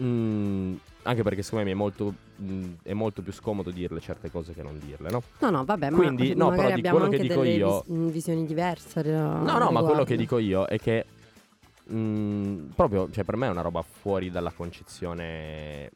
Mm, 0.00 0.74
anche 1.02 1.22
perché 1.22 1.42
secondo 1.42 1.64
me 1.64 1.70
è 1.72 1.74
molto, 1.74 2.14
mh, 2.36 2.64
è 2.82 2.92
molto 2.92 3.22
più 3.22 3.32
scomodo 3.32 3.70
dirle 3.70 4.00
certe 4.00 4.30
cose 4.30 4.52
che 4.54 4.62
non 4.62 4.78
dirle, 4.78 5.10
no? 5.10 5.22
No, 5.40 5.50
no, 5.50 5.64
vabbè, 5.64 5.90
Quindi, 5.90 6.34
ma 6.34 6.44
no, 6.44 6.50
magari 6.50 6.80
però 6.80 6.98
di 6.98 7.06
quello 7.06 7.08
che 7.08 7.18
dico 7.28 7.42
io- 7.42 7.82
vis- 7.86 7.96
mh, 7.96 8.06
visioni 8.10 8.46
diverse. 8.46 9.00
eh, 9.00 9.10
No, 9.12 9.58
no, 9.58 9.70
ma 9.70 9.82
quello 9.82 10.04
che 10.04 10.16
dico 10.16 10.38
io 10.38 10.64
è 10.66 10.78
che 10.78 11.04
mh, 11.84 12.72
proprio, 12.74 13.10
cioè 13.10 13.24
per 13.24 13.36
me 13.36 13.46
è 13.46 13.50
una 13.50 13.62
roba 13.62 13.82
fuori 13.82 14.30
dalla 14.30 14.52
concezione 14.52 15.90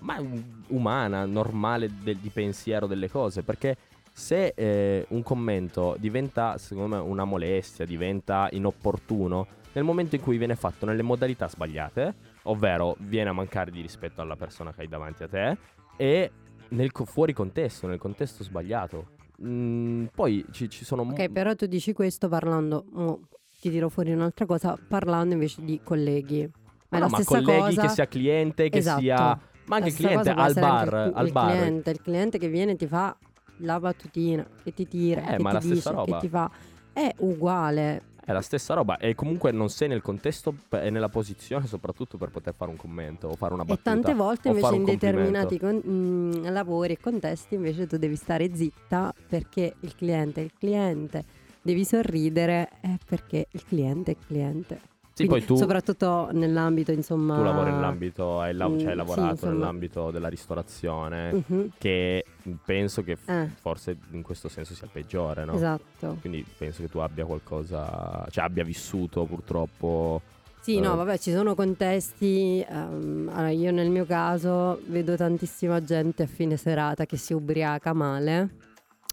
ma 0.00 0.18
um, 0.20 0.62
umana, 0.68 1.24
normale 1.24 1.90
del- 2.02 2.16
di 2.18 2.28
pensiero 2.28 2.86
delle 2.86 3.08
cose, 3.10 3.42
perché 3.42 3.76
se 4.12 4.52
eh, 4.54 5.06
un 5.10 5.22
commento 5.22 5.96
diventa, 5.98 6.58
secondo 6.58 6.96
me, 6.96 7.00
una 7.02 7.24
molestia, 7.24 7.84
diventa 7.86 8.48
inopportuno 8.52 9.46
nel 9.72 9.82
momento 9.84 10.14
in 10.14 10.20
cui 10.20 10.36
viene 10.38 10.56
fatto 10.56 10.84
nelle 10.86 11.02
modalità 11.02 11.48
sbagliate, 11.48 12.14
ovvero 12.44 12.96
viene 13.00 13.30
a 13.30 13.32
mancare 13.32 13.70
di 13.70 13.80
rispetto 13.80 14.20
alla 14.20 14.36
persona 14.36 14.72
che 14.72 14.82
hai 14.82 14.88
davanti 14.88 15.22
a 15.22 15.28
te 15.28 15.56
e 15.96 16.30
nel 16.68 16.92
co- 16.92 17.04
fuori 17.04 17.32
contesto, 17.32 17.86
nel 17.86 17.98
contesto 17.98 18.42
sbagliato. 18.42 19.10
Mm, 19.44 20.06
poi 20.14 20.44
ci, 20.52 20.68
ci 20.68 20.84
sono 20.84 21.02
Ok, 21.02 21.28
però 21.30 21.54
tu 21.54 21.66
dici 21.66 21.92
questo 21.92 22.28
parlando, 22.28 22.84
mo, 22.92 23.20
ti 23.60 23.68
dirò 23.70 23.88
fuori 23.88 24.12
un'altra 24.12 24.46
cosa, 24.46 24.78
parlando 24.88 25.34
invece 25.34 25.62
di 25.64 25.80
colleghi. 25.82 26.48
Ma 26.88 26.98
è 26.98 27.00
No, 27.00 27.08
ma 27.08 27.20
stessa 27.20 27.42
colleghi 27.42 27.74
cosa. 27.74 27.80
che 27.82 27.88
sia 27.88 28.06
cliente, 28.06 28.68
che 28.68 28.78
Esatto. 28.78 29.00
sia 29.00 29.38
ma 29.66 29.76
anche 29.76 29.88
il 29.88 29.94
stessa 29.94 30.08
cliente 30.08 30.30
al 30.30 30.50
essere 30.50 30.66
anche 30.66 30.90
bar, 30.90 31.06
il, 31.06 31.12
al 31.14 31.26
il 31.26 31.32
bar. 31.32 31.50
Cliente, 31.56 31.90
il 31.90 32.00
cliente 32.02 32.38
che 32.38 32.48
viene 32.48 32.72
e 32.72 32.76
ti 32.76 32.86
fa 32.86 33.16
la 33.58 33.80
battutina, 33.80 34.46
che 34.62 34.72
ti 34.72 34.86
tira, 34.86 35.22
Eh, 35.22 35.36
che 35.36 35.42
ma 35.42 35.48
ti 35.50 35.54
la 35.54 35.60
stessa 35.60 35.90
dice, 35.90 35.90
roba. 35.90 36.18
che 36.20 36.26
ti 36.26 36.28
fa. 36.28 36.50
È 36.92 37.14
uguale. 37.18 38.02
È 38.26 38.32
la 38.32 38.40
stessa 38.40 38.72
roba 38.72 38.96
e 38.96 39.14
comunque 39.14 39.50
non 39.52 39.68
sei 39.68 39.88
nel 39.88 40.00
contesto 40.00 40.54
e 40.70 40.88
nella 40.88 41.10
posizione 41.10 41.66
soprattutto 41.66 42.16
per 42.16 42.30
poter 42.30 42.54
fare 42.54 42.70
un 42.70 42.76
commento 42.78 43.28
o 43.28 43.34
fare 43.36 43.52
una 43.52 43.64
E 43.64 43.66
battuta. 43.66 43.90
tante 43.90 44.14
volte 44.14 44.48
invece 44.48 44.74
in 44.74 44.84
determinati 44.84 45.58
con- 45.58 45.76
mh, 45.76 46.50
lavori 46.50 46.94
e 46.94 46.98
contesti 46.98 47.54
invece 47.56 47.86
tu 47.86 47.98
devi 47.98 48.16
stare 48.16 48.54
zitta 48.54 49.12
perché 49.28 49.74
il 49.80 49.94
cliente 49.94 50.40
è 50.40 50.44
il 50.44 50.52
cliente. 50.58 51.24
Devi 51.60 51.84
sorridere 51.84 52.70
eh, 52.80 52.98
perché 53.06 53.46
il 53.50 53.64
cliente 53.64 54.12
è 54.12 54.16
il 54.18 54.26
cliente. 54.26 54.80
Sì, 55.16 55.26
Quindi, 55.26 55.44
poi 55.44 55.54
tu, 55.54 55.56
soprattutto 55.56 56.28
nell'ambito, 56.32 56.90
insomma. 56.90 57.36
tu 57.36 57.42
lavori 57.42 57.70
nell'ambito, 57.70 58.40
hai, 58.40 58.52
lav- 58.52 58.74
Mm, 58.74 58.78
cioè, 58.78 58.86
hai 58.88 58.92
sì, 58.92 58.96
lavorato 58.98 59.30
insomma. 59.30 59.52
nell'ambito 59.52 60.10
della 60.10 60.26
ristorazione, 60.26 61.32
Mhm, 61.48 61.70
che 61.78 62.24
penso 62.64 63.04
che 63.04 63.14
f- 63.14 63.28
eh, 63.28 63.48
forse 63.60 63.96
in 64.10 64.22
questo 64.22 64.48
senso 64.48 64.74
sia 64.74 64.86
il 64.86 64.90
peggiore, 64.92 65.44
no? 65.44 65.54
Esatto. 65.54 66.16
Quindi 66.20 66.44
penso 66.58 66.82
che 66.82 66.88
tu 66.88 66.98
abbia 66.98 67.24
qualcosa, 67.24 68.26
cioè 68.28 68.42
abbia 68.44 68.64
vissuto 68.64 69.24
purtroppo. 69.24 70.20
Sì, 70.60 70.80
no, 70.80 70.94
Eh. 70.94 70.96
vabbè, 70.96 71.18
ci 71.18 71.30
sono 71.30 71.54
contesti. 71.54 72.64
ehm, 72.68 73.28
allora 73.32 73.50
io 73.50 73.70
nel 73.70 73.90
mio 73.90 74.06
caso 74.06 74.80
vedo 74.88 75.14
tantissima 75.14 75.80
gente 75.80 76.24
a 76.24 76.26
fine 76.26 76.56
serata 76.56 77.06
che 77.06 77.16
si 77.18 77.32
ubriaca 77.34 77.92
male 77.92 78.56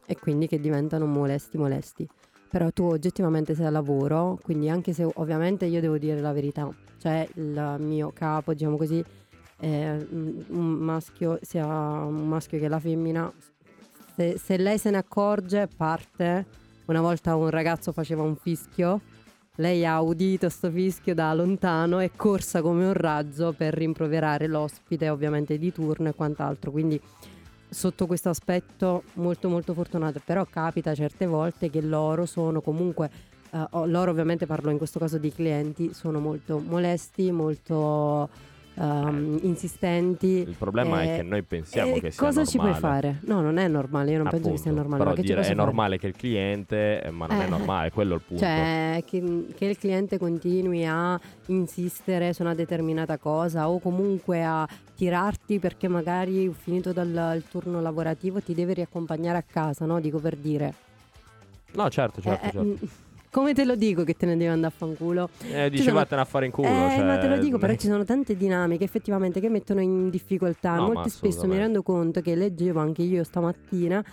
e 0.08 0.18
quindi 0.18 0.48
che 0.48 0.60
diventano 0.60 1.06
molesti, 1.06 1.58
molesti. 1.60 2.08
Però 2.52 2.70
tu 2.72 2.84
oggettivamente 2.84 3.56
sei 3.56 3.66
a 3.66 3.70
lavoro, 3.70 4.38
quindi 4.44 4.70
anche 4.70 4.92
se 4.92 5.10
ovviamente 5.16 5.66
io 5.66 5.80
devo 5.80 5.98
dire 5.98 6.20
la 6.20 6.34
verità, 6.34 6.70
cioè 6.98 7.28
il 7.36 7.78
mio 7.80 8.12
capo, 8.14 8.54
diciamo 8.54 8.76
così, 8.76 9.04
è 9.58 9.98
un 10.50 10.68
maschio, 10.80 11.40
sia 11.42 11.66
un 11.66 12.28
maschio 12.28 12.60
che 12.60 12.68
la 12.68 12.80
femmina, 12.80 13.32
se, 14.16 14.38
se 14.38 14.58
lei 14.58 14.78
se 14.78 14.90
ne 14.90 14.98
accorge 14.98 15.70
parte. 15.76 16.46
Una 16.86 17.00
volta 17.00 17.36
un 17.36 17.50
ragazzo 17.50 17.94
faceva 17.94 18.24
un 18.24 18.36
fischio 18.36 19.00
lei 19.56 19.86
ha 19.86 20.00
udito 20.02 20.48
sto 20.50 20.72
fischio 20.72 21.14
da 21.14 21.34
lontano 21.34 22.00
e 22.00 22.12
corsa 22.16 22.62
come 22.62 22.86
un 22.86 22.94
razzo 22.94 23.54
per 23.56 23.74
rimproverare 23.74 24.48
l'ospite, 24.48 25.10
ovviamente 25.10 25.58
di 25.58 25.74
turno 25.74 26.10
e 26.10 26.16
quant'altro. 26.16 26.72
Quindi 26.72 27.00
sotto 27.72 28.06
questo 28.06 28.28
aspetto 28.28 29.04
molto 29.14 29.48
molto 29.48 29.74
fortunata, 29.74 30.20
però 30.24 30.46
capita 30.46 30.94
certe 30.94 31.26
volte 31.26 31.70
che 31.70 31.82
loro 31.82 32.26
sono 32.26 32.60
comunque 32.60 33.10
eh, 33.52 33.68
loro 33.86 34.12
ovviamente 34.12 34.46
parlo 34.46 34.72
in 34.72 34.78
questo 34.78 35.00
caso 35.00 35.18
di 35.18 35.32
clienti, 35.32 35.94
sono 35.94 36.20
molto 36.20 36.60
molesti, 36.60 37.32
molto 37.32 38.30
ehm, 38.76 39.40
insistenti. 39.44 40.28
Il 40.48 40.56
problema 40.58 41.02
è 41.04 41.14
Eh, 41.14 41.16
che 41.18 41.24
noi 41.24 41.42
pensiamo 41.44 41.96
Eh, 41.96 42.00
che 42.00 42.12
sia 42.12 42.26
cosa 42.26 42.46
ci 42.46 42.58
puoi 42.58 42.72
normale. 42.72 43.02
fare? 43.02 43.20
No, 43.26 43.42
non 43.42 43.58
è 43.58 43.68
normale, 43.68 44.12
io 44.12 44.18
non 44.18 44.30
penso 44.30 44.50
che 44.50 44.58
sia 44.58 44.72
Appunto, 44.72 44.82
normale. 44.90 45.04
Però 45.04 45.16
ma 45.16 45.22
dire 45.22 45.40
è 45.40 45.44
fare? 45.44 45.56
normale 45.56 45.98
che 45.98 46.08
il 46.08 46.16
cliente, 46.16 47.02
eh, 47.04 47.10
ma 47.12 47.26
non 47.28 47.42
è 47.42 47.46
Eh. 47.46 47.50
normale, 47.50 47.92
quello 47.92 48.14
è 48.14 48.16
il 48.18 48.22
punto. 48.26 48.44
Cioè, 48.44 49.04
che, 49.06 49.46
che 49.56 49.66
il 49.66 49.78
cliente 49.78 50.18
continui 50.18 50.86
a 50.86 51.20
insistere 51.48 52.34
su 52.34 52.42
una 52.42 52.56
determinata 52.56 53.18
cosa 53.18 53.70
o 53.70 53.80
comunque 53.80 54.44
a 54.44 54.68
tirarti 54.96 55.60
perché 55.60 55.88
magari 55.88 56.54
finito 56.54 56.94
dal 56.94 57.44
turno 57.50 57.82
lavorativo 57.82 58.40
ti 58.42 58.54
deve 58.54 58.74
riaccompagnare 58.74 59.38
a 59.38 59.44
casa, 59.44 59.86
no? 59.86 60.00
Dico 60.00 60.20
per 60.20 60.36
dire. 60.36 60.74
No, 61.74 61.90
certo, 61.90 62.22
certo, 62.22 62.46
Eh, 62.46 62.48
eh, 62.48 62.52
certo. 62.52 62.86
Mm, 63.32 63.42
come 63.42 63.54
te 63.54 63.66
lo 63.66 63.76
dico 63.76 64.04
che 64.04 64.14
te 64.14 64.26
ne 64.26 64.34
devi 64.38 64.50
andare 64.50 64.74
a 64.74 64.78
fanculo? 64.78 65.30
Eh, 65.44 65.64
ci 65.66 65.70
dici 65.72 65.84
sono- 65.84 65.96
vattene 65.96 66.22
a 66.22 66.26
fare 66.26 66.46
in 66.46 66.52
culo. 66.52 66.68
eh, 66.68 66.90
cioè, 66.96 67.04
ma 67.04 67.18
te 67.18 67.28
lo 67.28 67.38
dico, 67.38 67.52
non 67.52 67.60
però 67.60 67.74
ci 67.76 67.88
sono 67.88 68.04
tante 68.04 68.36
dinamiche 68.36 68.84
effettivamente 68.84 69.40
che 69.40 69.50
mettono 69.50 69.82
in 69.82 70.10
difficoltà. 70.10 70.76
No, 70.76 70.88
Molto 70.88 71.10
spesso 71.10 71.48
mi 71.48 71.58
rendo 71.58 71.82
conto 71.82 72.22
che 72.22 72.36
leggevo 72.36 72.80
anche 72.80 73.02
io 73.02 73.24
stamattina 73.24 74.04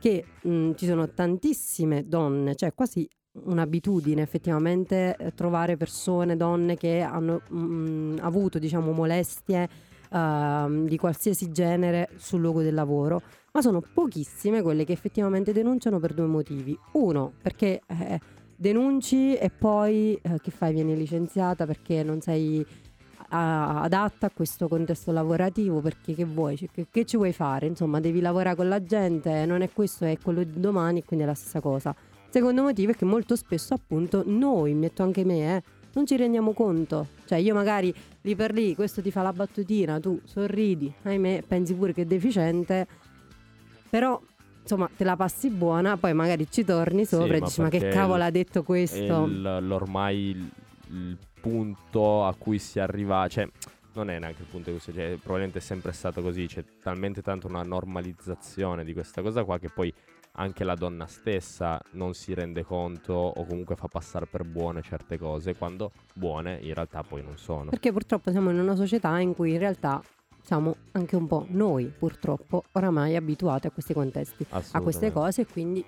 che 0.00 0.24
mh, 0.42 0.72
ci 0.76 0.86
sono 0.86 1.08
tantissime 1.08 2.06
donne, 2.06 2.54
cioè 2.54 2.72
quasi 2.72 3.08
un'abitudine 3.44 4.22
effettivamente 4.22 5.16
eh, 5.16 5.32
trovare 5.34 5.76
persone, 5.76 6.36
donne 6.36 6.76
che 6.76 7.00
hanno 7.00 7.40
mh, 7.48 8.18
avuto 8.20 8.58
diciamo 8.58 8.92
molestie 8.92 9.68
ehm, 10.10 10.86
di 10.86 10.96
qualsiasi 10.96 11.50
genere 11.50 12.08
sul 12.16 12.40
luogo 12.40 12.62
del 12.62 12.74
lavoro, 12.74 13.22
ma 13.52 13.60
sono 13.60 13.80
pochissime 13.80 14.62
quelle 14.62 14.84
che 14.84 14.92
effettivamente 14.92 15.52
denunciano 15.52 15.98
per 15.98 16.14
due 16.14 16.26
motivi. 16.26 16.76
Uno, 16.92 17.32
perché 17.42 17.80
eh, 17.86 18.20
denunci 18.58 19.36
e 19.36 19.50
poi 19.50 20.18
eh, 20.20 20.40
che 20.40 20.50
fai? 20.50 20.72
Vieni 20.72 20.96
licenziata 20.96 21.64
perché 21.64 22.02
non 22.02 22.20
sei 22.20 22.66
a- 23.30 23.82
adatta 23.82 24.26
a 24.26 24.30
questo 24.34 24.68
contesto 24.68 25.12
lavorativo 25.12 25.80
perché 25.80 26.14
che 26.14 26.24
vuoi? 26.24 26.56
Cioè, 26.56 26.68
che, 26.72 26.86
che 26.90 27.04
ci 27.04 27.16
vuoi 27.16 27.32
fare? 27.32 27.66
Insomma, 27.66 28.00
devi 28.00 28.20
lavorare 28.20 28.56
con 28.56 28.68
la 28.68 28.82
gente, 28.82 29.46
non 29.46 29.62
è 29.62 29.70
questo, 29.72 30.04
è 30.04 30.18
quello 30.20 30.42
di 30.42 30.58
domani, 30.58 31.04
quindi 31.04 31.24
è 31.24 31.28
la 31.28 31.34
stessa 31.34 31.60
cosa. 31.60 31.94
Secondo 32.30 32.62
motivo 32.62 32.92
è 32.92 32.94
che 32.96 33.04
molto 33.04 33.36
spesso, 33.36 33.74
appunto, 33.74 34.22
noi, 34.26 34.74
metto 34.74 35.02
anche 35.02 35.24
me, 35.24 35.56
eh, 35.56 35.62
non 35.94 36.04
ci 36.04 36.16
rendiamo 36.16 36.52
conto. 36.52 37.06
Cioè, 37.26 37.38
io 37.38 37.54
magari 37.54 37.94
lì 38.22 38.34
per 38.34 38.52
lì, 38.52 38.74
questo 38.74 39.00
ti 39.00 39.10
fa 39.10 39.22
la 39.22 39.32
battutina, 39.32 40.00
tu 40.00 40.20
sorridi, 40.24 40.92
ahimè, 41.02 41.44
pensi 41.46 41.74
pure 41.74 41.92
che 41.92 42.02
è 42.02 42.06
deficiente, 42.06 42.86
però. 43.88 44.20
Insomma, 44.68 44.90
te 44.94 45.02
la 45.04 45.16
passi 45.16 45.48
buona, 45.48 45.96
poi 45.96 46.12
magari 46.12 46.46
ci 46.50 46.62
torni 46.62 47.06
Sì, 47.06 47.14
sopra 47.14 47.36
e 47.36 47.40
ma 47.40 47.46
dici: 47.46 47.60
Ma 47.62 47.68
che 47.70 47.88
cavolo 47.88 48.22
ha 48.22 48.30
detto 48.30 48.62
questo? 48.62 49.24
il- 49.24 49.58
l'ormai 49.62 50.18
il, 50.28 50.50
il 50.90 51.16
punto 51.40 52.26
a 52.26 52.34
cui 52.34 52.58
si 52.58 52.78
arriva, 52.78 53.26
cioè 53.28 53.48
non 53.94 54.10
è 54.10 54.18
neanche 54.18 54.42
il 54.42 54.48
punto 54.48 54.68
a 54.68 54.72
cui 54.74 54.82
si 54.82 54.92
cioè, 54.92 55.16
probabilmente 55.16 55.58
è 55.58 55.62
sempre 55.62 55.92
stato 55.92 56.20
così, 56.20 56.46
c'è 56.46 56.62
talmente 56.82 57.22
tanto 57.22 57.46
una 57.46 57.62
normalizzazione 57.62 58.84
di 58.84 58.92
questa 58.92 59.22
cosa 59.22 59.42
qua 59.42 59.58
che 59.58 59.70
poi 59.70 59.90
anche 60.32 60.64
la 60.64 60.74
donna 60.74 61.06
stessa 61.06 61.80
non 61.92 62.12
si 62.12 62.34
rende 62.34 62.62
conto 62.62 63.14
o 63.14 63.44
comunque 63.46 63.74
fa 63.74 63.88
passare 63.88 64.26
per 64.26 64.44
buone 64.44 64.82
certe 64.82 65.18
cose 65.18 65.56
quando 65.56 65.92
buone 66.12 66.58
in 66.60 66.74
realtà 66.74 67.02
poi 67.02 67.22
non 67.22 67.38
sono. 67.38 67.70
Perché 67.70 67.90
purtroppo 67.90 68.30
siamo 68.30 68.50
in 68.50 68.58
una 68.60 68.76
società 68.76 69.18
in 69.18 69.34
cui 69.34 69.52
in 69.52 69.58
realtà 69.58 70.00
siamo 70.48 70.76
anche 70.92 71.14
un 71.14 71.26
po' 71.26 71.44
noi, 71.50 71.92
purtroppo, 71.98 72.64
oramai 72.72 73.16
abituati 73.16 73.66
a 73.66 73.70
questi 73.70 73.92
contesti, 73.92 74.46
a 74.48 74.80
queste 74.80 75.12
cose 75.12 75.44
quindi 75.44 75.84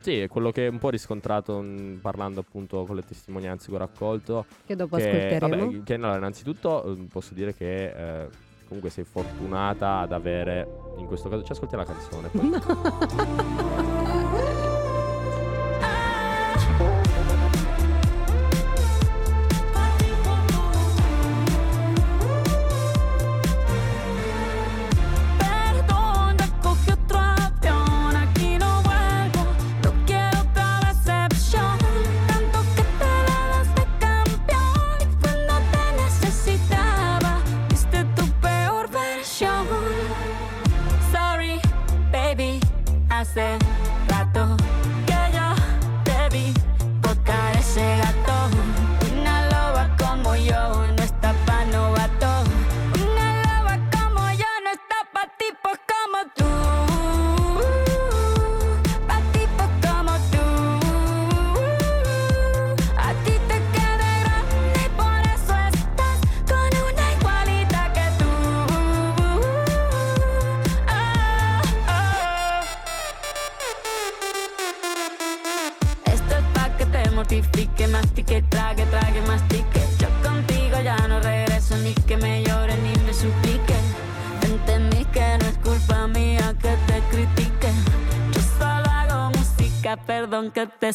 Sì, 0.00 0.18
è 0.20 0.28
quello 0.28 0.50
che 0.52 0.66
è 0.66 0.68
un 0.68 0.76
po' 0.78 0.90
riscontrato 0.90 1.58
mh, 1.62 2.00
parlando 2.02 2.40
appunto 2.40 2.84
con 2.84 2.96
le 2.96 3.02
testimonianze 3.02 3.70
che 3.70 3.74
ho 3.74 3.78
raccolto 3.78 4.44
che 4.66 4.76
dopo 4.76 4.96
che, 4.96 5.08
ascolteremo. 5.08 5.64
vabbè, 5.64 5.82
che 5.82 5.94
allora, 5.94 6.16
innanzitutto 6.18 6.84
eh, 6.84 7.06
posso 7.10 7.32
dire 7.32 7.54
che 7.54 8.24
eh, 8.24 8.28
comunque 8.68 8.90
sei 8.90 9.04
fortunata 9.04 10.00
ad 10.00 10.12
avere 10.12 10.68
in 10.98 11.06
questo 11.06 11.30
caso 11.30 11.42
ci 11.42 11.52
ascolti 11.52 11.74
la 11.74 11.84
canzone 11.86 12.28
poi. 12.28 12.50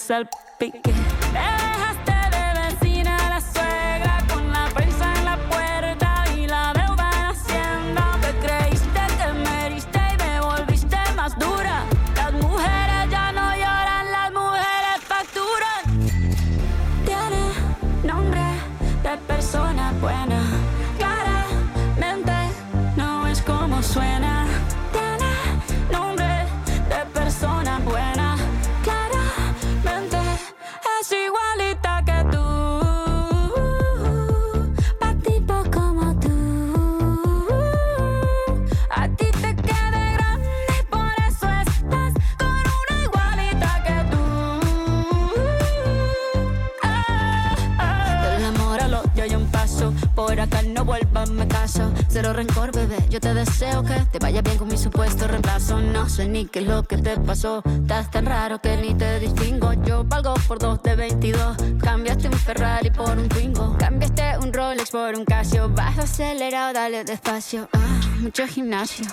que 0.09 0.38
ni 56.27 56.45
qué 56.45 56.59
es 56.59 56.67
lo 56.67 56.83
que 56.83 56.97
te 56.97 57.17
pasó. 57.17 57.61
Estás 57.65 58.11
tan 58.11 58.25
raro 58.25 58.59
que 58.59 58.75
ni 58.77 58.93
te 58.93 59.19
distingo. 59.19 59.73
Yo 59.85 60.03
valgo 60.03 60.33
por 60.47 60.59
dos 60.59 60.81
de 60.83 60.95
22. 60.95 61.57
Cambiaste 61.81 62.27
un 62.27 62.33
Ferrari 62.33 62.89
por 62.89 63.17
un 63.17 63.29
Twingo. 63.29 63.75
Cambiaste 63.77 64.37
un 64.41 64.51
Rolex 64.51 64.91
por 64.91 65.15
un 65.15 65.25
Casio. 65.25 65.69
Bajo 65.69 66.01
acelerado, 66.01 66.73
dale 66.73 67.03
despacio. 67.03 67.69
Ah, 67.73 68.01
mucho 68.19 68.45
gimnasio. 68.47 69.05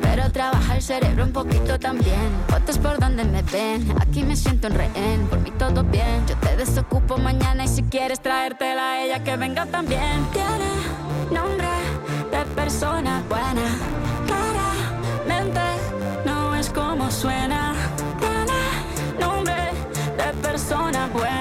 Pero 0.00 0.30
trabaja 0.30 0.76
el 0.76 0.82
cerebro 0.82 1.24
un 1.24 1.32
poquito 1.32 1.78
también. 1.78 2.30
Fotos 2.48 2.78
por 2.78 2.98
donde 2.98 3.24
me 3.24 3.42
ven. 3.42 3.94
Aquí 4.00 4.22
me 4.22 4.36
siento 4.36 4.68
en 4.68 4.74
rehén. 4.74 5.26
Por 5.28 5.40
mí 5.40 5.50
todo 5.58 5.82
bien. 5.84 6.26
Yo 6.28 6.36
te 6.36 6.56
desocupo 6.56 7.16
mañana 7.16 7.64
y 7.64 7.68
si 7.68 7.82
quieres 7.84 8.20
traértela 8.20 8.92
a 8.92 9.04
ella 9.04 9.24
que 9.24 9.36
venga 9.36 9.66
también. 9.66 10.26
Tiene 10.32 11.40
nombre 11.40 11.68
de 12.30 12.44
persona 12.54 13.22
buena. 13.28 14.11
Persona 20.72 21.06
buena. 21.08 21.31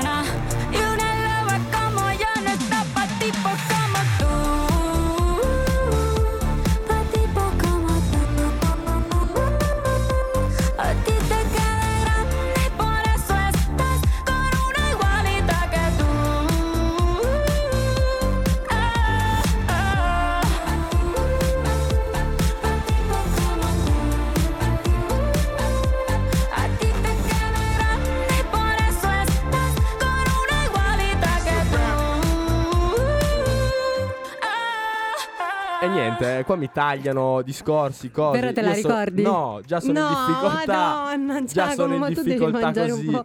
Niente, 35.91 36.43
qua 36.45 36.55
mi 36.55 36.69
tagliano 36.71 37.41
discorsi, 37.41 38.11
cose. 38.11 38.39
Però 38.39 38.51
te 38.53 38.61
la 38.61 38.73
so- 38.73 38.87
ricordi? 38.87 39.21
no, 39.21 39.61
già 39.65 39.79
sono 39.79 39.99
no, 39.99 40.07
in 40.07 40.15
difficoltà. 40.25 40.73
Madonna, 40.75 41.43
già 41.43 41.71
sono 41.71 41.95
in 41.95 42.05
difficoltà 42.13 42.71
così. 42.73 43.19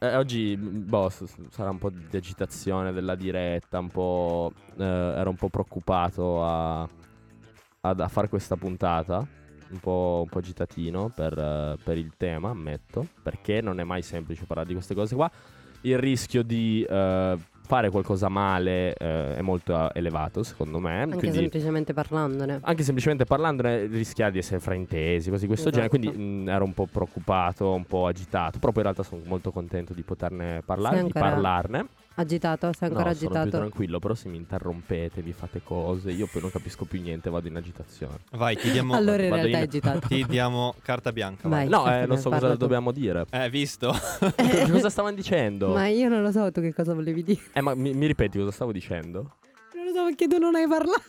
Eh, 0.00 0.16
oggi, 0.16 0.56
boh, 0.56 1.08
s- 1.08 1.24
sarà 1.50 1.70
un 1.70 1.78
po' 1.78 1.90
di 1.90 2.16
agitazione 2.16 2.92
della 2.92 3.14
diretta, 3.14 3.78
un 3.78 3.88
po'... 3.88 4.52
eh, 4.76 4.84
ero 4.84 5.30
un 5.30 5.36
po' 5.36 5.48
preoccupato 5.48 6.44
a, 6.44 6.88
ad- 7.80 8.00
a 8.00 8.08
fare 8.08 8.28
questa 8.28 8.56
puntata, 8.56 9.18
un 9.70 9.78
po', 9.80 10.20
un 10.24 10.28
po' 10.28 10.38
agitatino 10.38 11.10
per, 11.14 11.38
eh, 11.38 11.76
per 11.82 11.96
il 11.96 12.12
tema, 12.18 12.50
ammetto, 12.50 13.06
perché 13.22 13.60
non 13.62 13.80
è 13.80 13.84
mai 13.84 14.02
semplice 14.02 14.44
parlare 14.44 14.68
di 14.68 14.74
queste 14.74 14.94
cose 14.94 15.14
qua. 15.14 15.30
Il 15.82 15.98
rischio 15.98 16.42
di 16.42 16.84
eh, 16.88 17.38
fare 17.66 17.88
qualcosa 17.90 18.28
male 18.28 18.94
eh, 18.94 19.36
è 19.36 19.40
molto 19.40 19.74
eh, 19.74 19.98
elevato, 19.98 20.42
secondo 20.42 20.78
me. 20.78 21.00
Anche 21.02 21.16
quindi- 21.16 21.38
semplicemente 21.38 21.92
parlandone. 21.94 22.58
anche 22.62 22.82
semplicemente 22.82 23.24
parlandone 23.24 23.86
rischiava 23.86 24.30
di 24.30 24.38
essere 24.38 24.60
fraintesi, 24.60 25.30
cose 25.30 25.42
di 25.42 25.46
questo 25.48 25.70
Esatto. 25.70 25.88
genere. 25.88 26.12
Quindi 26.14 26.44
mh, 26.44 26.48
ero 26.50 26.64
un 26.64 26.74
po' 26.74 26.86
preoccupato, 26.90 27.72
un 27.72 27.84
po' 27.84 28.06
agitato. 28.06 28.58
Però 28.58 28.72
poi 28.72 28.82
in 28.84 28.92
realtà 28.92 29.02
sono 29.02 29.22
molto 29.24 29.50
contento 29.50 29.92
di 29.94 30.02
poterne 30.02 30.62
parlare, 30.64 31.02
di 31.02 31.12
parlarne. 31.12 31.86
Agitato? 32.16 32.72
Sei 32.72 32.86
ancora 32.90 33.08
no, 33.08 33.14
sono 33.16 33.28
più 33.30 33.38
agitato? 33.40 33.56
tranquillo, 33.64 33.98
però 33.98 34.14
se 34.14 34.28
mi 34.28 34.36
interrompete, 34.36 35.20
mi 35.20 35.32
fate 35.32 35.60
cose, 35.64 36.12
io 36.12 36.28
poi 36.30 36.42
non 36.42 36.50
capisco 36.52 36.84
più 36.84 37.00
niente, 37.00 37.28
vado 37.28 37.48
in 37.48 37.56
agitazione. 37.56 38.18
Vai, 38.32 38.56
ti 38.56 38.70
diamo, 38.70 38.94
allora 38.94 39.20
in 39.24 39.30
realtà 39.32 39.48
in- 39.48 39.54
è 39.54 39.60
agitato. 39.62 40.06
ti 40.06 40.24
diamo 40.28 40.76
carta 40.82 41.10
bianca. 41.10 41.48
Vai. 41.48 41.68
No, 41.68 41.92
eh, 41.92 42.06
non 42.06 42.16
so 42.18 42.30
cosa 42.30 42.52
tu. 42.52 42.56
dobbiamo 42.58 42.92
dire. 42.92 43.24
Eh, 43.30 43.50
visto? 43.50 43.90
cosa 44.70 44.90
stavano 44.90 45.16
dicendo? 45.16 45.72
Ma 45.72 45.88
io 45.88 46.08
non 46.08 46.22
lo 46.22 46.30
so 46.30 46.52
tu 46.52 46.60
che 46.60 46.72
cosa 46.72 46.94
volevi 46.94 47.24
dire. 47.24 47.40
Eh, 47.56 47.60
ma 47.60 47.74
mi, 47.74 47.94
mi 47.94 48.06
ripeti 48.06 48.36
cosa 48.36 48.50
stavo 48.50 48.72
dicendo? 48.72 49.36
Non 49.74 49.84
lo 49.84 49.92
so 49.92 50.04
perché 50.04 50.26
tu 50.26 50.38
non 50.38 50.56
hai 50.56 50.66
parlato. 50.66 51.02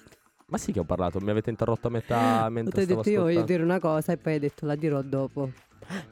Ma 0.47 0.59
sì 0.59 0.71
che 0.71 0.79
ho 0.79 0.83
parlato, 0.83 1.19
mi 1.19 1.31
avete 1.31 1.49
interrotto 1.49 1.87
a 1.87 1.89
metà 1.89 2.47
mentre 2.49 2.81
ho 2.81 2.83
stavo 2.83 3.01
detto 3.01 3.09
io 3.09 3.21
voglio 3.21 3.39
ascoltando. 3.39 3.51
dire 3.51 3.63
una 3.63 3.79
cosa 3.79 4.11
e 4.11 4.17
poi 4.17 4.33
hai 4.33 4.39
detto 4.39 4.65
la 4.67 4.75
dirò 4.75 5.01
dopo. 5.01 5.49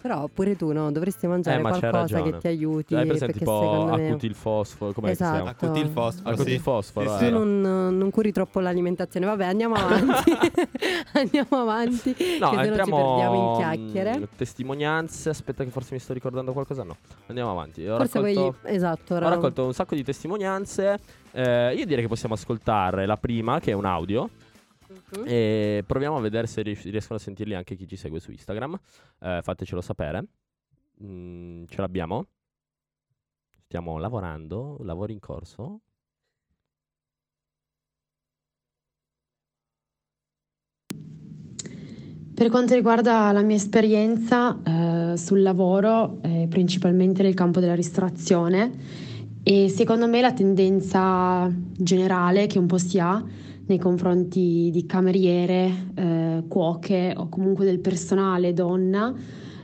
Però 0.01 0.27
pure 0.33 0.55
tu 0.55 0.71
no, 0.71 0.91
dovresti 0.91 1.27
mangiare 1.27 1.59
Eh, 1.59 1.61
ma 1.61 1.77
qualcosa 1.77 2.21
che 2.21 2.37
ti 2.37 2.47
aiuti. 2.47 2.95
Hai 2.95 3.05
presente 3.07 3.25
perché 3.33 3.39
tipo 3.39 3.85
me 3.95 4.07
acuti 4.09 4.25
il 4.25 4.35
fosforo, 4.35 4.91
Esatto. 4.91 5.01
che 5.07 5.15
si 5.15 5.23
chiama? 5.23 5.49
Acuti 5.49 5.79
il 5.79 5.87
fosforo, 5.89 6.29
Acuti 6.29 6.49
sì. 6.49 6.55
il 6.55 6.59
fosforo, 6.61 7.09
Sì, 7.09 7.13
eh. 7.15 7.17
tu 7.17 7.25
sì. 7.25 7.31
non, 7.31 7.97
non 7.97 8.09
curi 8.11 8.31
troppo 8.31 8.59
l'alimentazione. 8.59 9.25
Vabbè, 9.25 9.45
andiamo 9.45 9.75
avanti. 9.75 10.31
andiamo 11.13 11.57
avanti. 11.61 12.09
No, 12.09 12.15
che 12.15 12.25
se 12.25 12.39
no 12.39 12.61
ci 12.61 12.67
entriamo 12.67 12.95
perdiamo 12.95 13.35
in 13.35 13.51
mm, 13.51 13.55
chiacchiere. 13.57 14.27
testimonianze. 14.35 15.29
Aspetta, 15.29 15.63
che 15.63 15.69
forse 15.69 15.93
mi 15.93 15.99
sto 15.99 16.13
ricordando 16.13 16.53
qualcosa. 16.53 16.83
No, 16.83 16.97
andiamo 17.27 17.51
avanti. 17.51 17.87
Ho 17.87 17.97
Forse 17.97 18.19
raccolto, 18.19 18.55
poi 18.61 18.75
esatto, 18.75 19.15
ho 19.15 19.19
raccolto 19.19 19.65
un 19.65 19.73
sacco 19.73 19.95
di 19.95 20.03
testimonianze. 20.03 20.97
Eh, 21.31 21.73
io 21.75 21.85
direi 21.85 22.03
che 22.03 22.07
possiamo 22.07 22.35
ascoltare 22.35 23.05
la 23.05 23.17
prima, 23.17 23.59
che 23.59 23.71
è 23.71 23.73
un 23.73 23.85
audio. 23.85 24.29
Mhm. 25.17 25.23
E 25.27 25.83
proviamo 25.85 26.17
a 26.17 26.21
vedere 26.21 26.47
se 26.47 26.61
ries- 26.61 26.89
riescono 26.89 27.19
a 27.19 27.21
sentirli 27.21 27.53
anche 27.53 27.75
chi 27.75 27.87
ci 27.87 27.95
segue 27.95 28.19
su 28.19 28.31
Instagram. 28.31 28.79
Eh, 29.19 29.39
fatecelo 29.43 29.81
sapere. 29.81 30.25
Mm, 31.03 31.65
ce 31.67 31.81
l'abbiamo? 31.81 32.27
Stiamo 33.65 33.97
lavorando, 33.97 34.77
lavori 34.81 35.13
in 35.13 35.19
corso. 35.19 35.81
Per 42.35 42.49
quanto 42.49 42.73
riguarda 42.73 43.31
la 43.31 43.41
mia 43.41 43.55
esperienza 43.55 44.59
eh, 44.63 45.17
sul 45.17 45.41
lavoro, 45.41 46.19
eh, 46.23 46.47
principalmente 46.49 47.21
nel 47.21 47.35
campo 47.35 47.59
della 47.59 47.75
ristorazione, 47.75 48.71
e 49.43 49.69
secondo 49.69 50.07
me 50.07 50.19
la 50.21 50.33
tendenza 50.33 51.51
generale 51.77 52.47
che 52.47 52.57
un 52.57 52.65
po' 52.65 52.77
si 52.77 52.97
ha 52.99 53.23
nei 53.65 53.77
confronti 53.77 54.69
di 54.71 54.85
cameriere, 54.85 55.91
eh, 55.95 56.43
cuoche 56.47 57.13
o 57.15 57.29
comunque 57.29 57.65
del 57.65 57.79
personale 57.79 58.53
donna 58.53 59.15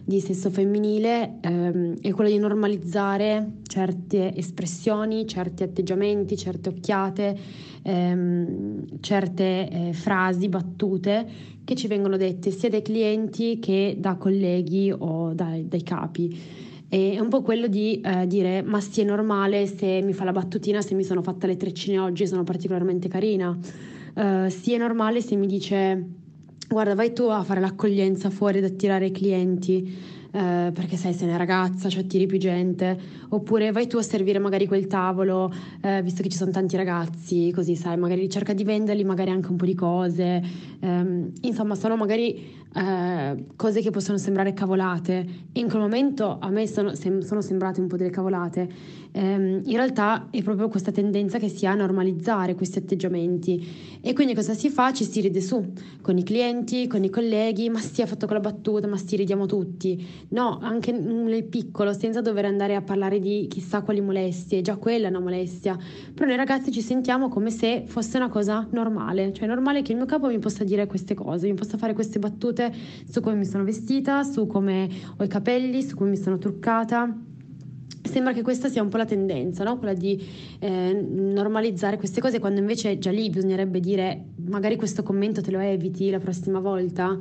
di 0.10 0.22
sesso 0.22 0.50
femminile 0.50 1.38
ehm, 1.39 2.00
è 2.02 2.12
quella 2.14 2.32
di 2.32 2.39
normalizzare 2.39 3.58
certe 3.68 4.36
espressioni, 4.36 5.28
certi 5.28 5.62
atteggiamenti, 5.62 6.36
certe 6.36 6.70
occhiate, 6.70 7.38
ehm, 7.84 9.00
certe 9.02 9.70
eh, 9.70 9.93
frasi, 9.93 10.50
battute 10.50 11.28
che 11.64 11.76
ci 11.76 11.86
vengono 11.86 12.18
dette 12.18 12.50
sia 12.50 12.70
dai 12.70 12.82
clienti 12.82 13.60
che 13.60 13.97
da 14.00 14.16
colleghi 14.16 14.91
o 14.91 15.34
dai, 15.36 15.68
dai 15.68 15.84
capi. 15.84 16.68
E 16.92 17.14
È 17.14 17.20
un 17.20 17.30
po' 17.30 17.42
quello 17.44 17.68
di 17.68 18.02
eh, 18.02 18.26
dire 18.26 18.64
ma 18.64 18.82
sì 18.82 19.02
è 19.02 19.04
normale 19.04 19.68
se 19.68 20.02
mi 20.02 20.14
fa 20.14 20.24
la 20.24 20.32
battutina, 20.32 20.82
se 20.82 20.96
mi 20.96 21.04
sono 21.04 21.22
fatta 21.22 21.46
le 21.46 21.56
treccine 21.56 22.00
oggi 22.00 22.26
sono 22.28 22.44
particolarmente 22.44 23.08
carina. 23.08 23.56
Eh, 24.16 24.50
sì 24.50 24.74
è 24.74 24.78
normale 24.78 25.22
se 25.22 25.36
mi 25.36 25.46
dice 25.46 26.04
guarda 26.68 26.96
vai 26.96 27.14
tu 27.14 27.24
a 27.24 27.44
fare 27.44 27.60
l'accoglienza 27.60 28.30
fuori 28.30 28.58
ad 28.60 28.64
attirare 28.66 29.08
i 29.08 29.12
clienti. 29.12 30.18
eh, 30.32 30.70
perché 30.72 30.96
sai 30.96 31.14
sei 31.14 31.28
una 31.28 31.38
ragazza, 31.38 31.90
cioè 31.90 32.04
attiri 32.04 32.28
più 32.28 32.38
gente, 32.38 32.96
oppure 33.30 33.72
vai 33.72 33.88
tu 33.88 33.98
a 33.98 34.04
servire 34.04 34.38
magari 34.38 34.68
quel 34.68 34.86
tavolo, 34.86 35.52
eh, 35.82 36.04
visto 36.04 36.22
che 36.22 36.30
ci 36.30 36.38
sono 36.38 36.52
tanti 36.52 36.76
ragazzi, 36.76 37.52
così 37.52 37.76
sai, 37.76 37.98
magari 37.98 38.30
cerca 38.30 38.54
di 38.54 38.64
venderli 38.64 39.04
magari 39.04 39.32
anche 39.32 39.50
un 39.50 39.56
po' 39.58 39.66
di 39.66 39.74
cose, 39.74 40.44
Ehm, 40.82 41.32
insomma 41.42 41.76
sono 41.76 41.96
magari 41.98 42.54
eh, 42.74 43.45
cose 43.55 43.82
che 43.82 43.89
possono 43.89 44.17
sembrare 44.17 44.53
cavolate, 44.53 45.26
in 45.53 45.67
quel 45.67 45.82
momento 45.82 46.38
a 46.39 46.49
me 46.49 46.67
sono, 46.67 46.93
sem- 46.95 47.22
sono 47.22 47.41
sembrate 47.41 47.82
un 47.82 47.88
po' 47.88 47.97
delle 47.97 48.09
cavolate, 48.09 48.70
Ehm, 49.11 49.61
in 49.65 49.76
realtà 49.76 50.28
è 50.30 50.41
proprio 50.43 50.67
questa 50.67 50.91
tendenza 50.91 51.39
che 51.39 51.49
si 51.49 51.65
ha 51.65 51.72
a 51.72 51.76
normalizzare 51.76 52.55
questi 52.55 52.80
atteggiamenti. 52.80 53.97
E 54.01 54.13
quindi 54.13 54.34
cosa 54.34 54.53
si 54.53 54.70
fa? 54.70 54.93
Ci 54.93 55.03
si 55.03 55.22
ride 55.22 55.41
su 55.41 55.74
con 56.01 56.17
i 56.17 56.24
clienti, 56.24 56.88
con 56.88 57.03
i 57.03 57.09
colleghi, 57.09 57.70
ma 57.70 57.80
si 57.80 58.01
è 58.01 58.05
fatto 58.05 58.26
quella 58.26 58.41
battuta, 58.41 58.88
ma 58.88 58.97
si 58.97 59.15
ridiamo 59.15 59.45
tutti. 59.45 60.05
No, 60.30 60.59
anche 60.61 60.91
nel 60.91 61.43
piccolo, 61.45 61.93
senza 61.93 62.22
dover 62.22 62.45
andare 62.45 62.76
a 62.76 62.82
parlare 62.82 63.20
di 63.20 63.47
chissà 63.49 63.82
quali 63.82 64.01
molestie, 64.01 64.61
già 64.61 64.76
quella 64.78 65.07
è 65.07 65.09
una 65.09 65.20
molestia, 65.20 65.78
però 66.13 66.28
noi 66.28 66.38
ragazzi 66.38 66.72
ci 66.72 66.82
sentiamo 66.82 67.30
come 67.30 67.49
se 67.49 67.84
fosse 67.88 68.17
una 68.17 68.30
cosa 68.30 68.67
normale, 68.72 69.34
cioè 69.34 69.45
è 69.45 69.47
normale 69.47 69.82
che 69.82 69.91
il 69.91 69.97
mio 69.97 70.05
capo 70.05 70.28
mi 70.28 70.39
possa 70.39 70.63
dire 70.63 70.86
queste 70.88 71.13
cose, 71.13 71.47
mi 71.47 71.55
possa 71.55 71.78
fare 71.78 71.93
queste 71.93 72.20
battute 72.20 72.59
su 73.10 73.22
come 73.22 73.36
mi 73.36 73.45
sono 73.45 73.64
vestita, 73.64 74.24
su 74.24 74.47
come 74.47 74.89
ho 75.18 75.24
i 75.24 75.28
capelli, 75.28 75.82
su 75.82 75.95
come 75.95 76.12
mi 76.12 76.18
sono 76.18 76.38
truccata. 76.38 77.16
Sembra 78.01 78.34
che 78.34 78.41
questa 78.41 78.70
sia 78.70 78.82
un 78.82 78.89
po' 78.89 78.97
la 78.97 79.05
tendenza, 79.05 79.64
no? 79.64 79.78
quella 79.78 79.93
di 79.93 80.20
eh, 80.60 80.93
normalizzare 80.93 81.97
queste 81.97 82.22
cose, 82.22 82.39
quando 82.39 82.60
invece 82.60 82.97
già 82.97 83.12
lì 83.12 83.30
bisognerebbe 83.30 83.80
dire 83.80 84.26
magari 84.47 84.76
questo 84.78 85.03
commento 85.03 85.41
te 85.41 85.51
lo 85.51 85.60
eviti 85.60 86.10
la 86.10 86.20
prossima 86.20 86.60
volta. 86.60 87.18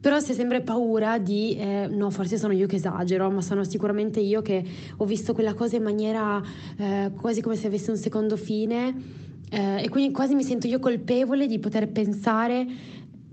Però 0.00 0.18
si 0.20 0.32
ha 0.32 0.34
sempre 0.34 0.60
paura 0.60 1.18
di, 1.18 1.56
eh, 1.56 1.86
no, 1.90 2.10
forse 2.10 2.36
sono 2.36 2.52
io 2.52 2.66
che 2.66 2.76
esagero, 2.76 3.30
ma 3.30 3.40
sono 3.40 3.64
sicuramente 3.64 4.20
io 4.20 4.42
che 4.42 4.62
ho 4.96 5.04
visto 5.06 5.32
quella 5.32 5.54
cosa 5.54 5.76
in 5.76 5.82
maniera 5.82 6.42
eh, 6.76 7.10
quasi 7.18 7.40
come 7.40 7.56
se 7.56 7.68
avesse 7.68 7.90
un 7.90 7.96
secondo 7.96 8.36
fine 8.36 9.22
eh, 9.54 9.84
e 9.84 9.88
quindi 9.88 10.12
quasi 10.12 10.34
mi 10.34 10.42
sento 10.42 10.66
io 10.66 10.80
colpevole 10.80 11.46
di 11.46 11.58
poter 11.58 11.88
pensare 11.88 12.66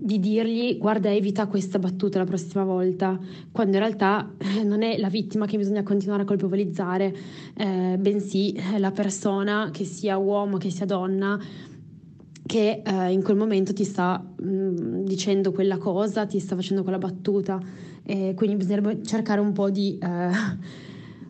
di 0.02 0.18
dirgli 0.18 0.78
guarda 0.78 1.12
evita 1.12 1.46
questa 1.46 1.78
battuta 1.78 2.18
la 2.18 2.24
prossima 2.24 2.64
volta, 2.64 3.16
quando 3.52 3.76
in 3.76 3.82
realtà 3.82 4.32
eh, 4.36 4.64
non 4.64 4.82
è 4.82 4.98
la 4.98 5.08
vittima 5.08 5.46
che 5.46 5.56
bisogna 5.56 5.84
continuare 5.84 6.22
a 6.22 6.24
colpevolizzare, 6.24 7.14
eh, 7.54 7.96
bensì 8.00 8.60
la 8.78 8.90
persona, 8.90 9.70
che 9.72 9.84
sia 9.84 10.16
uomo, 10.16 10.56
che 10.56 10.70
sia 10.70 10.86
donna, 10.86 11.40
che 12.44 12.82
eh, 12.84 13.12
in 13.12 13.22
quel 13.22 13.36
momento 13.36 13.72
ti 13.72 13.84
sta 13.84 14.18
mh, 14.18 14.44
mm, 14.44 15.04
dicendo 15.04 15.52
quella 15.52 15.78
cosa, 15.78 16.26
ti 16.26 16.40
sta 16.40 16.56
facendo 16.56 16.82
quella 16.82 16.98
battuta. 16.98 17.60
E 18.04 18.32
quindi 18.34 18.56
bisognerebbe 18.56 19.04
cercare 19.04 19.40
un 19.40 19.52
po' 19.52 19.70
di, 19.70 19.96
eh, 20.02 20.30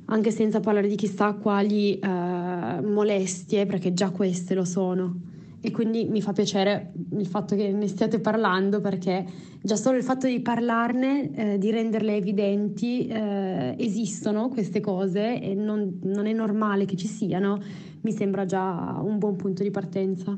anche 0.07 0.31
senza 0.31 0.61
parlare 0.61 0.89
di 0.89 0.97
chissà 0.97 1.35
quali 1.35 1.99
eh, 1.99 2.09
molestie, 2.09 3.67
perché 3.67 3.93
già 3.93 4.09
queste 4.09 4.55
lo 4.55 4.65
sono 4.65 5.31
e 5.65 5.71
quindi 5.71 6.07
mi 6.07 6.21
fa 6.21 6.33
piacere 6.33 6.93
il 7.13 7.27
fatto 7.27 7.55
che 7.55 7.71
ne 7.71 7.87
stiate 7.87 8.19
parlando 8.19 8.81
perché 8.81 9.25
già 9.63 9.77
solo 9.77 9.97
il 9.97 10.03
fatto 10.03 10.27
di 10.27 10.41
parlarne, 10.41 11.31
eh, 11.35 11.59
di 11.59 11.71
renderle 11.71 12.17
evidenti, 12.17 13.07
eh, 13.07 13.77
esistono 13.79 14.49
queste 14.49 14.81
cose 14.81 15.41
e 15.41 15.55
non, 15.55 16.01
non 16.03 16.27
è 16.27 16.33
normale 16.33 16.85
che 16.85 16.97
ci 16.97 17.07
siano, 17.07 17.63
mi 18.01 18.13
sembra 18.13 18.45
già 18.45 18.99
un 19.01 19.19
buon 19.19 19.37
punto 19.37 19.63
di 19.63 19.71
partenza. 19.71 20.37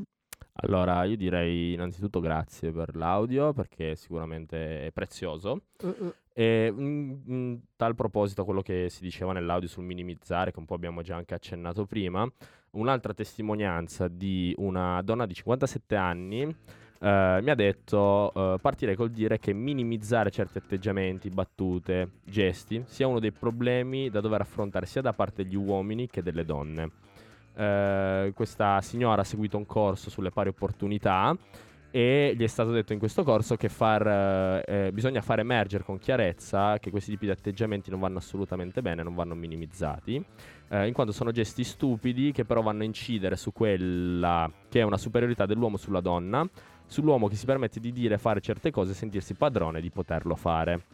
Allora, 0.59 1.03
io 1.05 1.17
direi 1.17 1.73
innanzitutto 1.73 2.21
grazie 2.21 2.71
per 2.71 2.95
l'audio 2.95 3.53
perché 3.53 3.97
sicuramente 3.97 4.87
è 4.87 4.93
prezioso. 4.93 5.63
Uh-uh. 5.83 6.13
E 6.33 6.73
in, 6.77 7.21
in 7.27 7.61
tal 7.77 7.95
proposito 7.95 8.45
quello 8.45 8.61
che 8.61 8.89
si 8.89 9.03
diceva 9.03 9.33
nell'audio 9.33 9.69
sul 9.69 9.85
minimizzare, 9.85 10.53
che 10.53 10.59
un 10.59 10.65
po' 10.65 10.75
abbiamo 10.75 11.03
già 11.03 11.17
anche 11.17 11.35
accennato 11.35 11.87
prima, 11.87 12.31
un'altra 12.75 13.15
testimonianza 13.15 14.09
di 14.09 14.55
una 14.59 15.03
donna 15.03 15.27
di 15.27 15.35
57 15.35 15.97
anni 15.97 16.43
eh, 17.05 17.41
mi 17.43 17.51
ha 17.51 17.55
detto 17.55 18.33
eh, 18.35 18.59
partirei 18.59 18.95
col 18.95 19.11
dire 19.11 19.39
che 19.39 19.53
minimizzare 19.53 20.31
certi 20.31 20.57
atteggiamenti, 20.57 21.29
battute, 21.29 22.13
gesti 22.25 22.83
sia 22.87 23.07
uno 23.07 23.21
dei 23.21 23.33
problemi 23.33 24.09
da 24.09 24.21
dover 24.21 24.41
affrontare 24.41 24.87
sia 24.87 25.03
da 25.03 25.13
parte 25.13 25.43
degli 25.43 25.57
uomini 25.57 26.09
che 26.09 26.23
delle 26.23 26.47
donne. 26.47 26.91
Eh, 27.57 28.33
questa 28.35 28.81
signora 28.81 29.21
ha 29.21 29.25
seguito 29.25 29.59
un 29.59 29.67
corso 29.67 30.09
sulle 30.09 30.31
pari 30.31 30.49
opportunità 30.49 31.37
e 31.95 32.35
gli 32.37 32.43
è 32.43 32.49
stato 32.49 32.73
detto 32.73 32.93
in 32.93 32.99
questo 32.99 33.23
corso 33.23 33.55
che 33.55 33.69
far, 33.69 34.05
eh, 34.05 34.87
eh, 34.87 34.93
bisogna 34.93 35.23
far 35.23 35.39
emergere 35.39 35.85
con 35.85 35.97
chiarezza 35.97 36.81
che 36.81 36.91
questi 36.91 37.13
tipi 37.13 37.27
di 37.27 37.31
atteggiamenti 37.31 37.89
non 37.89 38.01
vanno 38.01 38.19
assolutamente 38.19 38.83
bene, 38.83 39.05
non 39.05 39.15
vanno 39.15 39.37
minimizzati, 39.37 40.21
eh, 40.71 40.89
in 40.89 40.93
quanto 40.93 41.13
sono 41.13 41.31
gesti 41.31 41.63
stupidi 41.63 42.33
che 42.33 42.45
però 42.45 42.63
vanno 42.63 42.83
a 42.83 42.85
incidere 42.85 43.37
su 43.37 43.53
quella 43.53 44.51
che 44.69 44.81
è 44.81 44.83
una 44.83 44.97
superiorità 44.97 45.47
dell'uomo 45.47 45.77
sulla 45.77 46.01
donna, 46.01 46.45
sull'uomo 46.85 47.29
che 47.29 47.37
si 47.37 47.45
permette 47.45 47.79
di 47.79 47.93
dire 47.93 48.15
e 48.15 48.19
fare 48.19 48.41
certe 48.41 48.73
cose 48.73 48.91
e 48.91 48.95
sentirsi 48.95 49.35
padrone 49.35 49.81
di 49.81 49.91
poterlo 49.91 50.35
fare. 50.35 50.87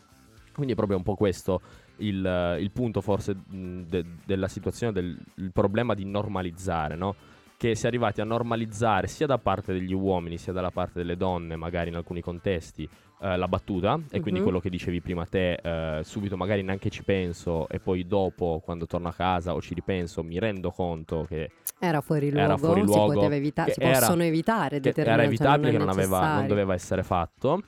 Quindi 0.52 0.74
è 0.74 0.76
proprio 0.76 0.98
un 0.98 1.02
po' 1.02 1.14
questo 1.14 1.62
il, 1.96 2.58
il 2.60 2.70
punto 2.72 3.00
forse 3.00 3.34
de- 3.48 4.04
della 4.26 4.48
situazione, 4.48 4.92
del 4.92 5.50
problema 5.50 5.94
di 5.94 6.04
normalizzare, 6.04 6.94
no? 6.94 7.38
Che 7.60 7.74
si 7.74 7.84
è 7.84 7.88
arrivati 7.88 8.22
a 8.22 8.24
normalizzare 8.24 9.06
sia 9.06 9.26
da 9.26 9.36
parte 9.36 9.74
degli 9.74 9.92
uomini 9.92 10.38
sia 10.38 10.50
dalla 10.50 10.70
parte 10.70 11.00
delle 11.00 11.14
donne, 11.14 11.56
magari 11.56 11.90
in 11.90 11.96
alcuni 11.96 12.22
contesti, 12.22 12.88
eh, 13.20 13.36
la 13.36 13.48
battuta. 13.48 14.00
E 14.08 14.16
uh-huh. 14.16 14.22
quindi 14.22 14.40
quello 14.40 14.60
che 14.60 14.70
dicevi 14.70 15.02
prima 15.02 15.26
te, 15.26 15.60
eh, 15.62 16.02
subito 16.02 16.38
magari 16.38 16.62
neanche 16.62 16.88
ci 16.88 17.04
penso 17.04 17.68
e 17.68 17.78
poi 17.78 18.06
dopo, 18.06 18.62
quando 18.64 18.86
torno 18.86 19.08
a 19.08 19.12
casa 19.12 19.52
o 19.52 19.60
ci 19.60 19.74
ripenso, 19.74 20.22
mi 20.22 20.38
rendo 20.38 20.70
conto 20.70 21.26
che 21.28 21.50
era 21.78 22.00
fuori 22.00 22.30
luogo, 22.30 22.44
era 22.46 22.56
fuori 22.56 22.80
luogo 22.80 23.08
si, 23.10 23.14
poteva 23.16 23.34
evita- 23.34 23.66
si 23.68 23.80
era, 23.82 23.98
possono 23.98 24.22
evitare 24.22 24.80
determinati 24.80 25.20
Era 25.20 25.28
evitabile, 25.28 25.70
cioè 25.70 25.78
non, 25.78 25.94
che 25.94 26.00
non, 26.00 26.04
aveva, 26.14 26.34
non 26.36 26.46
doveva 26.46 26.72
essere 26.72 27.02
fatto 27.02 27.62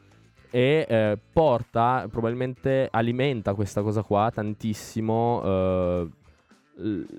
e 0.51 0.86
eh, 0.88 1.18
porta, 1.30 2.07
probabilmente 2.11 2.88
alimenta 2.90 3.53
questa 3.53 3.82
cosa 3.82 4.03
qua 4.03 4.30
tantissimo 4.32 5.43
eh, 5.45 6.09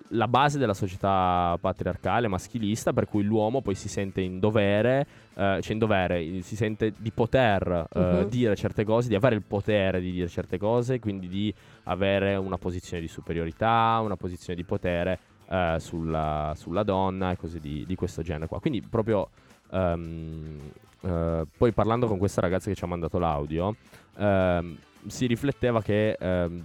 la 0.09 0.27
base 0.27 0.57
della 0.57 0.73
società 0.73 1.57
patriarcale, 1.59 2.27
maschilista, 2.27 2.93
per 2.93 3.07
cui 3.07 3.23
l'uomo 3.23 3.61
poi 3.61 3.75
si 3.75 3.87
sente 3.87 4.21
in 4.21 4.39
dovere, 4.39 5.05
eh, 5.35 5.59
cioè 5.61 5.73
in 5.73 5.79
dovere, 5.79 6.41
si 6.41 6.55
sente 6.55 6.93
di 6.97 7.11
poter 7.11 7.87
eh, 7.91 7.99
uh-huh. 7.99 8.27
dire 8.27 8.55
certe 8.55 8.83
cose, 8.83 9.07
di 9.07 9.15
avere 9.15 9.35
il 9.35 9.43
potere 9.43 10.01
di 10.01 10.11
dire 10.11 10.27
certe 10.27 10.57
cose, 10.57 10.99
quindi 10.99 11.27
di 11.27 11.53
avere 11.83 12.35
una 12.35 12.57
posizione 12.57 13.01
di 13.01 13.07
superiorità, 13.07 13.99
una 14.03 14.17
posizione 14.17 14.55
di 14.55 14.63
potere 14.63 15.19
eh, 15.49 15.77
sulla, 15.79 16.53
sulla, 16.55 16.83
donna 16.83 17.31
e 17.31 17.37
cose 17.37 17.59
di, 17.59 17.85
di, 17.85 17.95
questo 17.95 18.21
genere 18.21 18.47
qua. 18.47 18.59
Quindi 18.59 18.81
proprio... 18.81 19.29
Um, 19.69 20.71
poi 21.03 21.73
parlando 21.73 22.07
con 22.07 22.17
questa 22.17 22.39
ragazza 22.39 22.69
che 22.69 22.75
ci 22.75 22.83
ha 22.85 22.87
mandato 22.87 23.19
l'audio, 23.19 23.75
ehm, 24.15 24.77
si 25.07 25.25
rifletteva 25.25 25.81
che 25.81 26.15
ehm, 26.17 26.63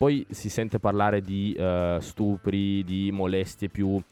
poi 0.00 0.24
si 0.30 0.48
sente 0.48 0.78
parlare 0.78 1.20
di 1.20 1.54
uh, 1.58 2.00
stupri, 2.00 2.82
di 2.84 3.10
molestie 3.12 3.68
più 3.68 3.88
uh, 3.88 4.02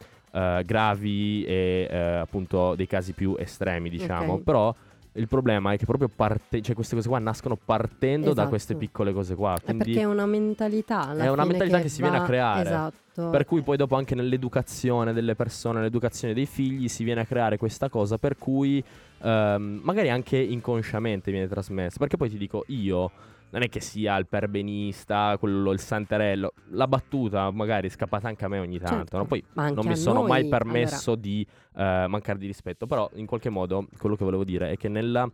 gravi 0.63 1.43
e 1.47 1.89
uh, 1.91 2.21
appunto 2.21 2.75
dei 2.75 2.87
casi 2.87 3.15
più 3.15 3.37
estremi, 3.39 3.89
diciamo. 3.89 4.33
Okay. 4.35 4.45
Però 4.45 4.75
il 5.13 5.27
problema 5.29 5.73
è 5.73 5.79
che 5.79 5.87
proprio 5.87 6.11
parte, 6.15 6.61
cioè 6.61 6.75
queste 6.75 6.95
cose 6.95 7.09
qua 7.09 7.19
nascono 7.19 7.57
partendo 7.57 8.27
esatto. 8.27 8.43
da 8.43 8.49
queste 8.49 8.75
piccole 8.75 9.15
cose 9.15 9.35
qua. 9.35 9.57
Quindi 9.65 9.83
è 9.83 9.87
perché 9.87 10.01
è 10.03 10.05
una 10.05 10.27
mentalità. 10.27 11.17
È 11.17 11.31
una 11.31 11.47
mentalità 11.47 11.79
che, 11.79 11.85
che 11.85 11.89
si 11.89 12.03
viene 12.03 12.19
a 12.19 12.23
creare. 12.23 12.69
Esatto. 12.69 13.31
Per 13.31 13.47
cui 13.47 13.63
poi 13.63 13.79
dopo 13.79 13.97
anche 13.97 14.15
nell'educazione 14.15 15.15
delle 15.15 15.35
persone, 15.37 15.79
nell'educazione 15.79 16.35
dei 16.35 16.45
figli 16.45 16.89
si 16.89 17.03
viene 17.03 17.23
a 17.23 17.25
creare 17.25 17.57
questa 17.57 17.89
cosa 17.89 18.19
per 18.19 18.37
cui 18.37 18.85
um, 19.23 19.81
magari 19.83 20.11
anche 20.11 20.37
inconsciamente 20.37 21.31
viene 21.31 21.49
trasmessa. 21.49 21.97
Perché 21.99 22.19
poi 22.19 22.29
ti 22.29 22.37
dico 22.37 22.65
io 22.67 23.11
non 23.51 23.63
è 23.63 23.69
che 23.69 23.81
sia 23.81 24.17
il 24.17 24.27
perbenista, 24.27 25.37
quello, 25.39 25.73
il 25.73 25.81
santerello. 25.81 26.53
La 26.71 26.87
battuta 26.87 27.51
magari 27.51 27.89
è 27.89 27.91
scappata 27.91 28.29
anche 28.29 28.45
a 28.45 28.49
me 28.49 28.59
ogni 28.59 28.79
tanto. 28.79 28.97
Certo, 28.97 29.17
no? 29.17 29.25
Poi 29.25 29.45
non 29.55 29.87
mi 29.87 29.97
sono 29.97 30.21
noi, 30.21 30.29
mai 30.29 30.49
permesso 30.49 31.13
allora... 31.13 31.29
di 31.29 31.47
uh, 31.75 31.81
mancare 32.09 32.39
di 32.39 32.47
rispetto. 32.47 32.87
Però 32.87 33.09
in 33.15 33.27
qualche 33.27 33.51
modo 33.51 33.87
quello 33.99 34.17
che 34.17 34.25
volevo 34.25 34.45
dire 34.45 34.71
è 34.73 34.77
che 34.77 34.89
nella 34.89 35.31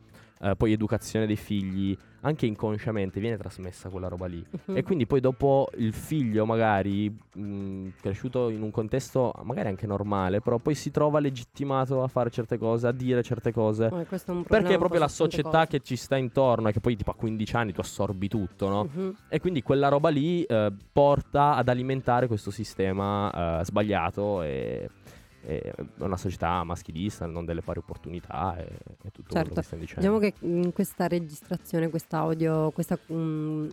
uh, 0.50 0.56
poi 0.56 0.72
educazione 0.72 1.26
dei 1.26 1.36
figli 1.36 1.96
anche 2.24 2.46
inconsciamente 2.46 3.20
viene 3.20 3.36
trasmessa 3.36 3.88
quella 3.88 4.08
roba 4.08 4.26
lì. 4.26 4.44
Uh-huh. 4.50 4.76
E 4.76 4.82
quindi 4.82 5.06
poi 5.06 5.20
dopo 5.20 5.68
il 5.76 5.92
figlio, 5.92 6.44
magari 6.46 7.14
mh, 7.34 7.88
cresciuto 8.00 8.48
in 8.48 8.62
un 8.62 8.70
contesto 8.70 9.32
magari 9.42 9.68
anche 9.68 9.86
normale, 9.86 10.40
però 10.40 10.58
poi 10.58 10.74
si 10.74 10.90
trova 10.90 11.20
legittimato 11.20 12.02
a 12.02 12.08
fare 12.08 12.30
certe 12.30 12.58
cose, 12.58 12.86
a 12.86 12.92
dire 12.92 13.22
certe 13.22 13.52
cose. 13.52 13.86
È 13.86 14.06
perché 14.48 14.74
è 14.74 14.78
proprio 14.78 15.00
la 15.00 15.08
società 15.08 15.66
che 15.66 15.80
ci 15.80 15.96
sta 15.96 16.16
intorno 16.16 16.68
e 16.68 16.72
che 16.72 16.80
poi 16.80 16.96
tipo 16.96 17.10
a 17.10 17.14
15 17.14 17.56
anni 17.56 17.72
tu 17.72 17.80
assorbi 17.80 18.28
tutto, 18.28 18.68
no? 18.68 18.88
Uh-huh. 18.92 19.14
E 19.28 19.38
quindi 19.38 19.62
quella 19.62 19.88
roba 19.88 20.08
lì 20.08 20.42
eh, 20.44 20.72
porta 20.92 21.56
ad 21.56 21.68
alimentare 21.68 22.26
questo 22.26 22.50
sistema 22.50 23.60
eh, 23.60 23.64
sbagliato 23.64 24.42
e 24.42 24.88
è 25.44 25.74
una 25.98 26.16
società 26.16 26.64
maschilista, 26.64 27.26
non 27.26 27.44
delle 27.44 27.60
pari 27.60 27.78
opportunità 27.78 28.56
e, 28.56 28.62
e 29.02 29.10
tutto 29.10 29.32
certo. 29.32 29.40
quello 29.40 29.54
che 29.54 29.62
stiamo 29.62 29.82
dicendo. 29.82 30.00
Diciamo 30.00 30.18
che 30.18 30.34
in 30.40 30.72
questa 30.72 31.06
registrazione, 31.06 31.90
quest'audio, 31.90 32.70
questa, 32.70 32.98
um, 33.08 33.68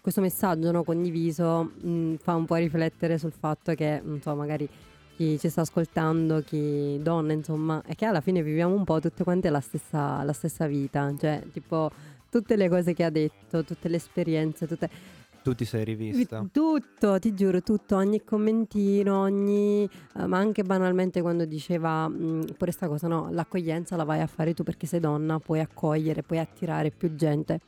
questo 0.00 0.20
messaggio 0.20 0.70
no, 0.70 0.84
condiviso 0.84 1.72
mh, 1.80 2.14
fa 2.16 2.34
un 2.34 2.44
po' 2.44 2.54
riflettere 2.54 3.18
sul 3.18 3.32
fatto 3.32 3.74
che, 3.74 4.00
non 4.02 4.20
so, 4.20 4.34
magari 4.34 4.68
chi 5.16 5.38
ci 5.38 5.48
sta 5.48 5.62
ascoltando, 5.62 6.42
chi 6.42 6.98
donne, 7.02 7.32
insomma, 7.32 7.82
è 7.84 7.94
che 7.94 8.06
alla 8.06 8.20
fine 8.20 8.42
viviamo 8.42 8.74
un 8.74 8.84
po' 8.84 9.00
tutte 9.00 9.24
quante 9.24 9.50
la 9.50 9.60
stessa, 9.60 10.22
la 10.22 10.32
stessa 10.32 10.66
vita, 10.66 11.12
cioè 11.18 11.42
tipo 11.52 11.90
tutte 12.30 12.56
le 12.56 12.68
cose 12.68 12.94
che 12.94 13.04
ha 13.04 13.10
detto, 13.10 13.64
tutte 13.64 13.88
le 13.88 13.96
esperienze, 13.96 14.66
tutte... 14.66 15.16
Tu 15.42 15.54
ti 15.54 15.64
sei 15.64 15.84
rivista? 15.84 16.44
Tutto, 16.52 17.18
ti 17.18 17.32
giuro, 17.34 17.62
tutto, 17.62 17.96
ogni 17.96 18.22
commentino, 18.22 19.20
ogni... 19.20 19.84
eh, 20.16 20.26
ma 20.26 20.36
anche 20.38 20.62
banalmente 20.62 21.22
quando 21.22 21.44
diceva 21.46 22.06
mh, 22.08 22.54
pure 22.58 22.70
sta 22.72 22.86
cosa, 22.88 23.08
no, 23.08 23.28
l'accoglienza 23.30 23.96
la 23.96 24.04
vai 24.04 24.20
a 24.20 24.26
fare 24.26 24.52
tu 24.52 24.62
perché 24.62 24.86
sei 24.86 25.00
donna, 25.00 25.38
puoi 25.38 25.60
accogliere, 25.60 26.22
puoi 26.22 26.38
attirare 26.38 26.90
più 26.90 27.14
gente. 27.14 27.60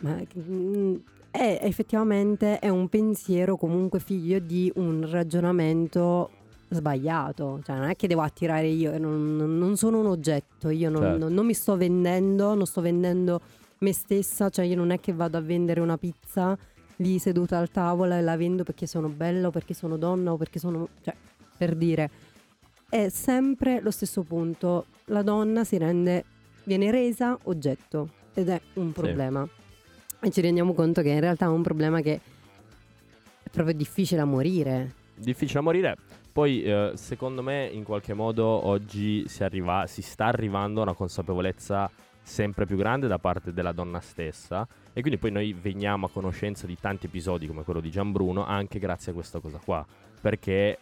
Ma, 0.00 0.16
mh, 0.16 0.94
è 1.30 1.58
effettivamente 1.62 2.58
è 2.60 2.68
un 2.68 2.88
pensiero 2.88 3.56
comunque 3.56 3.98
figlio 3.98 4.38
di 4.38 4.70
un 4.76 5.06
ragionamento 5.10 6.30
sbagliato, 6.70 7.60
cioè 7.64 7.76
non 7.76 7.88
è 7.90 7.96
che 7.96 8.06
devo 8.08 8.22
attirare 8.22 8.66
io, 8.68 8.96
non, 8.98 9.36
non- 9.36 9.58
non 9.58 9.76
sono 9.76 9.98
un 10.00 10.06
oggetto, 10.06 10.70
io 10.70 10.88
non, 10.90 11.02
Certo. 11.02 11.18
non- 11.18 11.34
non 11.34 11.44
mi 11.46 11.52
sto 11.54 11.76
vendendo, 11.76 12.54
non 12.54 12.64
sto 12.66 12.80
vendendo 12.80 13.40
me 13.78 13.92
stessa, 13.92 14.48
cioè 14.48 14.64
io 14.64 14.76
non 14.76 14.90
è 14.90 15.00
che 15.00 15.12
vado 15.12 15.36
a 15.36 15.40
vendere 15.40 15.80
una 15.80 15.96
pizza 15.98 16.56
lì 16.96 17.18
seduta 17.18 17.58
al 17.58 17.70
tavolo 17.70 18.14
e 18.14 18.20
la 18.20 18.36
vendo 18.36 18.62
perché 18.62 18.86
sono 18.86 19.08
bella 19.08 19.48
o 19.48 19.50
perché 19.50 19.74
sono 19.74 19.96
donna 19.96 20.32
o 20.32 20.36
perché 20.36 20.58
sono, 20.58 20.88
cioè 21.02 21.14
per 21.56 21.74
dire, 21.74 22.10
è 22.88 23.08
sempre 23.08 23.80
lo 23.80 23.90
stesso 23.90 24.22
punto, 24.22 24.86
la 25.06 25.22
donna 25.22 25.64
si 25.64 25.78
rende, 25.78 26.24
viene 26.64 26.90
resa 26.90 27.38
oggetto 27.44 28.10
ed 28.34 28.48
è 28.48 28.60
un 28.74 28.92
problema. 28.92 29.48
E 30.20 30.30
ci 30.30 30.40
rendiamo 30.40 30.72
conto 30.72 31.02
che 31.02 31.10
in 31.10 31.20
realtà 31.20 31.46
è 31.46 31.48
un 31.48 31.62
problema 31.62 32.00
che 32.00 32.20
è 33.42 33.48
proprio 33.50 33.74
difficile 33.74 34.20
a 34.20 34.24
morire. 34.24 34.94
Difficile 35.14 35.58
a 35.58 35.62
morire. 35.62 35.96
Poi, 36.32 36.62
eh, 36.62 36.92
secondo 36.94 37.42
me, 37.42 37.68
in 37.72 37.84
qualche 37.84 38.14
modo 38.14 38.44
oggi 38.44 39.24
si, 39.28 39.44
arriva, 39.44 39.86
si 39.86 40.02
sta 40.02 40.24
arrivando 40.24 40.80
a 40.80 40.82
una 40.84 40.94
consapevolezza 40.94 41.88
sempre 42.24 42.64
più 42.64 42.76
grande 42.76 43.06
da 43.06 43.18
parte 43.18 43.52
della 43.52 43.72
donna 43.72 44.00
stessa. 44.00 44.66
E 44.92 45.00
quindi 45.00 45.18
poi 45.18 45.30
noi 45.30 45.52
veniamo 45.52 46.06
a 46.06 46.10
conoscenza 46.10 46.66
di 46.66 46.76
tanti 46.80 47.06
episodi 47.06 47.46
come 47.46 47.62
quello 47.62 47.80
di 47.80 47.90
Gianbruno 47.90 48.44
anche 48.44 48.78
grazie 48.78 49.12
a 49.12 49.14
questa 49.14 49.38
cosa 49.38 49.60
qua. 49.62 49.86
Perché 50.20 50.78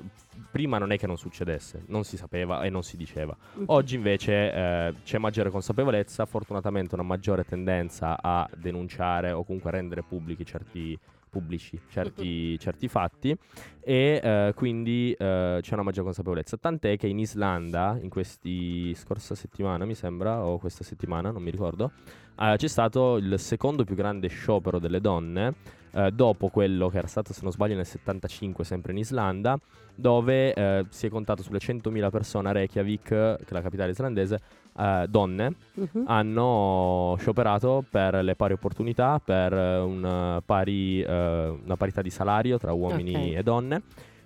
prima 0.52 0.78
non 0.78 0.92
è 0.92 0.98
che 0.98 1.08
non 1.08 1.18
succedesse, 1.18 1.82
non 1.88 2.04
si 2.04 2.16
sapeva 2.16 2.62
e 2.62 2.70
non 2.70 2.84
si 2.84 2.96
diceva. 2.96 3.36
Oggi 3.66 3.96
invece 3.96 4.52
eh, 4.52 4.94
c'è 5.02 5.18
maggiore 5.18 5.50
consapevolezza, 5.50 6.26
fortunatamente 6.26 6.94
una 6.94 7.02
maggiore 7.02 7.44
tendenza 7.44 8.16
a 8.22 8.48
denunciare 8.56 9.32
o 9.32 9.42
comunque 9.42 9.70
a 9.70 9.72
rendere 9.72 10.04
pubblici 10.04 10.46
certi, 10.46 10.96
pubblici 11.32 11.80
certi, 11.88 12.58
certi 12.58 12.88
fatti 12.88 13.34
e 13.80 14.20
eh, 14.22 14.52
quindi 14.54 15.12
eh, 15.18 15.58
c'è 15.62 15.72
una 15.72 15.82
maggiore 15.82 16.04
consapevolezza. 16.04 16.58
Tant'è 16.58 16.98
che 16.98 17.06
in 17.06 17.18
Islanda, 17.18 17.98
in 18.00 18.10
questi 18.10 18.94
scorsa 18.94 19.34
settimana 19.34 19.86
mi 19.86 19.94
sembra, 19.94 20.44
o 20.44 20.58
questa 20.58 20.84
settimana, 20.84 21.30
non 21.30 21.42
mi 21.42 21.50
ricordo, 21.50 21.92
eh, 22.38 22.54
c'è 22.58 22.68
stato 22.68 23.16
il 23.16 23.38
secondo 23.38 23.84
più 23.84 23.94
grande 23.94 24.28
sciopero 24.28 24.78
delle 24.78 25.00
donne. 25.00 25.54
eh, 25.94 26.10
dopo 26.10 26.48
quello 26.48 26.88
che 26.88 26.96
era 26.96 27.06
stato, 27.06 27.34
se 27.34 27.40
non 27.42 27.52
sbaglio, 27.52 27.74
nel 27.74 27.84
75, 27.84 28.64
sempre 28.64 28.92
in 28.92 28.98
Islanda, 28.98 29.58
dove 29.94 30.54
eh, 30.54 30.86
si 30.88 31.06
è 31.06 31.10
contato 31.10 31.42
sulle 31.42 31.58
100.000 31.58 32.10
persone 32.10 32.48
a 32.48 32.52
Reykjavik, 32.52 33.08
che 33.08 33.36
è 33.36 33.52
la 33.52 33.60
capitale 33.60 33.90
islandese, 33.90 34.40
eh, 34.78 35.06
donne, 35.08 35.54
Mhm. 35.74 36.04
hanno 36.06 37.16
scioperato 37.18 37.84
per 37.88 38.14
le 38.22 38.34
pari 38.34 38.52
opportunità, 38.54 39.20
per 39.24 39.52
eh, 39.52 39.78
un, 39.78 40.04
eh, 40.04 40.42
pari, 40.44 41.00
eh, 41.02 41.58
una 41.64 41.76
parità 41.76 42.02
di 42.02 42.10
salario 42.10 42.58
tra 42.58 42.72
uomini 42.72 43.30
Ok. 43.32 43.36
e 43.38 43.42
donne. 43.42 43.82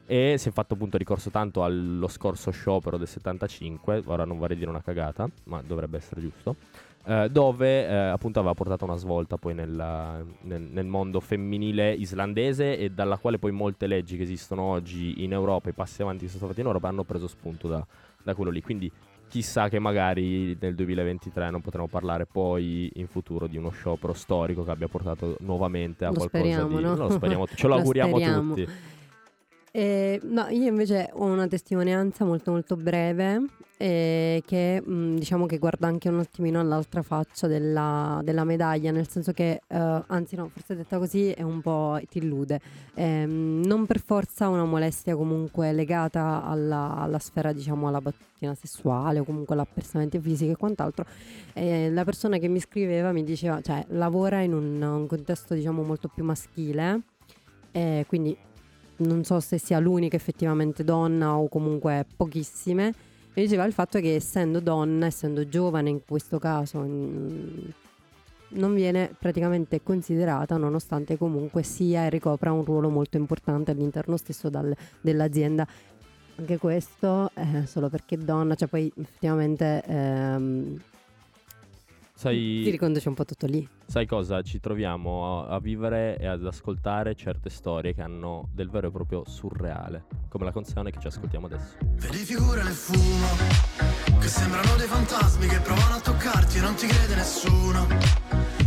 E 0.08 0.36
si 0.38 0.48
è 0.50 0.52
fatto 0.52 0.74
appunto 0.74 0.96
ricorso 0.96 1.30
tanto 1.30 1.64
allo 1.64 2.06
scorso 2.06 2.52
sciopero 2.52 2.96
del 2.96 3.08
75, 3.08 4.02
ora 4.06 4.24
non 4.24 4.38
vorrei 4.38 4.56
dire 4.56 4.70
una 4.70 4.80
cagata, 4.82 5.28
ma 5.44 5.60
dovrebbe 5.66 5.96
essere 5.96 6.20
giusto, 6.20 6.54
eh, 7.06 7.28
dove 7.28 7.88
eh, 7.88 7.92
appunto 7.92 8.38
aveva 8.38 8.54
portato 8.54 8.84
una 8.84 8.94
svolta 8.94 9.36
poi 9.36 9.54
nella- 9.54 10.22
nel, 10.42 10.62
nel 10.62 10.86
mondo 10.86 11.18
femminile 11.18 11.92
islandese 11.92 12.78
e 12.78 12.90
dalla 12.90 13.16
quale 13.18 13.38
poi 13.38 13.50
molte 13.50 13.88
leggi 13.88 14.16
che 14.16 14.22
esistono 14.22 14.62
oggi 14.62 15.24
in 15.24 15.32
Europa, 15.32 15.70
i 15.70 15.72
passi 15.72 16.02
avanti 16.02 16.20
che 16.26 16.30
sono 16.30 16.38
stati 16.38 16.52
fatti 16.52 16.60
in 16.60 16.66
Europa 16.68 16.86
hanno 16.88 17.02
preso 17.02 17.26
spunto 17.26 17.66
da, 17.66 17.84
da 18.22 18.34
quello 18.36 18.52
lì. 18.52 18.62
Quindi 18.62 18.88
chissà 19.36 19.68
che 19.68 19.78
magari 19.78 20.56
nel 20.58 20.74
2023 20.74 21.50
non 21.50 21.60
potremo 21.60 21.88
parlare 21.88 22.24
poi 22.24 22.90
in 22.94 23.06
futuro 23.06 23.46
di 23.46 23.58
uno 23.58 23.68
sciopero 23.68 24.14
storico 24.14 24.64
che 24.64 24.70
abbia 24.70 24.88
portato 24.88 25.36
nuovamente 25.40 26.06
a 26.06 26.08
Lo 26.08 26.14
qualcosa 26.14 26.42
speriamo, 26.42 26.76
di... 26.76 26.82
no? 26.82 26.96
Lo 26.96 27.10
speriamo, 27.10 27.46
ce 27.46 27.66
lo 27.66 27.68
Lo 27.74 27.80
auguriamo 27.80 28.16
speriamo. 28.16 28.54
tutti. 28.54 28.68
Eh, 29.76 30.18
no, 30.22 30.46
io 30.48 30.68
invece 30.68 31.10
ho 31.12 31.26
una 31.26 31.46
testimonianza 31.46 32.24
molto 32.24 32.50
molto 32.50 32.76
breve 32.76 33.44
eh, 33.76 34.42
che 34.46 34.80
mh, 34.82 35.16
diciamo 35.16 35.44
che 35.44 35.58
guarda 35.58 35.86
anche 35.86 36.08
un 36.08 36.18
attimino 36.18 36.60
all'altra 36.60 37.02
faccia 37.02 37.46
della, 37.46 38.22
della 38.24 38.44
medaglia, 38.44 38.90
nel 38.90 39.06
senso 39.06 39.32
che, 39.32 39.60
eh, 39.66 40.02
anzi 40.06 40.34
no, 40.34 40.48
forse 40.48 40.76
detta 40.76 40.96
così 40.96 41.30
è 41.30 41.42
un 41.42 41.60
po' 41.60 42.00
ti 42.08 42.16
illude. 42.16 42.58
Ehm, 42.94 43.60
non 43.66 43.84
per 43.84 44.00
forza 44.00 44.48
una 44.48 44.64
molestia 44.64 45.14
comunque 45.14 45.74
legata 45.74 46.42
alla, 46.42 46.96
alla 46.96 47.18
sfera, 47.18 47.52
diciamo, 47.52 47.86
alla 47.86 48.00
battina 48.00 48.54
sessuale 48.54 49.18
o 49.18 49.24
comunque 49.24 49.54
all'appersonamento 49.54 50.18
fisico 50.22 50.52
e 50.52 50.56
quant'altro. 50.56 51.04
Eh, 51.52 51.90
la 51.90 52.04
persona 52.04 52.38
che 52.38 52.48
mi 52.48 52.60
scriveva 52.60 53.12
mi 53.12 53.24
diceva, 53.24 53.60
cioè 53.60 53.84
lavora 53.88 54.40
in 54.40 54.54
un, 54.54 54.80
un 54.80 55.06
contesto 55.06 55.52
diciamo 55.52 55.82
molto 55.82 56.08
più 56.08 56.24
maschile, 56.24 57.02
eh, 57.72 58.06
quindi 58.08 58.34
non 58.98 59.24
so 59.24 59.40
se 59.40 59.58
sia 59.58 59.78
l'unica 59.78 60.16
effettivamente 60.16 60.84
donna 60.84 61.36
o 61.36 61.48
comunque 61.48 62.06
pochissime. 62.16 62.94
E 63.34 63.42
diceva 63.42 63.64
il 63.64 63.72
fatto 63.72 64.00
che 64.00 64.14
essendo 64.14 64.60
donna, 64.60 65.06
essendo 65.06 65.46
giovane 65.46 65.90
in 65.90 66.00
questo 66.06 66.38
caso, 66.38 66.78
mm, 66.80 67.68
non 68.50 68.74
viene 68.74 69.14
praticamente 69.18 69.82
considerata 69.82 70.56
nonostante 70.56 71.18
comunque 71.18 71.62
sia 71.62 72.06
e 72.06 72.10
ricopra 72.10 72.52
un 72.52 72.64
ruolo 72.64 72.88
molto 72.88 73.16
importante 73.16 73.72
all'interno 73.72 74.16
stesso 74.16 74.48
dal- 74.48 74.74
dell'azienda. 75.00 75.66
Anche 76.36 76.58
questo 76.58 77.30
eh, 77.34 77.66
solo 77.66 77.88
perché 77.88 78.16
donna, 78.16 78.54
cioè 78.54 78.68
poi 78.68 78.90
effettivamente 78.96 79.82
ehm, 79.86 80.80
ti 82.16 82.22
Sai, 82.22 82.68
riconduce 82.70 83.08
un 83.08 83.14
po' 83.14 83.26
tutto 83.26 83.44
lì. 83.46 83.68
sai 83.86 84.06
cosa? 84.06 84.40
Ci 84.40 84.58
troviamo 84.58 85.44
a, 85.44 85.54
a 85.54 85.60
vivere 85.60 86.16
e 86.18 86.26
ad 86.26 86.44
ascoltare 86.46 87.14
certe 87.14 87.50
storie 87.50 87.92
che 87.92 88.00
hanno 88.00 88.48
del 88.54 88.70
vero 88.70 88.88
e 88.88 88.90
proprio 88.90 89.22
surreale, 89.26 90.06
come 90.28 90.44
la 90.46 90.52
canzone 90.52 90.90
che 90.90 90.98
ci 90.98 91.08
ascoltiamo 91.08 91.44
adesso. 91.44 91.76
Vedi 91.82 92.16
figure 92.24 92.62
nel 92.62 92.72
fumo 92.72 93.26
Che 94.18 94.28
sembrano 94.28 94.76
dei 94.76 94.86
fantasmi 94.86 95.46
che 95.46 95.60
provano 95.60 95.94
a 95.96 96.00
toccarti 96.00 96.56
e 96.56 96.60
non 96.62 96.74
ti 96.74 96.86
crede 96.86 97.14
nessuno 97.16 97.86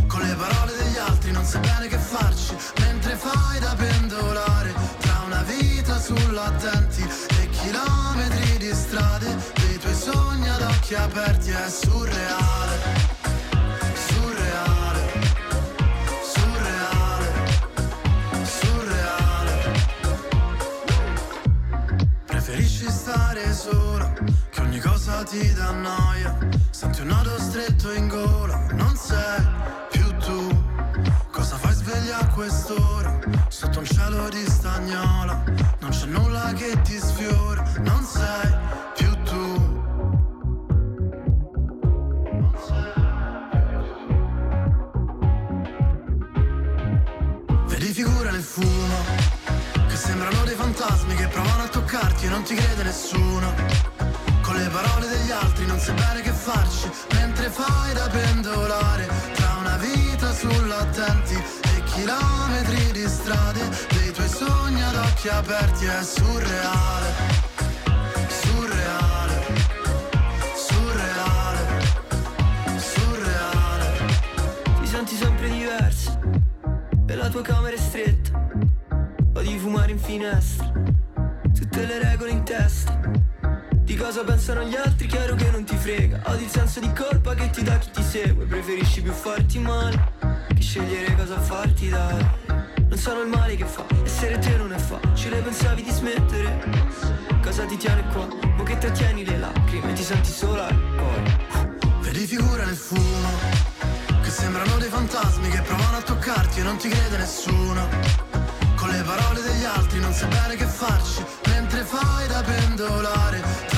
Con 0.06 0.20
le 0.20 0.34
parole 0.36 0.72
degli 0.82 0.96
altri 0.96 1.32
non 1.32 1.44
sai 1.44 1.60
bene 1.60 1.88
che 1.88 1.98
farci 1.98 2.54
Mentre 2.80 3.14
fai 3.16 3.58
da 3.60 3.74
pendolare 3.76 4.72
Tra 4.98 5.22
una 5.26 5.42
vita 5.42 5.98
sull'attenti 5.98 7.02
E 7.02 7.48
chilometri 7.50 8.58
di 8.58 8.72
strade 8.72 9.26
Dei 9.54 9.78
tuoi 9.78 9.94
sogni 9.94 10.48
ad 10.48 10.62
occhi 10.62 10.94
aperti 10.94 11.50
È 11.50 11.68
Surreale 11.68 13.09
che 25.10 25.16
ogni 25.16 25.18
cosa 25.18 25.22
ti 25.24 25.52
dà 25.54 25.70
noia. 25.72 26.38
Senti 26.70 27.00
un 27.00 27.08
nodo 27.08 27.38
stretto 27.38 27.92
in 27.92 28.08
gola, 28.08 28.66
non 28.72 28.94
sei 28.96 29.44
più 29.90 30.16
tu. 30.18 30.64
Cosa 31.30 31.56
fai 31.56 31.74
sveglia 31.74 32.18
a 32.18 32.28
quest'ora? 32.28 33.18
Sotto 33.48 33.80
un 33.80 33.84
cielo 33.84 34.28
di 34.28 34.44
stagnola, 34.48 35.42
non 35.80 35.90
c'è 35.90 36.06
nulla 36.06 36.52
che 36.54 36.80
ti 36.82 36.98
sfiora, 36.98 37.62
non 37.78 38.04
sei 38.04 38.54
più 38.94 39.22
tu. 39.22 39.78
Vedi 47.66 47.92
figure 47.92 48.30
nel 48.30 48.42
fumo 48.42 49.28
che 49.88 49.96
sembrano 49.96 50.44
dei 50.44 50.54
fantasmi 50.54 51.14
che 51.14 51.26
provano 51.28 51.62
a 51.64 51.68
toccarti 51.68 52.26
e 52.26 52.28
non 52.28 52.42
ti 52.42 52.54
crede 52.54 52.82
nessuno. 52.84 53.99
Con 54.50 54.58
le 54.58 54.68
parole 54.68 55.06
degli 55.06 55.30
altri 55.30 55.64
non 55.64 55.78
sai 55.78 55.94
bene 55.94 56.22
che 56.22 56.32
farci, 56.32 56.90
mentre 57.12 57.50
fai 57.50 57.94
da 57.94 58.08
pendolare 58.08 59.08
tra 59.34 59.56
una 59.60 59.76
vita 59.76 60.34
sull'attenti 60.34 61.34
e 61.34 61.82
chilometri 61.84 62.90
di 62.90 63.06
strade 63.06 63.60
dei 63.90 64.10
tuoi 64.10 64.28
sogni 64.28 64.82
ad 64.82 64.96
occhi 64.96 65.28
aperti 65.28 65.84
è 65.84 66.02
surreale. 66.02 67.12
Surreale. 68.26 69.46
Surreale. 70.56 71.84
Surreale. 72.76 73.86
Ti 74.80 74.86
senti 74.88 75.14
sempre 75.14 75.48
diverso 75.48 76.18
E 77.06 77.14
la 77.14 77.28
tua 77.28 77.42
camera 77.42 77.76
è 77.76 77.78
stretta, 77.78 78.48
o 79.32 79.40
di 79.42 79.56
fumare 79.58 79.92
in 79.92 79.98
finestra, 80.00 80.72
tutte 81.54 81.86
le 81.86 82.02
regole 82.02 82.32
in 82.32 82.42
testa. 82.42 83.19
Cosa 84.00 84.24
pensano 84.24 84.62
gli 84.62 84.74
altri, 84.74 85.06
chiaro 85.06 85.34
che 85.34 85.50
non 85.50 85.62
ti 85.62 85.76
frega. 85.76 86.22
Odi 86.24 86.44
il 86.44 86.50
senso 86.50 86.80
di 86.80 86.90
colpa 86.94 87.34
che 87.34 87.50
ti 87.50 87.62
dà 87.62 87.76
chi 87.76 87.90
ti 87.90 88.02
segue. 88.02 88.46
Preferisci 88.46 89.02
più 89.02 89.12
farti 89.12 89.58
male 89.58 90.12
che 90.48 90.62
scegliere 90.62 91.14
cosa 91.14 91.38
farti 91.38 91.90
dare. 91.90 92.38
Non 92.88 92.98
sono 92.98 93.20
il 93.20 93.28
male 93.28 93.56
che 93.56 93.66
fa, 93.66 93.84
essere 94.02 94.38
te 94.38 94.56
non 94.56 94.72
è 94.72 94.78
facile. 94.78 95.42
Pensavi 95.42 95.82
di 95.82 95.90
smettere, 95.90 96.64
cosa 97.42 97.66
ti 97.66 97.76
tiene 97.76 98.02
qua? 98.12 98.26
Mo 98.56 98.62
che 98.62 98.78
trattieni 98.78 99.24
le 99.24 99.38
lacrime, 99.38 99.92
ti 99.92 100.02
senti 100.02 100.30
sola 100.30 100.68
e 100.68 100.74
poi. 100.96 101.36
Vedi 102.00 102.26
figure 102.26 102.64
nel 102.64 102.76
fumo, 102.76 103.28
che 104.22 104.30
sembrano 104.30 104.78
dei 104.78 104.88
fantasmi 104.88 105.48
che 105.50 105.60
provano 105.60 105.98
a 105.98 106.02
toccarti 106.02 106.60
e 106.60 106.62
non 106.62 106.78
ti 106.78 106.88
crede 106.88 107.18
nessuno. 107.18 107.86
Con 108.76 108.88
le 108.88 109.02
parole 109.02 109.42
degli 109.42 109.64
altri 109.64 110.00
non 110.00 110.12
sai 110.14 110.28
bene 110.28 110.56
che 110.56 110.64
farci, 110.64 111.22
mentre 111.48 111.82
fai 111.82 112.26
da 112.28 112.42
pendolare 112.42 113.69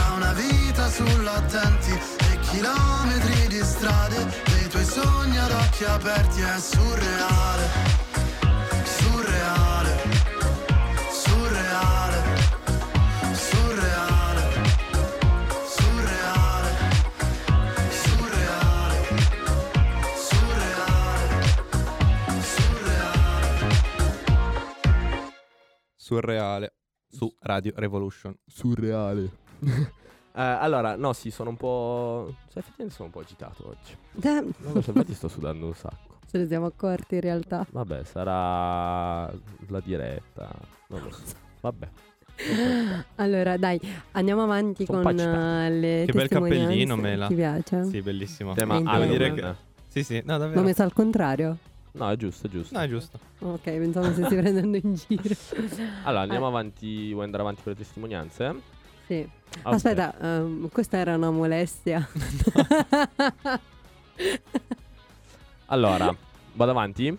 sull'attenti 0.93 1.90
e 1.90 2.38
chilometri 2.40 3.49
di 3.49 3.64
strade, 3.64 4.26
dei 4.45 4.68
tuoi 4.68 4.84
sogni 4.84 5.38
ad 5.38 5.51
occhi 5.51 5.84
aperti 5.84 6.43
è 6.43 6.59
surreale, 6.61 7.66
surreale, 8.84 9.97
surreale, 11.11 12.22
surreale, 13.32 14.43
surreale, 15.64 16.72
surreale, 17.95 19.01
surreale, 20.20 20.90
surreale. 22.53 23.40
Surreale. 25.97 26.74
Su 27.09 27.34
Radio 27.40 27.72
Revolution. 27.76 28.36
Surreale. 28.47 29.40
Eh, 30.35 30.41
allora, 30.41 30.97
no, 30.97 31.12
sì, 31.12 31.30
sono 31.30 31.51
un 31.51 31.57
po'. 31.57 32.35
Cioè, 32.49 32.59
effettivamente 32.59 32.95
sono 32.95 33.07
un 33.09 33.11
po' 33.12 33.20
agitato 33.20 33.68
oggi. 33.68 33.97
Non 34.62 34.72
lo 34.72 34.80
so, 34.80 34.91
infatti 34.91 35.14
sto 35.14 35.28
sudando 35.28 35.66
un 35.66 35.74
sacco. 35.74 36.18
Ce 36.30 36.39
ne 36.39 36.47
siamo 36.47 36.66
accorti 36.66 37.16
in 37.16 37.20
realtà. 37.20 37.66
Vabbè, 37.70 38.05
sarà 38.05 39.30
la 39.68 39.80
diretta. 39.85 40.49
Non 40.89 41.03
lo 41.03 41.11
so. 41.11 41.22
Vabbè. 41.61 41.89
Allora, 43.16 43.57
dai, 43.57 43.78
andiamo 44.12 44.43
avanti 44.43 44.87
Sono 44.87 45.03
con 45.03 45.14
pacitato. 45.14 45.39
eh, 45.39 45.70
le 45.70 46.05
Che 46.07 46.12
bel 46.12 46.28
cappellino, 46.28 46.97
Mela. 46.97 47.26
Ti 47.26 47.35
piace? 47.35 47.85
Sì, 47.85 48.01
bellissimo. 48.01 48.55
Tema 48.55 48.76
Alien. 48.76 49.18
devo 49.18 49.35
dire 49.35 49.57
Sì, 49.89 50.03
sì, 50.03 50.22
no, 50.24 50.39
davvero. 50.39 50.61
L'ho 50.61 50.66
messo 50.66 50.83
al 50.83 50.93
contrario? 50.95 51.59
No, 51.93 52.09
è 52.11 52.16
giusto, 52.16 52.47
è 52.47 52.51
giusto. 52.51 52.74
No, 52.76 52.83
è 52.83 52.89
giusto. 52.89 53.18
Ok, 53.41 53.62
pensavo 53.64 54.11
stessi 54.12 54.35
prendendo 54.41 54.78
in 54.78 54.95
giro. 54.95 55.35
Allora, 56.05 56.22
andiamo 56.22 56.47
avanti. 56.47 57.12
Vuoi 57.12 57.24
andare 57.26 57.43
avanti 57.43 57.62
con 57.62 57.72
le 57.72 57.78
testimonianze? 57.78 58.55
Sì. 59.07 59.28
Ok. 59.62 59.74
Aspetta, 59.74 60.14
ehm, 60.20 60.68
questa 60.70 60.96
era 60.96 61.14
una 61.14 61.30
molestia. 61.30 62.09
Allora, 65.66 66.14
vado 66.53 66.70
avanti? 66.70 67.16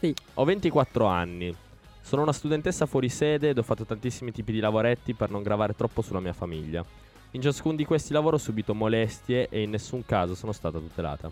Sì. 0.00 0.12
Ho 0.34 0.44
24 0.44 1.06
anni. 1.06 1.54
Sono 2.00 2.22
una 2.22 2.32
studentessa 2.32 2.86
fuori 2.86 3.08
sede 3.08 3.50
ed 3.50 3.58
ho 3.58 3.62
fatto 3.62 3.84
tantissimi 3.84 4.32
tipi 4.32 4.50
di 4.50 4.58
lavoretti 4.58 5.14
per 5.14 5.30
non 5.30 5.42
gravare 5.42 5.76
troppo 5.76 6.02
sulla 6.02 6.18
mia 6.18 6.32
famiglia. 6.32 6.84
In 7.32 7.40
ciascuno 7.40 7.76
di 7.76 7.84
questi 7.84 8.12
lavori 8.12 8.34
ho 8.34 8.38
subito 8.38 8.74
molestie 8.74 9.48
e 9.48 9.62
in 9.62 9.70
nessun 9.70 10.04
caso 10.04 10.34
sono 10.34 10.50
stata 10.50 10.78
tutelata. 10.78 11.30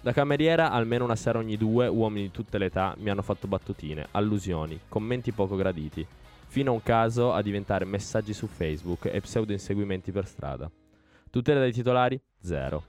Da 0.00 0.12
cameriera, 0.12 0.70
almeno 0.70 1.04
una 1.04 1.16
sera 1.16 1.38
ogni 1.38 1.58
due, 1.58 1.88
uomini 1.88 2.26
di 2.26 2.30
tutte 2.30 2.56
le 2.56 2.66
età 2.66 2.94
mi 2.98 3.10
hanno 3.10 3.22
fatto 3.22 3.46
battutine, 3.46 4.08
allusioni, 4.12 4.80
commenti 4.88 5.32
poco 5.32 5.56
graditi, 5.56 6.06
fino 6.52 6.70
a 6.70 6.74
un 6.74 6.82
caso 6.82 7.32
a 7.32 7.40
diventare 7.40 7.86
messaggi 7.86 8.34
su 8.34 8.46
Facebook 8.46 9.06
e 9.06 9.22
pseudo 9.22 9.52
inseguimenti 9.52 10.12
per 10.12 10.26
strada. 10.26 10.70
Tutele 11.30 11.60
dai 11.60 11.72
titolari? 11.72 12.20
Zero. 12.42 12.84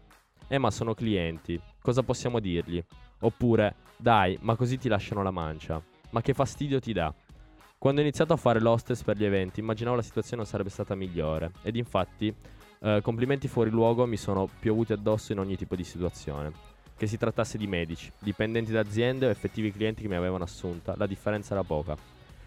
Eh 0.49 0.57
ma 0.57 0.69
sono 0.69 0.93
clienti, 0.93 1.57
cosa 1.81 2.03
possiamo 2.03 2.41
dirgli? 2.41 2.83
Oppure, 3.21 3.75
dai, 3.95 4.37
ma 4.41 4.57
così 4.57 4.77
ti 4.77 4.89
lasciano 4.89 5.23
la 5.23 5.31
mancia. 5.31 5.81
Ma 6.09 6.19
che 6.21 6.33
fastidio 6.33 6.81
ti 6.81 6.91
dà? 6.91 7.15
Quando 7.77 8.01
ho 8.01 8.03
iniziato 8.03 8.33
a 8.33 8.35
fare 8.35 8.59
l'hostess 8.59 9.01
per 9.01 9.15
gli 9.15 9.23
eventi, 9.23 9.61
immaginavo 9.61 9.95
la 9.95 10.01
situazione 10.01 10.41
non 10.41 10.45
sarebbe 10.45 10.69
stata 10.69 10.93
migliore. 10.93 11.53
Ed 11.61 11.77
infatti, 11.77 12.35
eh, 12.81 12.99
complimenti 13.01 13.47
fuori 13.47 13.69
luogo 13.69 14.05
mi 14.05 14.17
sono 14.17 14.49
piovuti 14.59 14.91
addosso 14.91 15.31
in 15.31 15.39
ogni 15.39 15.55
tipo 15.55 15.77
di 15.77 15.85
situazione. 15.85 16.51
Che 16.97 17.07
si 17.07 17.15
trattasse 17.17 17.57
di 17.57 17.67
medici, 17.67 18.11
dipendenti 18.19 18.73
d'aziende 18.73 19.25
o 19.25 19.29
effettivi 19.29 19.71
clienti 19.71 20.01
che 20.01 20.09
mi 20.09 20.15
avevano 20.15 20.43
assunta, 20.43 20.95
la 20.97 21.07
differenza 21.07 21.53
era 21.53 21.63
poca. 21.63 21.95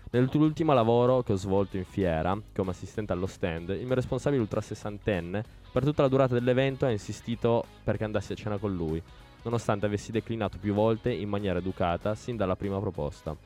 Nell'ultimo 0.09 0.73
lavoro 0.73 1.23
che 1.23 1.33
ho 1.33 1.37
svolto 1.37 1.77
in 1.77 1.85
fiera, 1.85 2.41
come 2.55 2.71
assistente 2.71 3.13
allo 3.13 3.27
stand, 3.27 3.71
il 3.71 3.85
mio 3.85 3.97
responsabile 3.97 4.41
ultra 4.41 4.61
sessantenne, 4.61 5.43
per 5.73 5.83
tutta 5.83 6.03
la 6.03 6.09
durata 6.09 6.35
dell'evento 6.35 6.87
ha 6.87 6.91
insistito 6.91 7.65
perché 7.83 8.05
andassi 8.05 8.33
a 8.33 8.37
cena 8.37 8.57
con 8.57 8.73
lui, 8.73 9.03
nonostante 9.43 9.85
avessi 9.85 10.13
declinato 10.13 10.59
più 10.59 10.75
volte 10.75 11.13
in 11.13 11.29
maniera 11.29 11.59
educata 11.59 12.15
sin 12.15 12.37
dalla 12.37 12.55
prima 12.55 12.79
proposta. 12.79 13.37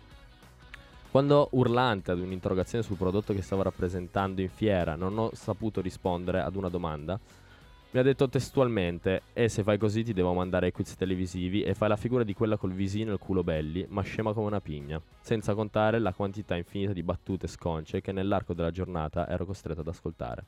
Quando 1.11 1.49
urlante 1.53 2.11
ad 2.11 2.21
un'interrogazione 2.21 2.85
sul 2.85 2.97
prodotto 2.97 3.33
che 3.33 3.43
stavo 3.43 3.63
rappresentando 3.63 4.43
in 4.43 4.51
fiera 4.51 4.95
non 4.97 5.19
ho 5.19 5.31
saputo 5.33 5.81
rispondere 5.81 6.41
ad 6.41 6.57
una 6.57 6.69
domanda, 6.69 7.19
mi 7.93 7.99
ha 7.99 8.03
detto 8.03 8.28
testualmente: 8.28 9.22
E 9.32 9.49
se 9.49 9.64
fai 9.64 9.76
così 9.76 10.05
ti 10.05 10.12
devo 10.12 10.32
mandare 10.32 10.66
ai 10.66 10.72
quiz 10.72 10.95
televisivi 10.95 11.62
e 11.62 11.74
fai 11.74 11.88
la 11.88 11.97
figura 11.97 12.22
di 12.22 12.34
quella 12.34 12.57
col 12.57 12.72
visino 12.72 13.11
e 13.11 13.14
il 13.14 13.18
culo 13.18 13.43
belli, 13.43 13.84
ma 13.88 14.03
scema 14.03 14.32
come 14.32 14.47
una 14.47 14.61
pigna. 14.61 15.03
Senza 15.20 15.55
contare 15.55 15.99
la 15.99 16.12
quantità 16.12 16.55
infinita 16.57 16.93
di 16.93 17.03
battute 17.03 17.49
sconce 17.49 18.01
che 18.01 18.12
nell'arco 18.12 18.55
della 18.55 18.70
giornata 18.70 19.28
ero 19.28 19.45
costretto 19.45 19.80
ad 19.80 19.88
ascoltare. 19.88 20.47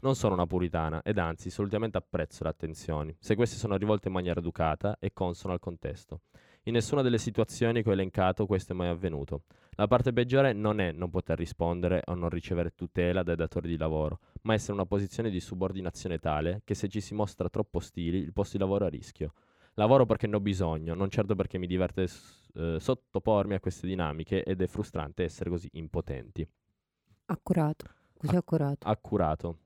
Non 0.00 0.16
sono 0.16 0.34
una 0.34 0.46
puritana 0.46 1.02
ed 1.02 1.18
anzi 1.18 1.50
solitamente 1.50 1.98
apprezzo 1.98 2.42
le 2.42 2.50
attenzioni, 2.50 3.14
se 3.20 3.36
queste 3.36 3.56
sono 3.56 3.76
rivolte 3.76 4.08
in 4.08 4.14
maniera 4.14 4.40
educata 4.40 4.96
e 4.98 5.12
consona 5.12 5.52
al 5.52 5.60
contesto. 5.60 6.22
In 6.64 6.72
nessuna 6.72 7.02
delle 7.02 7.18
situazioni 7.18 7.82
che 7.82 7.88
ho 7.88 7.92
elencato 7.92 8.46
questo 8.46 8.72
è 8.72 8.76
mai 8.76 8.88
avvenuto. 8.88 9.42
La 9.80 9.86
parte 9.86 10.12
peggiore 10.12 10.52
non 10.52 10.78
è 10.78 10.92
non 10.92 11.08
poter 11.08 11.38
rispondere 11.38 12.02
o 12.04 12.14
non 12.14 12.28
ricevere 12.28 12.74
tutela 12.74 13.22
dai 13.22 13.34
datori 13.34 13.66
di 13.66 13.78
lavoro, 13.78 14.18
ma 14.42 14.52
essere 14.52 14.74
in 14.74 14.80
una 14.80 14.86
posizione 14.86 15.30
di 15.30 15.40
subordinazione 15.40 16.18
tale 16.18 16.60
che 16.64 16.74
se 16.74 16.86
ci 16.86 17.00
si 17.00 17.14
mostra 17.14 17.48
troppo 17.48 17.78
ostili 17.78 18.18
il 18.18 18.34
posto 18.34 18.58
di 18.58 18.62
lavoro 18.62 18.84
è 18.84 18.88
a 18.88 18.90
rischio. 18.90 19.32
Lavoro 19.76 20.04
perché 20.04 20.26
ne 20.26 20.36
ho 20.36 20.40
bisogno, 20.40 20.92
non 20.92 21.08
certo 21.08 21.34
perché 21.34 21.56
mi 21.56 21.66
diverte 21.66 22.06
eh, 22.56 22.76
sottopormi 22.78 23.54
a 23.54 23.60
queste 23.60 23.86
dinamiche 23.86 24.44
ed 24.44 24.60
è 24.60 24.66
frustrante 24.66 25.24
essere 25.24 25.48
così 25.48 25.70
impotenti. 25.72 26.46
Accurato. 27.24 27.86
Così 28.18 28.36
accurato. 28.36 28.86
Accurato. 28.86 29.58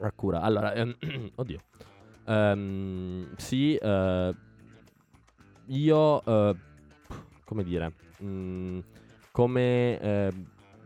Accura. 0.00 0.40
Allora, 0.40 0.74
ehm, 0.74 0.96
oddio. 1.36 1.60
Ehm, 2.26 3.36
sì, 3.36 3.76
eh, 3.76 4.34
io, 5.66 6.24
eh, 6.24 6.56
come 7.44 7.62
dire, 7.62 7.92
mm, 8.20 8.80
come 9.38 10.00
eh, 10.00 10.32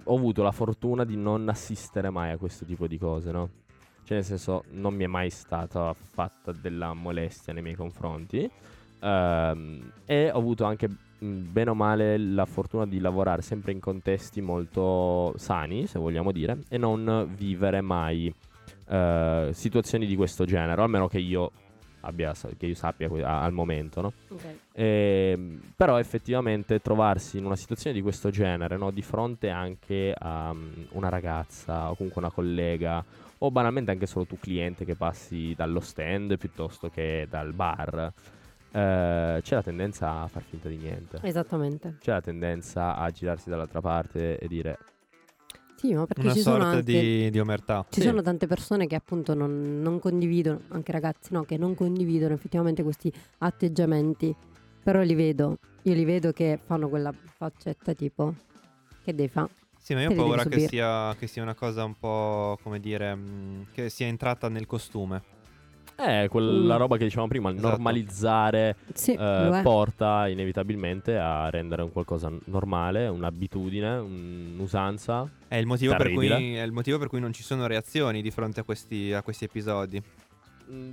ho 0.04 0.14
avuto 0.14 0.42
la 0.42 0.50
fortuna 0.52 1.06
di 1.06 1.16
non 1.16 1.48
assistere 1.48 2.10
mai 2.10 2.32
a 2.32 2.36
questo 2.36 2.66
tipo 2.66 2.86
di 2.86 2.98
cose, 2.98 3.30
no? 3.30 3.48
Cioè, 4.04 4.18
nel 4.18 4.24
senso, 4.26 4.64
non 4.72 4.92
mi 4.94 5.04
è 5.04 5.06
mai 5.06 5.30
stata 5.30 5.94
fatta 5.94 6.52
della 6.52 6.92
molestia 6.92 7.54
nei 7.54 7.62
miei 7.62 7.76
confronti. 7.76 8.46
Ehm, 9.00 9.92
e 10.04 10.30
ho 10.30 10.36
avuto 10.36 10.64
anche, 10.64 10.86
bene 11.18 11.70
o 11.70 11.74
male, 11.74 12.18
la 12.18 12.44
fortuna 12.44 12.84
di 12.84 13.00
lavorare 13.00 13.40
sempre 13.40 13.72
in 13.72 13.80
contesti 13.80 14.42
molto 14.42 15.32
sani, 15.38 15.86
se 15.86 15.98
vogliamo 15.98 16.30
dire, 16.30 16.58
e 16.68 16.76
non 16.76 17.32
vivere 17.34 17.80
mai 17.80 18.30
eh, 18.86 19.48
situazioni 19.54 20.04
di 20.04 20.14
questo 20.14 20.44
genere, 20.44 20.78
almeno 20.82 21.08
che 21.08 21.18
io 21.18 21.52
abbia, 22.02 22.32
che 22.56 22.66
io 22.66 22.74
sappia 22.74 23.08
a- 23.24 23.42
al 23.42 23.52
momento, 23.52 24.00
no? 24.00 24.12
Ehm, 24.74 25.72
però 25.76 25.98
effettivamente 25.98 26.80
trovarsi 26.80 27.38
in 27.38 27.44
una 27.44 27.56
situazione 27.56 27.94
di 27.96 28.02
questo 28.02 28.30
genere, 28.30 28.76
no, 28.76 28.90
di 28.90 29.02
fronte 29.02 29.50
anche 29.50 30.14
a 30.16 30.52
mm, 30.52 30.72
una 30.90 31.08
ragazza 31.08 31.90
o 31.90 31.94
comunque 31.94 32.22
una 32.22 32.30
collega 32.30 33.04
o 33.38 33.50
banalmente 33.50 33.90
anche 33.90 34.06
solo 34.06 34.24
tu 34.24 34.38
cliente 34.38 34.84
che 34.84 34.94
passi 34.94 35.52
dallo 35.56 35.80
stand 35.80 36.36
piuttosto 36.38 36.88
che 36.88 37.26
dal 37.28 37.52
bar, 37.52 38.12
eh, 38.70 39.38
c'è 39.42 39.54
la 39.54 39.62
tendenza 39.62 40.20
a 40.22 40.28
far 40.28 40.42
finta 40.42 40.68
di 40.68 40.76
niente. 40.76 41.18
Esattamente. 41.22 41.96
C'è 42.00 42.12
la 42.12 42.20
tendenza 42.20 42.96
a 42.96 43.10
girarsi 43.10 43.50
dall'altra 43.50 43.80
parte 43.80 44.38
e 44.38 44.46
dire 44.48 44.78
Sì, 45.82 45.94
ma 45.94 46.06
perché 46.06 46.22
Una 46.22 46.32
ci 46.32 46.40
sono 46.42 46.56
sorta 46.60 46.76
anche... 46.76 47.00
di, 47.00 47.30
di 47.30 47.40
omertà. 47.40 47.84
Ci 47.90 48.00
Sì. 48.00 48.06
sono 48.06 48.22
tante 48.22 48.46
persone 48.46 48.86
che 48.86 48.94
appunto 48.94 49.34
non, 49.34 49.80
non 49.82 49.98
condividono, 49.98 50.60
anche 50.68 50.92
ragazzi 50.92 51.32
no, 51.32 51.42
che 51.42 51.56
non 51.56 51.74
condividono 51.74 52.34
effettivamente 52.34 52.84
questi 52.84 53.12
atteggiamenti, 53.38 54.32
però 54.80 55.00
li 55.02 55.14
vedo, 55.14 55.58
io 55.82 55.94
li 55.94 56.04
vedo 56.04 56.30
che 56.30 56.56
fanno 56.64 56.88
quella 56.88 57.12
faccetta 57.36 57.94
tipo, 57.94 58.32
che 59.02 59.12
devi 59.12 59.28
fare? 59.28 59.48
Sì, 59.76 59.94
ma 59.94 60.02
io 60.02 60.10
ho 60.12 60.14
paura 60.14 60.44
che 60.44 60.68
sia, 60.68 61.16
che 61.18 61.26
sia 61.26 61.42
una 61.42 61.56
cosa 61.56 61.82
un 61.82 61.94
po', 61.98 62.56
come 62.62 62.78
dire, 62.78 63.12
mh, 63.16 63.66
che 63.72 63.88
sia 63.90 64.06
entrata 64.06 64.48
nel 64.48 64.66
costume. 64.66 65.20
Eh, 65.96 66.26
quella 66.28 66.74
Mm. 66.74 66.78
roba 66.78 66.96
che 66.96 67.04
dicevamo 67.04 67.28
prima, 67.28 67.50
il 67.50 67.56
Esatto. 67.56 67.70
normalizzare 67.70 68.76
Sì, 68.94 69.12
eh, 69.12 69.48
è. 69.58 69.62
porta 69.62 70.26
inevitabilmente 70.28 71.16
a 71.16 71.48
rendere 71.50 71.82
un 71.82 71.92
qualcosa 71.92 72.30
normale, 72.46 73.06
un'abitudine, 73.08 73.96
un'usanza. 73.98 75.28
È 75.48 75.56
il, 75.56 75.66
motivo 75.66 75.94
per 75.94 76.10
cui, 76.12 76.28
è 76.28 76.62
il 76.62 76.72
motivo 76.72 76.98
per 76.98 77.08
cui 77.08 77.20
non 77.20 77.32
ci 77.32 77.42
sono 77.42 77.66
reazioni 77.66 78.22
di 78.22 78.30
fronte 78.30 78.60
a 78.60 78.62
questi, 78.62 79.12
a 79.12 79.22
questi 79.22 79.44
episodi. 79.44 80.02
Mm, 80.70 80.92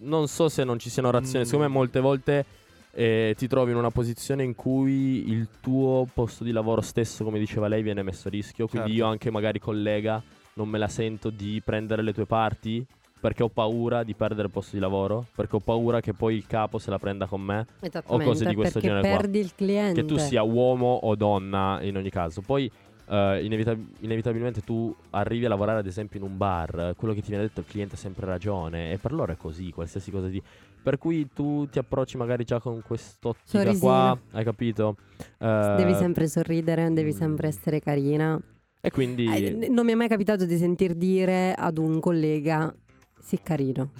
Non 0.00 0.28
so 0.28 0.48
se 0.48 0.64
non 0.64 0.78
ci 0.78 0.90
siano 0.90 1.10
reazioni, 1.10 1.44
Mm. 1.44 1.46
secondo 1.46 1.66
me 1.68 1.72
molte 1.72 2.00
volte 2.00 2.44
eh, 2.92 3.34
ti 3.36 3.46
trovi 3.46 3.70
in 3.70 3.76
una 3.76 3.90
posizione 3.90 4.42
in 4.42 4.54
cui 4.56 5.28
il 5.30 5.48
tuo 5.60 6.06
posto 6.12 6.42
di 6.42 6.50
lavoro 6.52 6.80
stesso, 6.80 7.22
come 7.22 7.38
diceva 7.38 7.68
lei, 7.68 7.82
viene 7.82 8.02
messo 8.02 8.26
a 8.28 8.30
rischio. 8.30 8.66
Quindi 8.66 8.88
Certo. 8.90 9.04
io 9.04 9.08
anche 9.10 9.30
magari 9.30 9.58
collega 9.60 10.20
non 10.54 10.68
me 10.68 10.78
la 10.78 10.88
sento 10.88 11.30
di 11.30 11.60
prendere 11.64 12.02
le 12.02 12.12
tue 12.12 12.26
parti 12.26 12.84
perché 13.20 13.42
ho 13.42 13.48
paura 13.48 14.02
di 14.04 14.14
perdere 14.14 14.46
il 14.46 14.52
posto 14.52 14.76
di 14.76 14.80
lavoro, 14.80 15.26
perché 15.34 15.56
ho 15.56 15.60
paura 15.60 16.00
che 16.00 16.12
poi 16.12 16.36
il 16.36 16.46
capo 16.46 16.78
se 16.78 16.90
la 16.90 16.98
prenda 16.98 17.26
con 17.26 17.40
me, 17.40 17.66
Esattamente, 17.80 18.24
cose 18.24 18.46
di 18.46 18.54
questo 18.54 18.80
perché 18.80 18.88
genere 18.88 19.08
qua. 19.08 19.16
perdi 19.18 19.38
il 19.38 19.54
cliente. 19.54 20.00
che 20.00 20.06
tu 20.06 20.16
sia 20.18 20.42
uomo 20.42 21.00
o 21.02 21.14
donna 21.16 21.80
in 21.82 21.96
ogni 21.96 22.10
caso. 22.10 22.40
Poi 22.40 22.70
eh, 23.08 23.44
inevita- 23.44 23.76
inevitabilmente 24.00 24.60
tu 24.60 24.94
arrivi 25.10 25.44
a 25.46 25.48
lavorare 25.48 25.80
ad 25.80 25.86
esempio 25.86 26.18
in 26.18 26.26
un 26.26 26.36
bar, 26.36 26.94
quello 26.96 27.14
che 27.14 27.22
ti 27.22 27.28
viene 27.28 27.44
detto 27.44 27.60
il 27.60 27.66
cliente 27.66 27.94
ha 27.94 27.98
sempre 27.98 28.26
ragione 28.26 28.92
e 28.92 28.98
per 28.98 29.12
loro 29.12 29.32
è 29.32 29.36
così, 29.36 29.70
qualsiasi 29.70 30.10
cosa 30.10 30.28
di... 30.28 30.40
Per 30.80 30.96
cui 30.96 31.28
tu 31.34 31.68
ti 31.68 31.78
approcci 31.78 32.16
magari 32.16 32.44
già 32.44 32.60
con 32.60 32.80
quest'ottica 32.82 33.58
Sorrisino. 33.58 33.78
qua, 33.78 34.18
hai 34.30 34.44
capito? 34.44 34.96
Eh, 35.38 35.74
Devi 35.76 35.94
sempre 35.94 36.28
sorridere, 36.28 36.90
devi 36.92 37.12
mm. 37.12 37.16
sempre 37.16 37.48
essere 37.48 37.80
carina. 37.80 38.40
E 38.80 38.90
quindi... 38.90 39.26
Eh, 39.26 39.68
non 39.68 39.84
mi 39.84 39.92
è 39.92 39.94
mai 39.96 40.08
capitato 40.08 40.46
di 40.46 40.56
sentir 40.56 40.94
dire 40.94 41.52
ad 41.52 41.78
un 41.78 41.98
collega 41.98 42.72
sì 43.20 43.40
carino. 43.42 43.90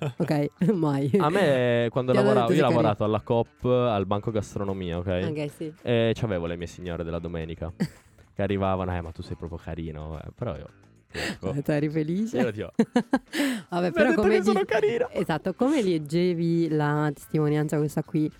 ok, 0.16 0.46
mai. 0.72 1.10
A 1.18 1.28
me 1.30 1.88
quando 1.90 2.12
Ti 2.12 2.18
hanno 2.18 2.28
lavoravo, 2.28 2.48
detto 2.52 2.60
io 2.60 2.64
ho 2.64 2.68
sei 2.68 2.76
lavorato 2.76 3.04
alla 3.04 3.20
COP, 3.20 3.64
al 3.64 4.06
banco 4.06 4.30
gastronomia, 4.30 4.98
ok? 4.98 5.28
Ok, 5.30 5.50
sì. 5.50 5.72
E 5.82 6.12
c'avevo 6.14 6.46
le 6.46 6.56
mie 6.56 6.66
signore 6.66 7.02
della 7.04 7.18
domenica 7.18 7.72
che 8.34 8.42
arrivavano, 8.42 8.94
eh 8.94 9.00
ma 9.00 9.10
tu 9.12 9.22
sei 9.22 9.36
proprio 9.36 9.58
carino, 9.58 10.18
eh. 10.20 10.28
però 10.34 10.56
io... 10.56 10.66
ecco, 11.10 11.52
Eh, 11.52 11.62
Tu 11.62 11.70
eri 11.72 11.88
felice? 11.88 12.36
io 12.36 12.42
ero 12.42 12.50
tipo, 12.52 12.70
Vabbè, 13.68 13.86
"Mi 13.86 13.92
però 13.92 14.14
come 14.14 14.36
che 14.38 14.42
sono 14.44 14.64
carino. 14.64 15.08
Esatto, 15.10 15.54
come 15.54 15.82
leggevi 15.82 16.68
la 16.68 17.10
testimonianza 17.12 17.76
questa 17.78 18.02
qui? 18.02 18.30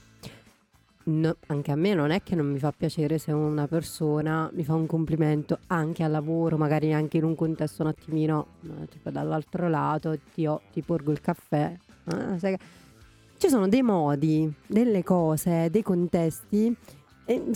No- 1.11 1.37
anche 1.49 1.71
a 1.71 1.77
me 1.77 1.95
non 1.95 2.11
è 2.11 2.23
che 2.23 2.35
non 2.35 2.47
mi 2.51 2.59
fa 2.59 2.73
piacere 2.77 3.19
se 3.19 3.33
una 3.33 3.67
persona 3.67 4.51
mi 4.55 4.65
fa 4.65 4.75
un 4.75 4.87
complimento 4.87 5.59
anche 5.69 6.03
al 6.03 6.11
lavoro, 6.11 6.57
magari 6.57 6.93
anche 6.93 7.17
in 7.19 7.25
un 7.25 7.35
contesto 7.35 7.83
un 7.83 7.89
attimino 7.89 8.47
eh, 8.65 8.87
tipo 8.89 9.11
dall'altro 9.11 9.69
lato, 9.69 10.17
ti, 10.33 10.47
ho- 10.47 10.61
ti 10.73 10.83
porgo 10.83 11.11
il 11.13 11.21
caffè. 11.21 11.77
ah, 12.05 12.39
sai 12.39 12.57
Ci 13.39 13.49
sono 13.49 13.69
dei 13.69 13.83
modi, 13.83 14.51
delle 14.67 15.03
cose, 15.03 15.69
dei 15.71 15.83
contesti 15.83 16.75
e, 17.25 17.35
e 17.35 17.53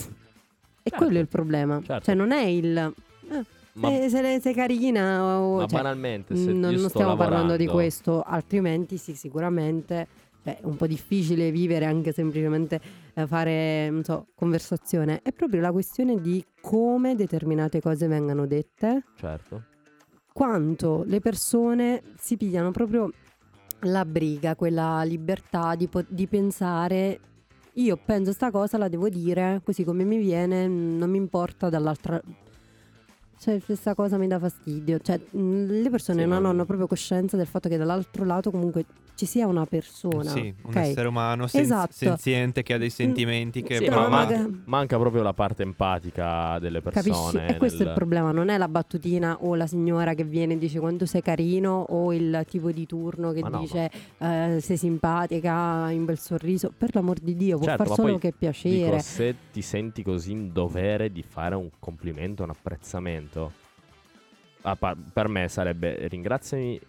Certo. 0.90 0.96
quello 1.04 1.18
è 1.18 1.20
il 1.22 1.28
problema. 1.28 1.80
Certo. 1.82 2.04
Cioè 2.04 2.14
non 2.14 2.30
è 2.32 2.42
il... 2.44 2.76
eh, 2.76 3.44
Ma, 3.74 3.88
se, 3.88 4.08
se 4.08 4.40
sei 4.40 4.54
carina 4.54 5.22
o... 5.40 5.56
ma 5.58 5.66
cioè, 5.66 5.80
banalmente, 5.80 6.36
se 6.36 6.52
non, 6.52 6.74
non 6.74 6.88
stiamo 6.88 7.16
parlando 7.16 7.56
di 7.56 7.64
lavorando- 7.66 7.72
questo, 7.72 8.22
altrimenti 8.22 8.96
sì, 8.98 9.14
sicuramente 9.14 10.06
cioè, 10.44 10.58
è 10.60 10.64
un 10.64 10.76
po' 10.76 10.86
difficile 10.86 11.50
vivere 11.50 11.84
anche 11.86 12.12
semplicemente 12.12 12.76
eh, 12.76 12.80
fare, 13.26 13.88
non 13.90 14.02
so, 14.04 14.26
conversazione. 14.34 15.20
È 15.22 15.32
proprio 15.32 15.60
la 15.60 15.72
questione 15.72 16.20
di 16.20 16.44
come 16.60 17.14
determinate 17.14 17.80
cose 17.80 18.06
vengano 18.06 18.46
dette, 18.46 19.04
Certo. 19.16 19.62
quanto 20.32 21.04
le 21.06 21.20
persone 21.20 22.02
si 22.16 22.36
pigliano 22.36 22.70
proprio 22.70 23.10
la 23.80 24.04
briga, 24.04 24.56
quella 24.56 25.02
libertà 25.02 25.74
di, 25.74 25.88
po- 25.88 26.04
di 26.08 26.26
pensare. 26.26 27.20
Io 27.74 27.98
penso 28.04 28.32
sta 28.32 28.50
cosa, 28.50 28.78
la 28.78 28.88
devo 28.88 29.08
dire 29.08 29.60
così 29.64 29.84
come 29.84 30.04
mi 30.04 30.18
viene, 30.18 30.66
non 30.68 31.10
mi 31.10 31.16
importa 31.16 31.68
dall'altra. 31.68 32.20
Cioè, 33.44 33.60
questa 33.62 33.94
cosa 33.94 34.16
mi 34.16 34.26
dà 34.26 34.38
fastidio. 34.38 34.98
Cioè, 35.00 35.20
mh, 35.32 35.82
le 35.82 35.90
persone 35.90 36.22
Sì, 36.22 36.26
non 36.28 36.40
ma- 36.42 36.48
hanno 36.48 36.64
proprio 36.64 36.86
coscienza 36.86 37.36
del 37.36 37.46
fatto 37.46 37.68
che 37.68 37.76
dall'altro 37.76 38.24
lato 38.24 38.50
comunque 38.50 38.86
ci 39.16 39.26
sia 39.26 39.46
una 39.46 39.66
persona. 39.66 40.30
Sì, 40.30 40.40
un 40.62 40.70
ok? 40.70 40.76
essere 40.76 41.06
umano 41.08 41.46
sen- 41.46 41.60
Esatto. 41.60 41.92
senziente 41.92 42.62
che 42.62 42.72
ha 42.72 42.78
dei 42.78 42.88
sentimenti 42.90 43.62
che 43.62 43.76
Sì, 43.76 43.84
ma 43.84 43.90
prova- 43.90 44.08
maga- 44.08 44.38
manca, 44.38 44.58
manca 44.64 44.98
proprio 44.98 45.22
la 45.22 45.34
parte 45.34 45.62
empatica 45.62 46.58
delle 46.58 46.80
persone. 46.80 47.12
Capisci? 47.12 47.52
E 47.54 47.56
questo 47.58 47.82
è 47.82 47.86
il 47.86 47.92
problema, 47.92 48.32
non 48.32 48.48
è 48.48 48.56
la 48.56 48.66
battutina 48.66 49.36
o 49.42 49.54
la 49.54 49.66
signora 49.66 50.14
che 50.14 50.24
viene 50.24 50.54
e 50.54 50.58
dice 50.58 50.80
quanto 50.80 51.04
sei 51.06 51.20
carino 51.22 51.84
o 51.90 52.12
il 52.14 52.44
tipo 52.48 52.72
di 52.72 52.86
turno 52.86 53.30
che 53.32 53.40
Ma 53.42 53.50
no, 53.50 53.58
dice 53.60 53.90
eh, 54.18 54.58
sei 54.60 54.76
simpatica, 54.78 55.54
hai 55.84 55.98
un 55.98 56.06
bel 56.06 56.18
sorriso. 56.18 56.72
Per 56.76 56.94
l'amor 56.94 57.18
di 57.20 57.36
Dio, 57.36 57.58
può 57.58 57.66
Certo, 57.66 57.82
far 57.82 57.88
ma 57.90 57.94
solo 57.96 58.08
poi 58.12 58.20
che 58.20 58.32
piacere. 58.36 58.74
Dico, 58.90 58.98
se 59.00 59.34
ti 59.52 59.62
senti 59.62 60.02
così 60.02 60.32
in 60.32 60.50
dovere 60.52 61.12
di 61.12 61.22
fare 61.22 61.54
un 61.54 61.68
complimento, 61.78 62.42
un 62.42 62.50
apprezzamento, 62.50 63.33
ah, 64.62 64.76
pa- 64.76 64.96
per 64.96 65.28
me 65.28 65.48
sarebbe 65.48 66.06
ringraziami 66.08 66.80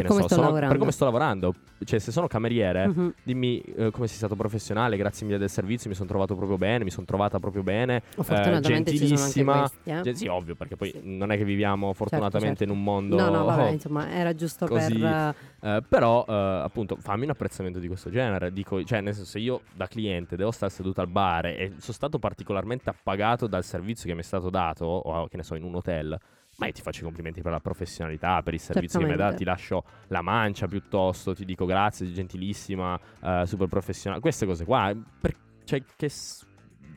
Per 0.00 0.06
come 0.06 0.20
so, 0.22 0.26
sto 0.26 0.34
sono- 0.34 0.46
lavorando. 0.46 0.68
per 0.72 0.78
come 0.78 0.92
sto 0.92 1.04
lavorando. 1.04 1.54
Cioè, 1.84 1.98
se 2.00 2.10
sono 2.10 2.26
cameriere, 2.26 2.88
Mhm. 2.88 3.14
dimmi 3.22 3.60
eh, 3.60 3.90
come 3.90 4.06
sei 4.08 4.16
stato 4.16 4.34
professionale, 4.34 4.96
grazie 4.96 5.26
mille 5.26 5.38
del 5.38 5.48
servizio, 5.50 5.88
mi 5.88 5.94
sono 5.96 6.08
trovato 6.08 6.34
proprio 6.34 6.58
bene, 6.58 6.84
mi 6.84 6.90
sono 6.90 7.06
trovata 7.06 7.38
proprio 7.38 7.62
bene. 7.62 8.02
Fortunatamente 8.10 8.90
ci 8.90 8.98
sono 9.06 9.20
anche 9.20 9.32
gentilissima. 9.32 9.68
questi. 9.84 10.08
eh. 10.10 10.14
Sì, 10.14 10.26
ovvio, 10.26 10.54
perché 10.56 10.76
poi 10.76 10.90
Sì. 10.90 11.00
non 11.04 11.30
è 11.30 11.36
che 11.36 11.44
viviamo 11.44 11.92
fortunatamente 11.92 12.58
certo. 12.58 12.72
in 12.72 12.78
un 12.78 12.82
mondo... 12.82 13.16
No, 13.16 13.28
no, 13.30 13.44
vabbè, 13.44 13.62
oh, 13.64 13.68
insomma, 13.72 14.10
era 14.10 14.34
giusto 14.34 14.66
così. 14.66 14.98
per... 14.98 15.34
eh, 15.60 15.76
eh, 15.76 15.82
però, 15.88 16.24
eh, 16.28 16.32
appunto, 16.64 16.96
fammi 17.00 17.24
un 17.24 17.30
apprezzamento 17.30 17.78
di 17.78 17.86
questo 17.86 18.10
genere. 18.10 18.52
Dico, 18.52 18.82
cioè, 18.84 19.00
nel 19.00 19.14
senso, 19.14 19.30
se 19.30 19.38
io 19.38 19.60
da 19.74 19.86
cliente 19.86 20.36
devo 20.36 20.50
stare 20.50 20.72
seduto 20.72 21.00
al 21.00 21.08
bar 21.08 21.46
e 21.46 21.72
sono 21.78 21.92
stato 21.92 22.18
particolarmente 22.18 22.90
appagato 22.90 23.46
dal 23.46 23.64
servizio 23.64 24.08
che 24.08 24.14
mi 24.14 24.20
è 24.20 24.24
stato 24.24 24.50
dato, 24.50 24.84
o 24.84 25.26
che 25.28 25.36
ne 25.36 25.42
so, 25.42 25.54
in 25.54 25.62
un 25.64 25.74
hotel. 25.76 26.18
Ma 26.58 26.66
io 26.66 26.72
ti 26.72 26.82
faccio 26.82 27.00
i 27.00 27.04
complimenti 27.04 27.40
per 27.40 27.52
la 27.52 27.60
professionalità, 27.60 28.42
per 28.42 28.52
il 28.52 28.58
servizio 28.58 28.98
che 28.98 29.04
mi 29.04 29.12
hai 29.12 29.16
dato, 29.16 29.36
ti 29.36 29.44
Certamente. 29.44 29.80
lascio 29.84 30.04
la 30.08 30.22
mancia 30.22 30.66
piuttosto, 30.66 31.32
ti 31.32 31.44
dico 31.44 31.64
grazie, 31.66 32.12
gentilissima, 32.12 32.98
eh, 33.22 33.44
super 33.46 33.68
professionale. 33.68 34.20
Queste 34.20 34.44
cose 34.44 34.64
qua, 34.64 34.92
per- 35.20 35.36
cioè, 35.62 35.80
che 35.96 36.08
s- 36.08 36.44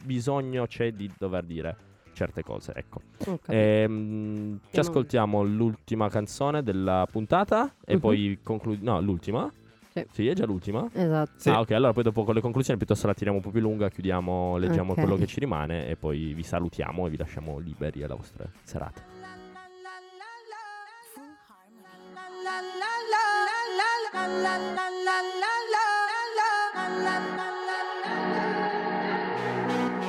bisogno 0.03 0.65
c'è 0.65 0.91
di 0.93 1.11
dover 1.15 1.43
dire 1.43 1.77
certe 2.13 2.41
cose, 2.41 2.73
ecco. 2.75 3.01
ok. 3.27 3.49
Ehm, 3.49 4.59
ci 4.71 4.79
ascoltiamo 4.79 5.43
l'ultima 5.43 6.09
canzone 6.09 6.63
della 6.63 7.05
puntata 7.09 7.75
e 7.85 7.93
Mhm. 7.93 7.99
poi 7.99 8.39
concludiamo. 8.41 8.95
No, 8.97 8.99
l'ultima? 9.05 9.51
Sì. 10.09 10.25
è 10.27 10.33
già 10.33 10.45
l'ultima. 10.45 10.89
Esatto. 10.91 11.31
Sì. 11.35 11.49
Ah, 11.49 11.59
ok. 11.59 11.71
Allora 11.71 11.91
poi 11.93 12.03
dopo 12.03 12.23
con 12.23 12.33
le 12.33 12.39
conclusioni 12.41 12.77
piuttosto 12.79 13.05
la 13.07 13.13
tiriamo 13.13 13.37
un 13.37 13.43
po' 13.43 13.51
più 13.51 13.59
lunga, 13.59 13.89
chiudiamo, 13.89 14.55
leggiamo 14.57 14.93
Ok. 14.93 14.99
quello 15.01 15.17
che 15.17 15.27
ci 15.27 15.39
rimane 15.41 15.87
e 15.87 15.97
poi 15.97 16.33
vi 16.33 16.43
salutiamo 16.43 17.05
e 17.05 17.09
vi 17.11 17.17
lasciamo 17.17 17.59
liberi 17.59 18.01
alla 18.01 18.15
vostra 18.15 18.49
serata. 18.63 19.10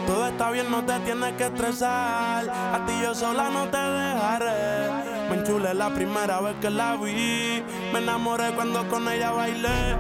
Todo 0.07 0.27
está 0.27 0.51
bien, 0.51 0.71
no 0.71 0.85
te 0.85 0.99
tienes 1.01 1.33
que 1.35 1.45
estresar. 1.45 2.51
A 2.51 2.85
ti 2.85 2.93
yo 3.01 3.15
sola 3.15 3.49
no 3.51 3.69
te 3.69 3.79
dejaré. 3.79 4.91
Me 5.31 5.37
enchulé 5.37 5.73
la 5.75 5.91
primera 5.91 6.41
vez 6.41 6.57
que 6.61 6.71
la 6.71 6.97
vi. 6.97 7.63
Me 7.93 8.01
enamoré 8.01 8.51
cuando 8.55 8.89
con 8.89 9.09
ella 9.09 9.31
bailé. 9.31 9.97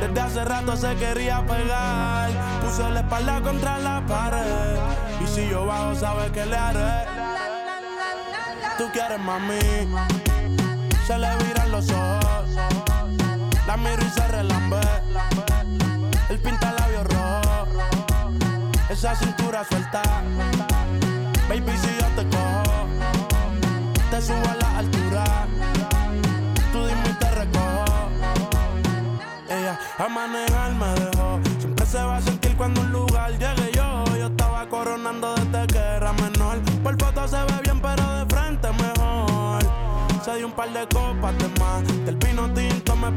Desde 0.00 0.20
hace 0.20 0.44
rato 0.44 0.74
se 0.76 0.94
quería 0.96 1.44
pegar. 1.46 2.30
Puse 2.62 2.88
la 2.90 3.00
espalda 3.00 3.40
contra 3.42 3.78
la 3.78 4.00
pared. 4.06 4.76
Y 5.22 5.26
si 5.26 5.48
yo 5.48 5.66
bajo, 5.66 5.94
sabes 5.94 6.30
que 6.30 6.46
le 6.46 6.56
haré. 6.56 7.06
Tú 8.78 8.84
quieres 8.92 9.20
mami. 9.20 9.60
Se 11.06 11.18
le 11.18 11.36
viran 11.44 11.70
los 11.70 11.90
ojos. 11.90 12.21
La 13.72 13.78
miro 13.78 14.04
y 14.04 14.10
se 14.10 14.28
relambe. 14.28 14.80
El 16.28 16.38
pinta 16.40 16.74
labios 16.78 17.06
rojo 17.06 17.66
esa 18.90 19.14
cintura 19.14 19.64
suelta. 19.64 20.02
Baby, 21.48 21.72
si 21.78 21.88
yo 21.98 22.06
te 22.14 22.28
cojo, 22.28 22.86
te 24.10 24.20
subo 24.20 24.46
a 24.50 24.56
la 24.56 24.78
altura. 24.80 25.24
Tú 26.70 26.84
dime 26.84 27.08
y 27.08 27.14
te 27.14 27.30
recojo. 27.30 28.10
Ella 29.48 29.78
a 29.96 30.06
manejar 30.06 30.72
me 30.74 30.88
dejó. 31.00 31.40
Siempre 31.58 31.86
se 31.86 32.02
va 32.02 32.16
a 32.18 32.20
sentir 32.20 32.54
cuando 32.58 32.82
un 32.82 32.92
lugar 32.92 33.30
llegue 33.38 33.72
yo. 33.74 34.04
Yo 34.18 34.26
estaba 34.26 34.68
coronando 34.68 35.34
desde 35.34 35.66
que 35.68 35.78
era 35.78 36.12
menor. 36.12 36.60
Por 36.82 37.02
foto 37.02 37.26
se 37.26 37.36
ve 37.36 37.60
bien, 37.62 37.80
pero 37.80 38.18
de 38.18 38.26
frente 38.34 38.68
mejor. 38.70 39.62
Se 40.22 40.36
dio 40.36 40.46
un 40.48 40.52
par 40.52 40.70
de 40.70 40.86
copas 40.88 41.38
de 41.38 41.48
más. 41.58 41.82
Del 42.04 42.18
tinto 42.18 42.48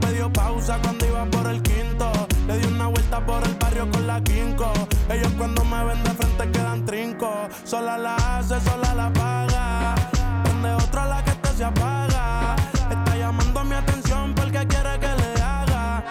me 0.02 0.30
pausa 0.30 0.80
cuando 0.82 1.06
iba 1.06 1.26
por 1.26 1.48
el 1.48 1.62
quinto. 1.62 2.12
Le 2.48 2.58
di 2.58 2.68
una 2.68 2.88
vuelta 2.88 3.26
por 3.26 3.44
el 3.44 3.56
barrio 3.56 3.90
con 3.92 4.08
la 4.08 4.22
quinco. 4.22 4.72
Ellos 5.10 5.32
cuando 5.38 5.64
me 5.64 5.84
ven 5.84 6.04
de 6.04 6.10
frente 6.12 6.52
quedan 6.52 6.86
trinco. 6.86 7.48
Sola 7.64 7.98
la 7.98 8.16
hace, 8.16 8.60
sola 8.62 8.94
la 8.94 9.14
paga. 9.14 9.96
Donde 10.44 10.74
otra 10.74 11.06
la 11.06 11.24
que 11.24 11.32
te 11.32 11.50
se 11.50 11.64
apaga. 11.64 12.56
Está 12.90 13.18
llamando 13.18 13.64
mi 13.64 13.76
atención 13.76 14.34
porque 14.36 14.66
quiere 14.68 15.00
que 15.00 15.08
le 15.22 15.42
haga. 15.42 16.04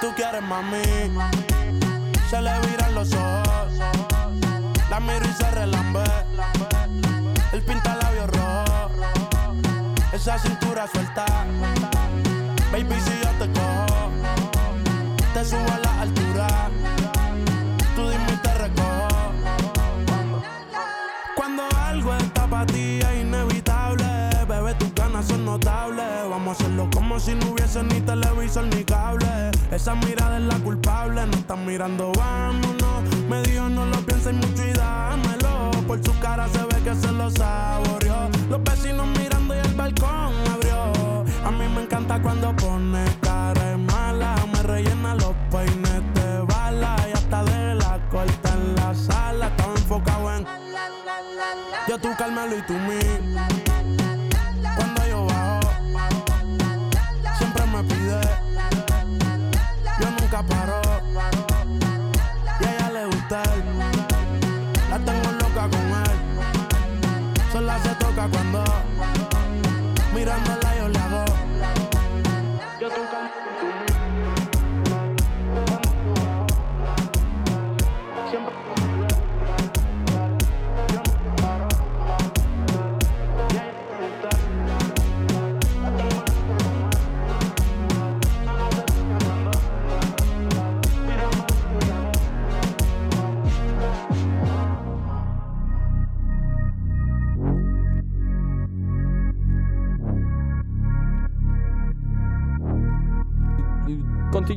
Tú 0.00 0.08
quieres 0.16 0.42
mami. 0.42 0.82
Se 2.30 2.40
le 2.40 2.60
viran 2.66 2.94
los 2.94 3.12
ojos. 3.12 3.72
La 4.90 5.00
miro 5.00 5.24
y 5.24 5.32
se 5.32 5.50
relambe. 5.50 6.04
El 7.52 7.62
pinta 7.62 7.96
labios 7.96 8.30
rojo. 8.30 8.90
Esa 10.12 10.38
cintura 10.38 10.86
suelta. 10.86 11.24
Baby, 12.78 12.94
si 13.00 13.10
te 13.10 13.52
cojo, 13.58 14.10
te 15.34 15.44
subo 15.44 15.68
a 15.72 15.78
la 15.78 16.02
altura. 16.02 16.46
Tú 17.96 18.08
dime 18.08 18.32
y 18.32 18.36
te 18.36 18.54
recojo. 18.54 19.08
Cuando 21.34 21.64
algo 21.76 22.14
está 22.14 22.46
para 22.46 22.66
ti 22.66 23.00
es 23.00 23.20
inevitable, 23.20 24.06
bebé, 24.46 24.74
tus 24.74 24.94
ganas 24.94 25.26
son 25.26 25.44
notables. 25.44 26.06
Vamos 26.30 26.48
a 26.48 26.52
hacerlo 26.52 26.88
como 26.94 27.18
si 27.18 27.34
no 27.34 27.50
hubiese 27.50 27.82
ni 27.82 28.00
televisor 28.00 28.66
ni 28.66 28.84
cable. 28.84 29.50
Esa 29.72 29.96
mirada 29.96 30.36
es 30.36 30.44
la 30.44 30.58
culpable, 30.60 31.26
no 31.26 31.36
están 31.36 31.66
mirando, 31.66 32.12
vámonos. 32.12 33.02
Me 33.28 33.42
dijo 33.42 33.68
no 33.68 33.86
lo 33.86 33.98
pienses 34.02 34.34
mucho 34.34 34.64
y 34.64 34.72
dámelo. 34.72 35.72
Por 35.88 36.04
su 36.04 36.16
cara 36.20 36.46
se 36.46 36.62
ve 36.62 36.80
que 36.84 36.94
se 36.94 37.10
lo 37.10 37.28
saboreó. 37.28 38.30
Los 38.48 38.62
vecinos 38.62 39.08
mirando 39.18 39.56
y 39.56 39.58
el 39.58 39.74
balcón. 39.74 40.57
A 41.48 41.50
mí 41.50 41.66
me 41.66 41.80
encanta 41.80 42.20
cuando 42.20 42.54
pone 42.56 43.06
cara 43.22 43.78
mala. 43.78 44.34
Me 44.52 44.62
rellena 44.64 45.14
los 45.14 45.34
peines 45.50 46.02
de 46.12 46.40
bala 46.42 46.94
y 47.08 47.12
hasta 47.12 47.42
de 47.42 47.74
la 47.74 47.98
corta 48.10 48.52
en 48.52 48.76
la 48.76 48.94
sala. 48.94 49.46
Estaba 49.46 49.72
enfocado 49.72 50.34
en 50.34 50.46
yo 51.88 51.98
tú 51.98 52.10
Carmelo 52.18 52.54
y 52.54 52.62
tú 52.66 52.74
mí. 52.74 53.37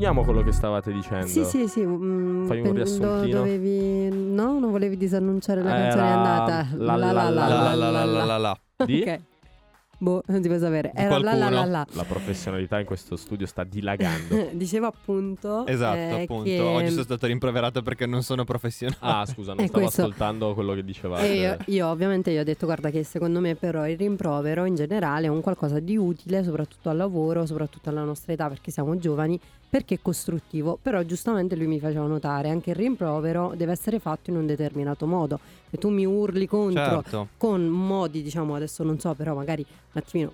Continuiamo 0.02 0.24
quello 0.34 0.44
che 0.44 0.52
stavate 0.52 0.92
dicendo. 0.92 1.28
Sì, 1.28 1.44
sì, 1.44 1.68
sì. 1.68 1.86
mm, 1.86 2.48
Fai 2.48 2.58
un 2.58 2.64
pen- 2.64 2.74
riassuntino. 2.74 3.38
dovevi... 3.38 4.10
No, 4.34 4.58
non 4.58 4.72
volevi 4.72 4.98
disannunciare 4.98 5.62
la 5.62 5.76
Eh, 5.78 5.82
canzone 5.84 6.04
la- 6.04 6.14
andata. 6.18 6.68
la- 6.76 6.96
La 6.96 6.96
la- 6.96 7.12
la 7.12 7.30
La 7.30 7.30
la 7.30 7.76
la 7.76 7.90
la 7.92 8.06
la 8.06 8.26
la 8.26 8.38
la. 8.40 8.58
Di? 8.84 9.02
Ok. 9.04 9.22
Boh, 10.02 10.24
non 10.26 10.42
ti 10.42 10.48
puoi 10.48 10.60
sapere. 10.60 10.92
Era 10.96 11.20
la 11.20 11.36
la 11.36 11.50
la 11.52 11.66
la. 11.66 11.86
La 11.92 12.04
professionalità 12.04 12.80
in 12.80 12.86
questo 12.86 13.16
studio 13.16 13.46
sta 13.46 13.64
dilagando. 13.70 14.50
Dicevo 14.54 14.88
appunto 14.88 15.66
Esatto, 15.68 15.96
eh, 15.98 16.22
appunto. 16.24 16.44
che- 16.44 16.60
Oggi 16.60 16.90
sono 16.90 17.04
stato 17.04 17.28
rimproverato 17.28 17.84
perché 17.84 18.08
non 18.08 18.24
sono 18.24 18.44
professionale. 18.44 18.98
Ah, 19.02 19.26
scusa, 19.28 19.54
non 19.54 19.64
E 19.64 19.68
stavo 19.68 19.84
questo- 19.84 20.02
ascoltando 20.02 20.54
quello 20.56 20.74
che 20.74 20.84
dicevate. 20.84 21.28
E 21.32 21.36
io, 21.38 21.58
io 21.68 21.88
ovviamente 21.88 22.32
gli 22.32 22.38
ho 22.40 22.44
detto 22.44 22.66
guarda 22.66 22.90
che 22.90 23.04
secondo 23.04 23.40
me 23.40 23.54
però 23.56 23.88
il 23.88 23.96
rimprovero 23.98 24.66
in 24.66 24.74
generale 24.74 25.28
è 25.28 25.30
un 25.30 25.42
qualcosa 25.42 25.80
di 25.80 25.96
utile 25.98 26.44
soprattutto 26.44 26.90
al 26.90 26.98
lavoro, 26.98 27.46
soprattutto 27.46 27.90
alla 27.90 28.04
nostra 28.04 28.34
età 28.34 28.48
perché 28.48 28.72
siamo 28.72 28.98
giovani, 28.98 29.40
perché 29.70 29.96
è 29.96 30.00
costruttivo, 30.02 30.80
però 30.82 31.02
giustamente 31.04 31.56
lui 31.56 31.68
mi 31.68 31.80
faceva 31.80 32.06
notare 32.08 32.50
anche 32.50 32.72
il 32.72 32.76
rimprovero 32.76 33.54
deve 33.56 33.72
essere 33.72 34.00
fatto 34.00 34.30
in 34.32 34.36
un 34.38 34.46
determinato 34.48 35.06
modo, 35.06 35.40
se 35.72 35.78
tu 35.78 35.90
mi 35.90 36.06
urli 36.06 36.46
contro 36.48 36.84
Certo. 37.02 37.28
con 37.38 37.66
modi 37.66 38.22
diciamo 38.22 38.54
adesso 38.56 38.84
non 38.84 39.00
so 39.00 39.14
però 39.16 39.34
magari 39.34 39.66
un 39.68 40.02
attimino 40.02 40.32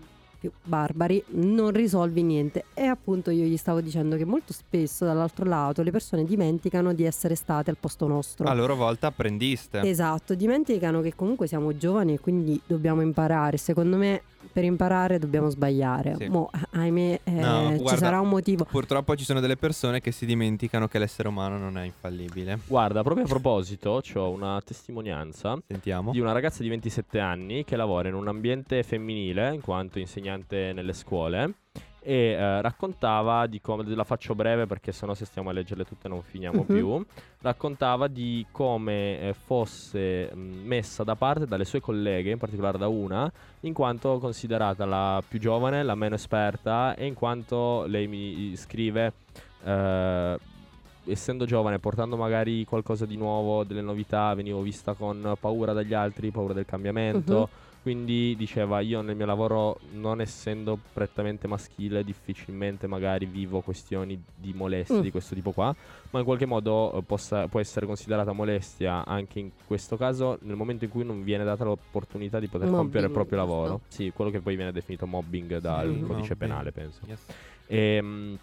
più 0.48 0.52
barbari 0.64 1.24
non 1.32 1.72
risolvi 1.72 2.24
niente 2.24 2.66
e 2.74 2.86
appunto 2.86 3.32
io 3.32 3.46
gli 3.46 3.58
stavo 3.58 3.82
dicendo 3.82 4.16
che 4.16 4.26
molto 4.26 4.54
spesso 4.54 5.06
dall'altro 5.06 5.46
lato 5.46 5.82
le 5.84 5.92
persone 5.92 6.24
dimenticano 6.24 6.94
di 6.94 7.04
essere 7.04 7.36
state 7.36 7.70
al 7.70 7.78
posto 7.78 8.08
nostro 8.08 8.48
A 8.48 8.54
loro 8.54 8.76
volta 8.76 9.08
apprendiste. 9.08 9.82
Esatto, 9.82 10.36
dimenticano 10.36 11.02
che 11.02 11.16
comunque 11.16 11.48
siamo 11.48 11.76
giovani 11.78 12.14
e 12.14 12.20
quindi 12.20 12.60
dobbiamo 12.66 13.02
imparare. 13.02 13.58
Secondo 13.58 13.98
me 13.98 14.22
per 14.52 14.64
imparare 14.64 15.20
dobbiamo 15.20 15.50
sbagliare. 15.50 16.16
Sì. 16.18 16.28
Mo, 16.30 16.50
ahimè, 16.72 17.20
eh, 17.24 17.32
No, 17.32 17.70
ci 17.72 17.78
guarda, 17.78 18.00
sarà 18.00 18.20
un 18.20 18.30
motivo. 18.30 18.66
Purtroppo 18.66 19.16
ci 19.16 19.24
sono 19.24 19.40
delle 19.40 19.58
persone 19.58 20.02
che 20.02 20.12
si 20.12 20.26
dimenticano 20.26 20.88
che 20.88 21.00
l'essere 21.00 21.28
umano 21.28 21.58
non 21.58 21.78
è 21.78 21.84
infallibile. 21.84 22.60
Guarda, 22.66 23.04
proprio 23.04 23.26
a 23.26 23.28
proposito, 23.28 24.02
ho 24.16 24.30
una 24.30 24.60
testimonianza 24.64 25.60
Sentiamo. 25.68 26.12
di 26.12 26.20
una 26.20 26.32
ragazza 26.32 26.64
di 26.64 26.70
27 26.70 27.20
anni 27.20 27.66
che 27.66 27.76
lavora 27.76 28.08
in 28.08 28.16
un 28.16 28.28
ambiente 28.28 28.82
femminile 28.84 29.54
in 29.54 29.62
quanto 29.62 30.00
insegnante 30.00 30.37
nelle 30.74 30.94
scuole 30.94 31.54
e 32.00 32.14
eh, 32.32 32.62
raccontava 32.62 33.48
di 33.48 33.60
come, 33.60 33.84
la 33.84 34.06
faccio 34.06 34.34
breve 34.34 34.66
perché 34.66 34.94
sennò 34.94 35.14
se 35.14 35.26
stiamo 35.26 35.50
a 35.50 35.52
leggerle 35.54 35.84
tutte 35.84 36.08
non 36.08 36.22
finiamo 36.22 36.64
Mhm. 36.66 36.76
più, 36.76 37.06
raccontava 37.42 38.08
di 38.08 38.46
come 38.52 39.20
eh, 39.20 39.34
fosse 39.34 40.34
mh, 40.34 40.40
messa 40.64 41.04
da 41.04 41.16
parte 41.16 41.46
dalle 41.46 41.66
sue 41.66 41.82
colleghe, 41.82 42.32
in 42.32 42.38
particolare 42.38 42.78
da 42.78 42.88
una, 42.88 43.30
in 43.62 43.74
quanto 43.74 44.20
considerata 44.20 44.86
la 44.86 45.22
più 45.28 45.38
giovane, 45.40 45.84
la 45.84 45.96
meno 45.96 46.16
esperta 46.16 46.96
e 46.96 47.06
in 47.06 47.14
quanto 47.14 47.84
lei 47.88 48.08
mi 48.08 48.56
scrive... 48.56 49.12
eh, 49.66 50.38
essendo 51.10 51.46
giovane, 51.46 51.80
portando 51.80 52.18
magari 52.18 52.66
qualcosa 52.66 53.06
di 53.06 53.16
nuovo, 53.16 53.64
delle 53.64 53.80
novità, 53.82 54.34
venivo 54.34 54.62
vista 54.62 54.92
con 54.94 55.36
paura 55.40 55.72
dagli 55.72 55.94
altri, 55.94 56.32
paura 56.32 56.52
del 56.54 56.66
cambiamento. 56.66 57.50
Mhm. 57.50 57.66
Quindi 57.88 58.36
diceva 58.36 58.82
io 58.82 59.00
nel 59.00 59.16
mio 59.16 59.26
lavoro, 59.26 59.80
non 59.94 60.20
essendo 60.20 60.78
prettamente 60.92 61.48
maschile, 61.48 62.04
difficilmente 62.04 62.86
magari 62.86 63.26
vivo 63.26 63.62
questioni 63.62 64.22
di 64.36 64.52
molestie 64.52 64.98
Mm. 64.98 65.02
di 65.04 65.10
questo 65.12 65.34
tipo 65.34 65.54
qua, 65.54 65.74
ma 66.10 66.20
in 66.20 66.26
qualche 66.26 66.46
modo 66.46 66.92
eh, 66.98 67.02
possa- 67.02 67.48
può 67.48 67.62
essere 67.62 67.86
considerata 67.86 68.34
molestia 68.34 69.06
anche 69.06 69.40
in 69.40 69.52
questo 69.66 69.96
caso 69.96 70.38
nel 70.42 70.58
momento 70.58 70.84
in 70.84 70.90
cui 70.90 71.06
non 71.06 71.24
viene 71.24 71.46
data 71.46 71.64
l'opportunità 71.64 72.40
di 72.42 72.48
poter 72.48 72.66
Mobbing, 72.68 72.82
compiere 72.84 73.06
il 73.08 73.14
proprio 73.14 73.38
lavoro. 73.38 73.80
Sì, 73.88 74.12
quello 74.14 74.32
che 74.32 74.42
poi 74.42 74.58
viene 74.58 74.74
definito 74.74 75.08
mobbing 75.08 75.60
dal 75.60 75.86
Sì, 75.90 76.02
codice 76.02 76.12
mobbing. 76.12 76.36
penale, 76.38 76.72
penso. 76.74 77.00
Yes. 77.06 77.26
E, 77.68 78.02
mm, 78.02 78.34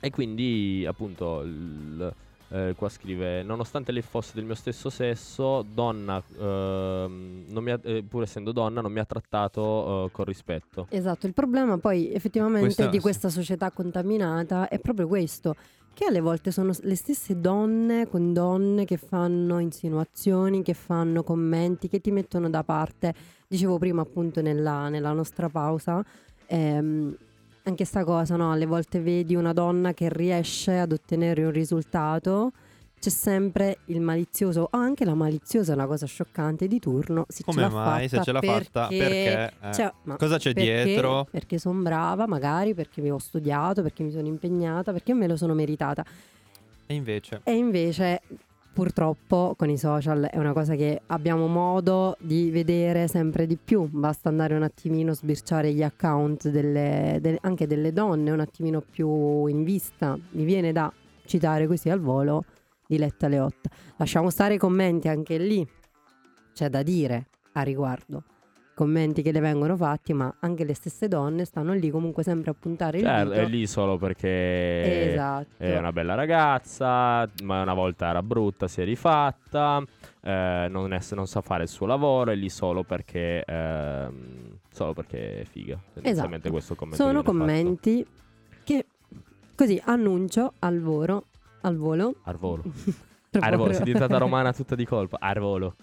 e 0.00 0.10
quindi 0.10 0.86
appunto 0.88 1.42
il- 1.42 2.14
eh, 2.50 2.74
qua 2.76 2.88
scrive 2.88 3.42
nonostante 3.42 3.92
lei 3.92 4.02
fosse 4.02 4.32
del 4.34 4.44
mio 4.44 4.54
stesso 4.54 4.90
sesso 4.90 5.64
donna 5.72 6.22
ehm, 6.38 7.44
non 7.48 7.62
mi 7.62 7.70
ha- 7.70 7.80
eh, 7.82 8.02
pur 8.02 8.22
essendo 8.22 8.52
donna 8.52 8.80
non 8.80 8.92
mi 8.92 8.98
ha 8.98 9.04
trattato 9.04 10.06
eh, 10.06 10.10
con 10.10 10.24
rispetto 10.24 10.86
Esatto, 10.90 11.26
il 11.26 11.32
problema 11.34 11.78
poi 11.78 12.12
effettivamente 12.12 12.66
Questa- 12.66 12.86
di 12.86 12.96
sì. 12.96 13.02
questa 13.02 13.28
società 13.28 13.70
contaminata 13.70 14.68
è 14.68 14.78
proprio 14.78 15.06
questo. 15.06 15.54
Che 15.92 16.04
alle 16.06 16.20
volte 16.20 16.50
sono 16.52 16.72
le 16.82 16.94
stesse 16.94 17.40
donne 17.40 18.08
con 18.08 18.32
donne 18.32 18.84
che 18.84 18.96
fanno 18.96 19.58
insinuazioni, 19.58 20.62
che 20.62 20.72
fanno 20.72 21.22
commenti, 21.24 21.88
che 21.88 22.00
ti 22.00 22.10
mettono 22.12 22.48
da 22.48 22.62
parte. 22.62 23.12
Dicevo 23.48 23.76
prima 23.76 24.02
appunto 24.02 24.40
nella, 24.40 24.88
nella 24.88 25.12
nostra 25.12 25.48
pausa, 25.48 26.02
ehm, 26.46 27.16
anche 27.70 27.84
sta 27.84 28.04
cosa, 28.04 28.36
no? 28.36 28.52
Alle 28.52 28.66
volte 28.66 29.00
vedi 29.00 29.34
una 29.34 29.52
donna 29.52 29.94
che 29.94 30.08
riesce 30.10 30.78
ad 30.78 30.92
ottenere 30.92 31.44
un 31.44 31.50
risultato, 31.52 32.52
c'è 33.00 33.08
sempre 33.08 33.78
il 33.86 34.00
malizioso, 34.00 34.68
o 34.70 34.76
anche 34.78 35.04
la 35.06 35.14
maliziosa 35.14 35.72
è 35.72 35.74
una 35.74 35.86
cosa 35.86 36.04
scioccante 36.06 36.66
di 36.68 36.78
turno. 36.78 37.24
Se 37.28 37.42
Come 37.44 37.62
ce 37.62 37.68
l'ha 37.68 37.74
mai? 37.74 38.08
Se 38.08 38.22
ce 38.22 38.32
l'ha 38.32 38.40
fatta, 38.42 38.88
perché? 38.88 39.52
Eh, 39.62 39.72
cioè, 39.72 39.92
Cosa 40.18 40.36
c'è 40.36 40.52
perché- 40.52 40.84
dietro? 40.84 41.26
Perché 41.30 41.58
sono 41.58 41.80
brava, 41.80 42.26
magari 42.26 42.74
perché 42.74 43.00
mi 43.00 43.10
ho 43.10 43.18
studiato, 43.18 43.80
perché 43.82 44.02
mi 44.02 44.10
sono 44.10 44.26
impegnata, 44.26 44.92
perché 44.92 45.14
me 45.14 45.26
lo 45.26 45.36
sono 45.36 45.54
meritata. 45.54 46.04
E 46.86 46.94
invece, 46.94 47.40
E 47.44 47.52
invece, 47.54 48.20
purtroppo, 48.72 49.54
con 49.56 49.68
i 49.68 49.76
social 49.76 50.28
è 50.30 50.38
una 50.38 50.52
cosa 50.52 50.74
che 50.74 51.02
abbiamo 51.06 51.46
modo 51.46 52.16
di 52.20 52.50
vedere 52.50 53.08
sempre 53.08 53.46
di 53.46 53.56
più. 53.56 53.88
Basta 53.90 54.28
andare 54.28 54.54
un 54.54 54.62
attimino 54.62 55.10
a 55.12 55.14
sbirciare 55.14 55.72
gli 55.72 55.82
account 55.82 56.48
delle- 56.48 57.18
del- 57.20 57.38
anche 57.42 57.66
delle 57.66 57.92
donne, 57.92 58.30
un 58.30 58.40
attimino 58.40 58.80
più 58.80 59.46
in 59.46 59.64
vista. 59.64 60.16
Mi 60.30 60.44
viene 60.44 60.72
da 60.72 60.92
citare 61.24 61.66
così 61.66 61.90
al 61.90 62.00
volo 62.00 62.44
Diletta 62.86 63.28
Leotta. 63.28 63.68
Lasciamo 63.96 64.30
stare 64.30 64.54
i 64.54 64.58
commenti 64.58 65.08
anche 65.08 65.38
lì. 65.38 65.66
C'è 66.52 66.68
da 66.68 66.82
dire 66.82 67.26
a 67.52 67.62
riguardo. 67.62 68.24
Commenti 68.80 69.20
che 69.20 69.30
le 69.30 69.40
vengono 69.40 69.76
fatti, 69.76 70.14
ma 70.14 70.34
anche 70.40 70.64
le 70.64 70.72
stesse 70.72 71.06
donne 71.06 71.44
stanno 71.44 71.74
lì 71.74 71.90
comunque 71.90 72.22
sempre 72.22 72.50
a 72.50 72.54
puntare 72.58 72.96
il 72.98 73.04
Certo, 73.04 73.30
dito. 73.32 73.40
è 73.42 73.46
lì 73.46 73.66
solo 73.66 73.98
perché 73.98 75.10
Esatto. 75.12 75.46
è 75.58 75.76
una 75.76 75.92
bella 75.92 76.14
ragazza, 76.14 77.28
ma 77.42 77.60
una 77.60 77.74
volta 77.74 78.08
era 78.08 78.22
brutta, 78.22 78.68
si 78.68 78.80
è 78.80 78.84
rifatta, 78.84 79.82
eh, 80.22 80.66
non, 80.70 80.94
è- 80.94 81.00
non 81.14 81.26
sa 81.26 81.42
fare 81.42 81.64
il 81.64 81.68
suo 81.68 81.84
lavoro, 81.84 82.30
è 82.30 82.34
lì 82.34 82.48
solo 82.48 82.82
perché, 82.82 83.44
ehm, 83.44 84.58
solo 84.72 84.94
perché 84.94 85.40
è 85.40 85.44
figa. 85.44 85.78
Tendenzialmente 85.92 86.48
Esatto. 86.48 86.52
questo 86.52 86.74
commento 86.74 87.02
Sono 87.02 87.20
viene 87.22 87.26
fatto. 87.26 87.38
commenti 87.38 88.06
che 88.64 88.86
così 89.54 89.78
annuncio 89.84 90.54
al 90.60 90.80
volo, 90.80 91.24
al 91.62 91.76
volo. 91.76 92.14
Arvolo. 92.24 92.62
al 93.32 93.42
Arvolo, 93.42 93.62
volo. 93.64 93.72
sei 93.74 93.84
diventata 93.84 94.16
romana 94.18 94.52
tutta 94.52 94.74
di 94.74 94.84
colpo. 94.86 95.16
Arvolo. 95.20 95.74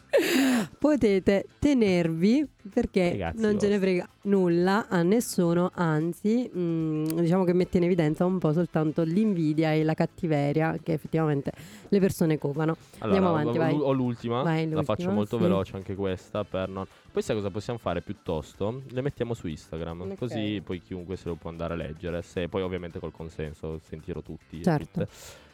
Potete 0.79 1.45
tenervi 1.57 2.47
perché 2.71 3.13
I 3.15 3.17
cazzi 3.17 3.41
non 3.41 3.59
ce 3.59 3.67
ne 3.67 3.79
frega 3.79 4.07
nulla 4.23 4.87
a 4.87 5.01
nessuno, 5.01 5.71
anzi, 5.73 6.49
mm, 6.55 7.05
diciamo 7.19 7.43
che 7.45 7.53
mette 7.53 7.77
in 7.77 7.85
evidenza 7.85 8.25
un 8.25 8.37
po' 8.37 8.53
soltanto 8.53 9.01
l'invidia 9.01 9.73
e 9.73 9.83
la 9.83 9.95
cattiveria 9.95 10.77
che 10.83 10.93
effettivamente 10.93 11.51
le 11.87 11.99
persone 11.99 12.37
covano. 12.37 12.75
Allora, 12.99 13.17
Andiamo 13.17 13.29
avanti, 13.29 13.57
ho, 13.57 13.61
vai. 13.61 13.73
ho 13.73 13.91
l'ultima, 13.91 14.43
Vai, 14.43 14.69
la 14.69 14.75
l'ultima, 14.75 14.83
faccio 14.83 15.11
molto 15.11 15.37
sì. 15.37 15.43
veloce 15.43 15.75
anche 15.77 15.95
questa 15.95 16.43
per 16.43 16.69
non... 16.69 16.85
Poi 17.11 17.21
sai 17.23 17.35
cosa 17.35 17.49
possiamo 17.49 17.79
fare 17.79 18.01
piuttosto? 18.01 18.83
Le 18.89 19.01
mettiamo 19.01 19.33
su 19.33 19.47
Instagram, 19.47 20.01
Ok. 20.01 20.17
così 20.17 20.61
poi 20.63 20.79
chiunque 20.81 21.15
se 21.15 21.29
lo 21.29 21.35
può 21.35 21.49
andare 21.49 21.73
a 21.73 21.77
leggere, 21.77 22.21
se 22.21 22.47
poi 22.49 22.61
ovviamente 22.61 22.99
col 22.99 23.11
consenso, 23.11 23.79
sentirò 23.79 24.21
tutti, 24.21 24.61
Certo. 24.61 24.99
tutte, 24.99 25.07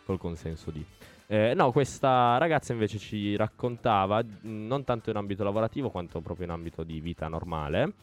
col 0.06 0.18
consenso 0.18 0.70
di... 0.70 0.84
Eh, 1.28 1.54
no, 1.56 1.72
questa 1.72 2.38
ragazza 2.38 2.74
invece 2.74 2.98
ci 2.98 3.36
raccontava, 3.36 4.24
non 4.42 4.84
tanto 4.84 5.10
in 5.10 5.16
ambito 5.16 5.44
lavorativo 5.44 5.90
quanto 5.90 6.20
proprio 6.22 6.46
in 6.46 6.52
ambito 6.52 6.84
di 6.84 7.00
vita 7.00 7.28
normale, 7.28 7.94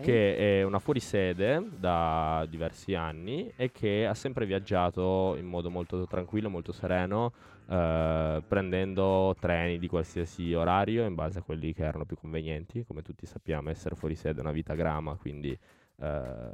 che 0.00 0.36
è 0.36 0.62
una 0.62 0.78
fuorisede 0.78 1.68
da 1.76 2.46
diversi 2.48 2.94
anni 2.94 3.52
e 3.56 3.72
che 3.72 4.06
ha 4.06 4.14
sempre 4.14 4.46
viaggiato 4.46 5.34
in 5.36 5.46
modo 5.46 5.70
molto 5.70 6.06
tranquillo, 6.06 6.48
molto 6.48 6.72
sereno, 6.72 7.32
eh, 7.68 8.42
prendendo 8.46 9.36
treni 9.38 9.78
di 9.78 9.88
qualsiasi 9.88 10.54
orario 10.54 11.04
in 11.04 11.14
base 11.14 11.40
a 11.40 11.42
quelli 11.42 11.74
che 11.74 11.84
erano 11.84 12.04
più 12.04 12.16
convenienti. 12.16 12.84
Come 12.86 13.02
tutti 13.02 13.26
sappiamo, 13.26 13.70
essere 13.70 13.96
fuori 13.96 14.14
sede 14.14 14.38
è 14.38 14.42
una 14.42 14.52
vita 14.52 14.74
grama, 14.74 15.16
quindi 15.16 15.56
eh, 16.00 16.50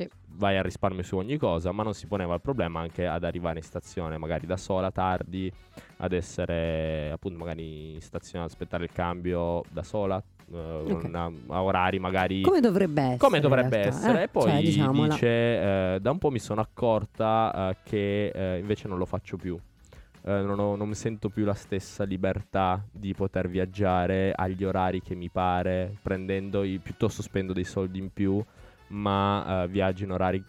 Sì. 0.00 0.08
vai 0.36 0.56
a 0.56 0.62
risparmio 0.62 1.02
su 1.02 1.16
ogni 1.16 1.36
cosa, 1.36 1.72
ma 1.72 1.82
non 1.82 1.92
si 1.92 2.06
poneva 2.06 2.34
il 2.34 2.40
problema 2.40 2.80
anche 2.80 3.06
ad 3.06 3.22
arrivare 3.24 3.58
in 3.58 3.64
stazione 3.64 4.16
magari 4.16 4.46
da 4.46 4.56
sola, 4.56 4.90
tardi, 4.90 5.52
ad 5.98 6.12
essere 6.12 7.10
appunto 7.12 7.36
magari 7.38 7.92
in 7.94 8.00
stazione 8.00 8.44
ad 8.44 8.50
aspettare 8.50 8.84
il 8.84 8.92
cambio 8.92 9.62
da 9.70 9.82
sola. 9.82 10.22
eh, 10.52 10.56
Ok. 10.56 10.88
con 11.00 11.04
una- 11.04 11.30
a 11.54 11.62
orari 11.62 12.00
magari 12.00 12.40
Come 12.40 12.58
dovrebbe 12.58 13.02
essere? 13.02 13.18
come 13.18 13.38
dovrebbe 13.38 13.78
essere. 13.78 14.18
eh? 14.18 14.22
E 14.24 14.28
poi 14.28 14.50
Cioè, 14.50 14.60
diciamola. 14.60 15.12
dice: 15.12 15.26
eh, 15.94 15.98
Da 16.00 16.10
un 16.10 16.18
po' 16.18 16.30
mi 16.30 16.40
sono 16.40 16.60
accorta 16.60 17.70
eh, 17.70 17.76
che 17.84 18.28
eh, 18.34 18.58
invece 18.58 18.88
non 18.88 18.98
lo 18.98 19.04
faccio 19.04 19.36
più. 19.36 19.56
Eh, 20.24 20.40
non, 20.42 20.58
ho- 20.58 20.74
non 20.74 20.88
mi 20.88 20.94
sento 20.96 21.28
più 21.28 21.44
la 21.44 21.54
stessa 21.54 22.02
libertà 22.02 22.84
di 22.90 23.14
poter 23.14 23.48
viaggiare 23.48 24.32
agli 24.34 24.64
orari 24.64 25.00
che 25.02 25.14
mi 25.14 25.28
pare, 25.30 25.94
prendendo 26.02 26.64
i, 26.64 26.78
piuttosto 26.82 27.22
spendo 27.22 27.52
dei 27.52 27.62
soldi 27.64 27.98
in 28.00 28.12
più, 28.12 28.42
ma 28.90 29.62
eh, 29.64 29.68
viaggio 29.68 30.04
in 30.04 30.12
orari 30.12 30.42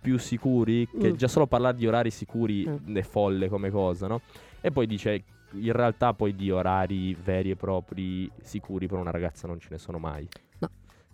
più 0.00 0.18
sicuri. 0.18 0.88
Che 0.88 1.12
Mm. 1.12 1.14
già 1.16 1.28
solo 1.28 1.46
parlare 1.46 1.76
di 1.76 1.86
orari 1.86 2.10
sicuri 2.10 2.66
Mm. 2.68 2.96
è 2.96 3.02
folle 3.02 3.48
come 3.48 3.70
cosa, 3.70 4.06
no? 4.06 4.20
E 4.60 4.70
poi 4.70 4.86
dice. 4.86 5.24
In 5.54 5.72
realtà 5.72 6.14
poi 6.14 6.36
di 6.36 6.48
orari 6.52 7.12
veri 7.12 7.50
e 7.50 7.56
propri 7.56 8.30
sicuri 8.40 8.86
per 8.86 8.98
una 8.98 9.10
ragazza 9.10 9.48
non 9.48 9.58
ce 9.58 9.66
ne 9.72 9.78
sono 9.78 9.98
mai. 9.98 10.24
No. 10.60 10.68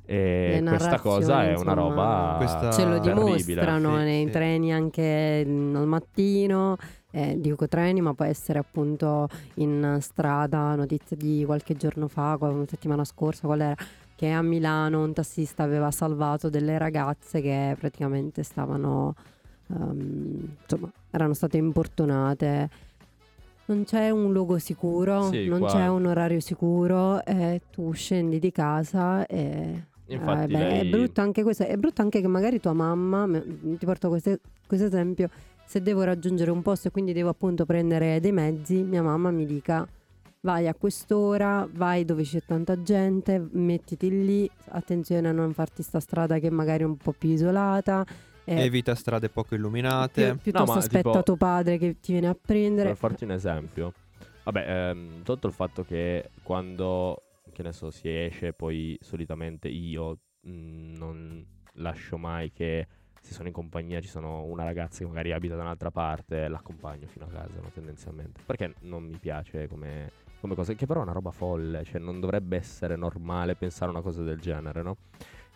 E 0.05 0.61
Le 0.63 0.69
questa 0.69 1.01
cosa 1.01 1.43
è 1.45 1.55
una 1.57 1.73
roba 1.73 2.35
Questa- 2.37 2.71
Ce 2.71 2.85
lo 2.85 2.99
dimostrano 2.99 3.97
sì, 3.97 4.05
nei 4.05 4.27
sì. 4.27 4.31
treni 4.33 4.75
anche 4.75 5.43
al 5.47 5.87
mattino, 5.87 6.77
eh, 7.13 7.41
dico 7.41 7.67
treni, 7.67 8.03
ma 8.03 8.13
può 8.13 8.27
essere 8.27 8.59
appunto 8.59 9.27
in 9.55 9.97
strada, 10.01 10.75
notizia 10.75 11.17
di 11.17 11.43
qualche 11.47 11.75
giorno 11.75 12.07
fa, 12.07 12.39
settimana 12.67 13.05
scorsa, 13.05 13.47
qual 13.47 13.61
era? 13.63 13.75
Che 14.17 14.31
a 14.31 14.41
Milano 14.41 15.03
un 15.03 15.13
tassista 15.13 15.63
aveva 15.63 15.91
salvato 15.91 16.49
delle 16.49 16.79
ragazze 16.79 17.43
che 17.43 17.77
praticamente 17.79 18.43
stavano, 18.43 19.15
ehm, 19.71 20.57
insomma, 20.63 20.91
erano 21.11 21.35
state 21.35 21.59
importunate. 21.59 22.71
Non 23.67 23.85
c'è 23.85 24.09
un 24.11 24.33
luogo 24.33 24.59
sicuro, 24.59 25.31
Sì, 25.31 25.47
non 25.47 25.59
qua- 25.61 25.69
c'è 25.71 25.87
un 25.89 26.07
orario 26.07 26.41
sicuro, 26.41 27.23
e 27.25 27.61
tu 27.71 27.93
scendi 27.93 28.39
di 28.39 28.51
casa 28.53 29.27
e 29.27 29.85
Infatti 30.09 30.45
eh, 30.45 30.47
beh, 30.47 30.59
lei- 30.59 30.81
è 30.81 30.85
brutto 30.85 31.21
anche 31.21 31.43
questo, 31.43 31.65
è 31.65 31.77
brutto 31.77 32.01
anche 32.01 32.21
che 32.21 32.29
magari 32.29 32.61
tua 32.61 32.73
mamma, 32.73 33.29
ti 33.29 33.85
porto 33.85 34.09
questo 34.09 34.39
esempio, 34.69 35.29
se 35.67 35.83
devo 35.83 36.05
raggiungere 36.05 36.51
un 36.53 36.63
posto 36.63 36.89
e 36.89 36.91
quindi 36.93 37.13
devo 37.13 37.29
appunto 37.29 37.67
prendere 37.67 38.21
dei 38.21 38.31
mezzi, 38.33 38.83
mia 38.83 39.03
mamma 39.03 39.31
mi 39.33 39.45
dica 39.45 39.87
vai 40.47 40.69
a 40.69 40.75
quest'ora, 40.75 41.69
vai 41.73 42.05
dove 42.05 42.23
c'è 42.23 42.41
tanta 42.41 42.81
gente, 42.81 43.45
mettiti 43.51 44.09
lì, 44.09 44.49
attenzione 44.69 45.27
a 45.29 45.33
non 45.33 45.53
farti 45.53 45.83
sta 45.83 45.99
strada 45.99 46.39
che 46.39 46.51
magari 46.51 46.85
è 46.85 46.87
un 46.87 46.97
po' 46.97 47.11
più 47.11 47.31
isolata. 47.31 48.07
eh, 48.45 48.63
Evita 48.63 48.95
strade 48.95 49.29
poco 49.29 49.57
illuminate. 49.57 50.35
pi- 50.35 50.39
piuttosto 50.43 50.73
ma 50.73 50.79
aspetta 50.79 51.11
tipo- 51.11 51.23
tuo 51.25 51.37
padre 51.37 51.79
che 51.79 51.99
ti 51.99 52.13
viene 52.13 52.29
a 52.29 52.37
prendere. 52.41 52.91
Per 52.91 52.97
farti 52.97 53.25
un 53.25 53.33
esempio, 53.33 53.93
vabbè, 54.45 54.65
ehm, 54.91 55.23
tolto 55.25 55.49
il 55.49 55.53
fatto 55.53 55.83
che 55.85 56.31
quando, 56.45 57.23
che 57.53 57.65
ne 57.65 57.73
so, 57.73 57.91
si 57.91 58.09
esce, 58.09 58.53
poi 58.53 58.97
solitamente 59.01 59.67
io 59.67 60.19
mh, 60.43 60.93
non 60.97 61.45
lascio 61.79 62.19
mai 62.19 62.53
che 62.53 62.87
se 63.21 63.33
sono 63.35 63.49
in 63.49 63.53
compagnia 63.53 64.01
ci 64.01 64.07
sono 64.07 64.45
una 64.45 64.63
ragazza 64.63 64.99
che 65.01 65.07
magari 65.07 65.33
abita 65.33 65.57
da 65.57 65.63
un'altra 65.63 65.91
parte, 65.91 66.47
l'accompagno 66.47 67.09
fino 67.09 67.25
a 67.25 67.29
casa, 67.29 67.59
no, 67.61 67.69
tendenzialmente. 67.75 68.43
Perché 68.47 68.75
non 68.83 69.03
mi 69.03 69.17
piace 69.19 69.67
come, 69.67 70.13
come 70.47 70.55
cosa, 70.55 70.73
che 70.75 70.87
però 70.87 71.01
è 71.01 71.03
una 71.03 71.13
roba 71.13 71.33
folle, 71.33 71.85
cioè 71.85 72.01
non 72.01 72.21
dovrebbe 72.21 72.57
essere 72.57 72.97
normale 72.97 73.57
pensare 73.57 73.91
una 73.91 74.01
cosa 74.01 74.23
del 74.23 74.39
genere, 74.39 74.83
no? 74.83 74.97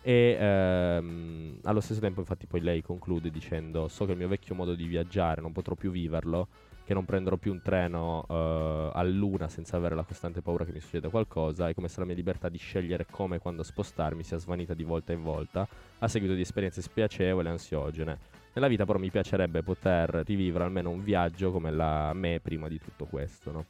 E 0.03 0.35
ehm, 0.39 1.59
allo 1.63 1.79
stesso 1.79 1.99
tempo, 1.99 2.19
infatti, 2.19 2.47
poi 2.47 2.61
lei 2.61 2.81
conclude 2.81 3.29
dicendo: 3.29 3.87
So 3.87 4.05
che 4.05 4.11
il 4.11 4.17
mio 4.17 4.27
vecchio 4.27 4.55
modo 4.55 4.75
di 4.75 4.85
viaggiare 4.85 5.41
non 5.41 5.51
potrò 5.51 5.75
più 5.75 5.91
viverlo, 5.91 6.47
che 6.83 6.93
non 6.93 7.05
prenderò 7.05 7.37
più 7.37 7.51
un 7.51 7.61
treno 7.61 8.25
eh, 8.27 8.89
a 8.93 9.03
luna 9.03 9.47
senza 9.47 9.77
avere 9.77 9.95
la 9.95 10.03
costante 10.03 10.41
paura 10.41 10.65
che 10.65 10.71
mi 10.71 10.79
succeda 10.79 11.09
qualcosa. 11.09 11.69
È 11.69 11.73
come 11.73 11.87
se 11.87 11.99
la 11.99 12.05
mia 12.05 12.15
libertà 12.15 12.49
di 12.49 12.57
scegliere 12.57 13.05
come 13.09 13.35
e 13.35 13.39
quando 13.39 13.63
spostarmi 13.63 14.23
sia 14.23 14.37
svanita 14.37 14.73
di 14.73 14.83
volta 14.83 15.13
in 15.13 15.21
volta 15.21 15.67
a 15.99 16.07
seguito 16.07 16.33
di 16.33 16.41
esperienze 16.41 16.81
spiacevoli 16.81 17.47
e 17.47 17.51
ansiogene. 17.51 18.17
Nella 18.53 18.67
vita, 18.67 18.85
però, 18.85 18.97
mi 18.97 19.11
piacerebbe 19.11 19.61
poter 19.61 20.23
rivivere 20.25 20.65
almeno 20.65 20.89
un 20.89 21.03
viaggio 21.03 21.51
come 21.51 21.71
la 21.71 22.11
me 22.13 22.39
prima 22.41 22.67
di 22.67 22.79
tutto 22.79 23.05
questo, 23.05 23.51
no? 23.51 23.65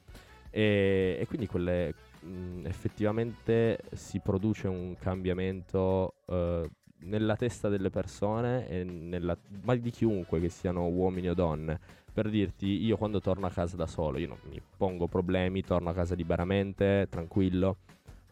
E, 0.52 1.18
e 1.20 1.26
quindi 1.28 1.48
quelle 1.48 1.94
mh, 2.20 2.66
effettivamente 2.66 3.80
si 3.94 4.20
produce 4.20 4.68
un 4.68 4.96
cambiamento 5.00 6.16
eh, 6.28 6.70
nella 7.04 7.36
testa 7.36 7.68
delle 7.70 7.90
persone 7.90 8.68
e 8.70 8.84
nella, 8.84 9.36
ma 9.64 9.76
di 9.76 9.90
chiunque 9.90 10.40
che 10.40 10.50
siano 10.50 10.86
uomini 10.88 11.30
o 11.30 11.34
donne 11.34 11.80
per 12.14 12.30
dirti 12.30 12.84
io 12.84 12.98
quando 12.98 13.22
torno 13.22 13.48
a 13.48 13.50
casa 13.50 13.76
da 13.78 13.88
solo 13.88 14.18
io 14.20 14.28
non 14.28 14.38
mi 14.50 14.62
pongo 14.78 15.08
problemi 15.08 15.64
torno 15.64 15.90
a 15.90 15.94
casa 15.94 16.14
liberamente 16.14 17.08
tranquillo 17.10 17.78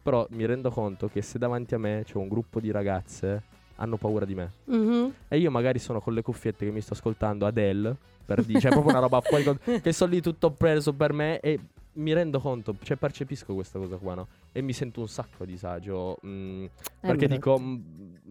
però 0.02 0.26
mi 0.30 0.44
rendo 0.46 0.70
conto 0.70 1.08
che 1.08 1.22
se 1.22 1.38
davanti 1.38 1.74
a 1.74 1.78
me 1.78 2.02
c'è 2.04 2.16
un 2.16 2.28
gruppo 2.28 2.60
di 2.60 2.70
ragazze 2.70 3.42
hanno 3.76 3.96
paura 3.96 4.24
di 4.26 4.34
me 4.34 4.50
Mhm. 4.66 5.12
e 5.28 5.38
io 5.38 5.50
magari 5.50 5.78
sono 5.78 6.00
con 6.00 6.12
le 6.12 6.22
cuffiette 6.22 6.66
che 6.66 6.70
mi 6.70 6.80
sto 6.82 6.92
ascoltando 6.92 7.46
Adele 7.46 7.96
per 8.24 8.44
dire, 8.44 8.60
cioè 8.60 8.70
proprio 8.70 8.92
una 8.92 9.00
roba 9.00 9.20
fuori 9.20 9.42
con- 9.42 9.58
che 9.80 9.92
sono 9.92 10.12
lì 10.12 10.20
tutto 10.20 10.50
preso 10.52 10.92
per 10.92 11.12
me 11.12 11.40
e 11.40 11.58
mi 11.94 12.12
rendo 12.12 12.40
conto, 12.40 12.76
cioè 12.82 12.96
percepisco 12.96 13.54
questa 13.54 13.78
cosa 13.78 13.96
qua, 13.96 14.14
no? 14.14 14.28
E 14.52 14.62
mi 14.62 14.72
sento 14.72 15.00
un 15.00 15.08
sacco 15.08 15.42
a 15.42 15.46
disagio. 15.46 16.16
mm, 16.24 16.64
È 16.64 16.70
perché 17.00 17.26
brutto. 17.28 17.34
dico, 17.34 17.58
mm, 17.58 17.80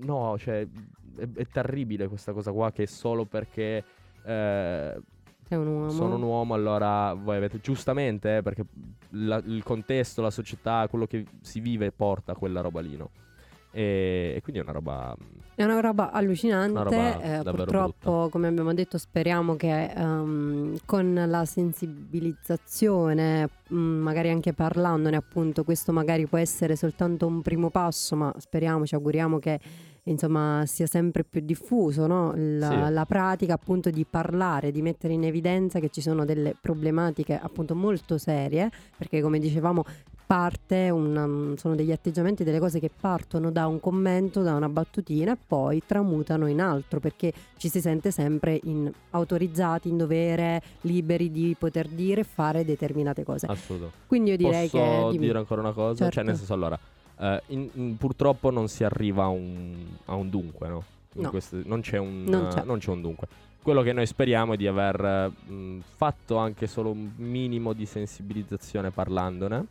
no, 0.06 0.38
cioè, 0.38 0.66
è, 1.18 1.28
è 1.36 1.46
terribile 1.48 2.08
questa 2.08 2.32
cosa 2.34 2.52
qua 2.52 2.72
che 2.72 2.88
solo 2.88 3.26
perché 3.26 3.84
eh, 4.24 5.02
un 5.50 5.68
uomo. 5.68 5.90
sono 5.90 6.16
un 6.16 6.22
uomo, 6.24 6.54
allora 6.54 7.14
voi 7.14 7.38
avete 7.38 7.60
giustamente, 7.60 8.38
eh, 8.38 8.42
perché 8.42 8.64
la- 9.12 9.42
il 9.46 9.64
contesto, 9.64 10.22
la 10.22 10.30
società, 10.32 10.88
quello 10.90 11.06
che 11.08 11.26
si 11.42 11.60
vive 11.60 11.92
porta 11.92 12.34
a 12.34 12.36
quella 12.36 12.62
roba 12.62 12.82
lì, 12.82 12.96
no? 12.96 13.10
E, 13.72 14.34
e 14.36 14.42
quindi 14.42 14.62
è 14.62 14.64
una 14.64 14.74
roba. 14.74 15.16
È 15.54 15.64
una 15.64 15.80
roba 15.82 16.12
allucinante, 16.12 16.72
Una 16.72 16.84
roba 16.84 17.22
eh, 17.22 17.44
purtroppo 17.44 18.30
come 18.32 18.48
abbiamo 18.48 18.74
detto 18.74 18.98
speriamo 18.98 19.58
che 19.58 19.92
ehm, 19.92 20.78
con 20.86 21.26
la 21.28 21.44
sensibilizzazione, 21.44 23.50
mh, 23.68 23.76
magari 23.76 24.30
anche 24.30 24.54
parlandone 24.54 25.18
appunto, 25.18 25.66
questo 25.66 25.92
magari 25.92 26.26
può 26.28 26.38
essere 26.38 26.78
soltanto 26.78 27.28
un 27.28 27.42
primo 27.42 27.70
passo, 27.70 28.16
ma 28.16 28.34
speriamo, 28.38 28.86
ci 28.86 28.96
auguriamo 28.96 29.38
che 29.40 29.60
insomma 30.10 30.64
sia 30.66 30.86
sempre 30.88 31.24
più 31.24 31.42
diffuso 31.42 32.08
no? 32.08 32.34
la, 32.36 32.86
Sì. 32.88 32.94
la 32.94 33.06
pratica 33.06 33.54
appunto 33.54 33.90
di 33.90 34.06
parlare, 34.10 34.72
di 34.72 34.82
mettere 34.82 35.14
in 35.14 35.24
evidenza 35.24 35.80
che 35.80 35.90
ci 35.90 36.02
sono 36.02 36.26
delle 36.26 36.56
problematiche 36.60 37.40
appunto 37.40 37.76
molto 37.76 38.18
serie, 38.18 38.70
perché 38.98 39.22
come 39.22 39.40
dicevamo 39.40 39.84
parte, 40.30 40.92
un, 40.92 41.16
um, 41.16 41.56
sono 41.56 41.74
degli 41.74 41.92
atteggiamenti, 41.92 42.44
delle 42.44 42.60
cose 42.60 42.80
che 42.80 42.92
partono 42.96 43.50
da 43.50 43.66
un 43.66 43.80
commento, 43.80 44.44
da 44.44 44.54
una 44.54 44.70
battutina 44.70 45.34
e 45.34 45.38
poi 45.48 45.82
tramutano 45.84 46.46
in 46.46 46.62
altro 46.62 47.00
perché 47.00 47.34
ci 47.58 47.68
si 47.68 47.82
sente 47.82 48.12
sempre 48.12 48.60
in, 48.66 48.92
autorizzati, 49.10 49.90
in 49.90 49.98
dovere, 49.98 50.62
liberi 50.82 51.32
di 51.32 51.56
poter 51.58 51.88
dire 51.88 52.22
e 52.22 52.24
fare 52.26 52.64
determinate 52.64 53.24
cose. 53.24 53.48
Assolutamente. 53.48 53.98
Quindi 54.06 54.30
io 54.30 54.38
direi 54.38 54.70
Posso 54.70 54.84
che... 54.84 55.08
dimmi. 55.14 55.26
dire 55.26 55.38
ancora 55.40 55.62
una 55.62 55.74
cosa? 55.74 56.04
Cioè, 56.04 56.12
Certo. 56.12 56.30
nel 56.30 56.38
senso, 56.38 56.54
allora, 56.54 56.80
eh, 57.20 57.42
in- 57.48 57.70
in- 57.74 57.98
purtroppo 57.98 58.50
non 58.52 58.68
si 58.68 58.84
arriva 58.84 59.24
a 59.24 59.28
un, 59.28 59.76
a 60.06 60.16
un 60.16 60.30
dunque, 60.30 60.68
no? 60.68 60.84
No. 61.14 61.30
queste- 61.30 61.62
non, 61.66 61.82
c'è 61.82 61.98
un, 61.98 62.24
Non 62.26 62.48
c'è. 62.50 62.64
non 62.64 62.78
c'è 62.80 62.92
un 62.92 63.02
dunque. 63.02 63.28
Quello 63.62 63.82
che 63.82 63.92
noi 63.94 64.06
speriamo 64.06 64.54
è 64.54 64.58
di 64.58 64.68
aver 64.68 65.32
mh, 65.46 65.80
fatto 65.96 66.38
anche 66.38 66.66
solo 66.68 66.92
un 66.92 67.12
minimo 67.18 67.74
di 67.74 67.86
sensibilizzazione 67.86 68.90
parlandone. 68.92 69.66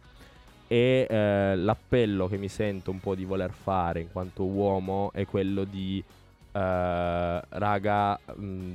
E 0.71 1.07
eh, 1.09 1.57
l'appello 1.57 2.29
che 2.29 2.37
mi 2.37 2.49
sento 2.49 2.91
un 2.91 3.01
po' 3.01 3.15
di 3.15 3.25
voler 3.25 3.53
fare 3.53 4.01
in 4.01 4.09
quanto 4.13 4.45
uomo 4.45 5.11
è 5.15 5.25
quello 5.25 5.65
di 5.65 6.05
eh, 6.53 7.41
raga, 7.49 8.19
mh, 8.35 8.73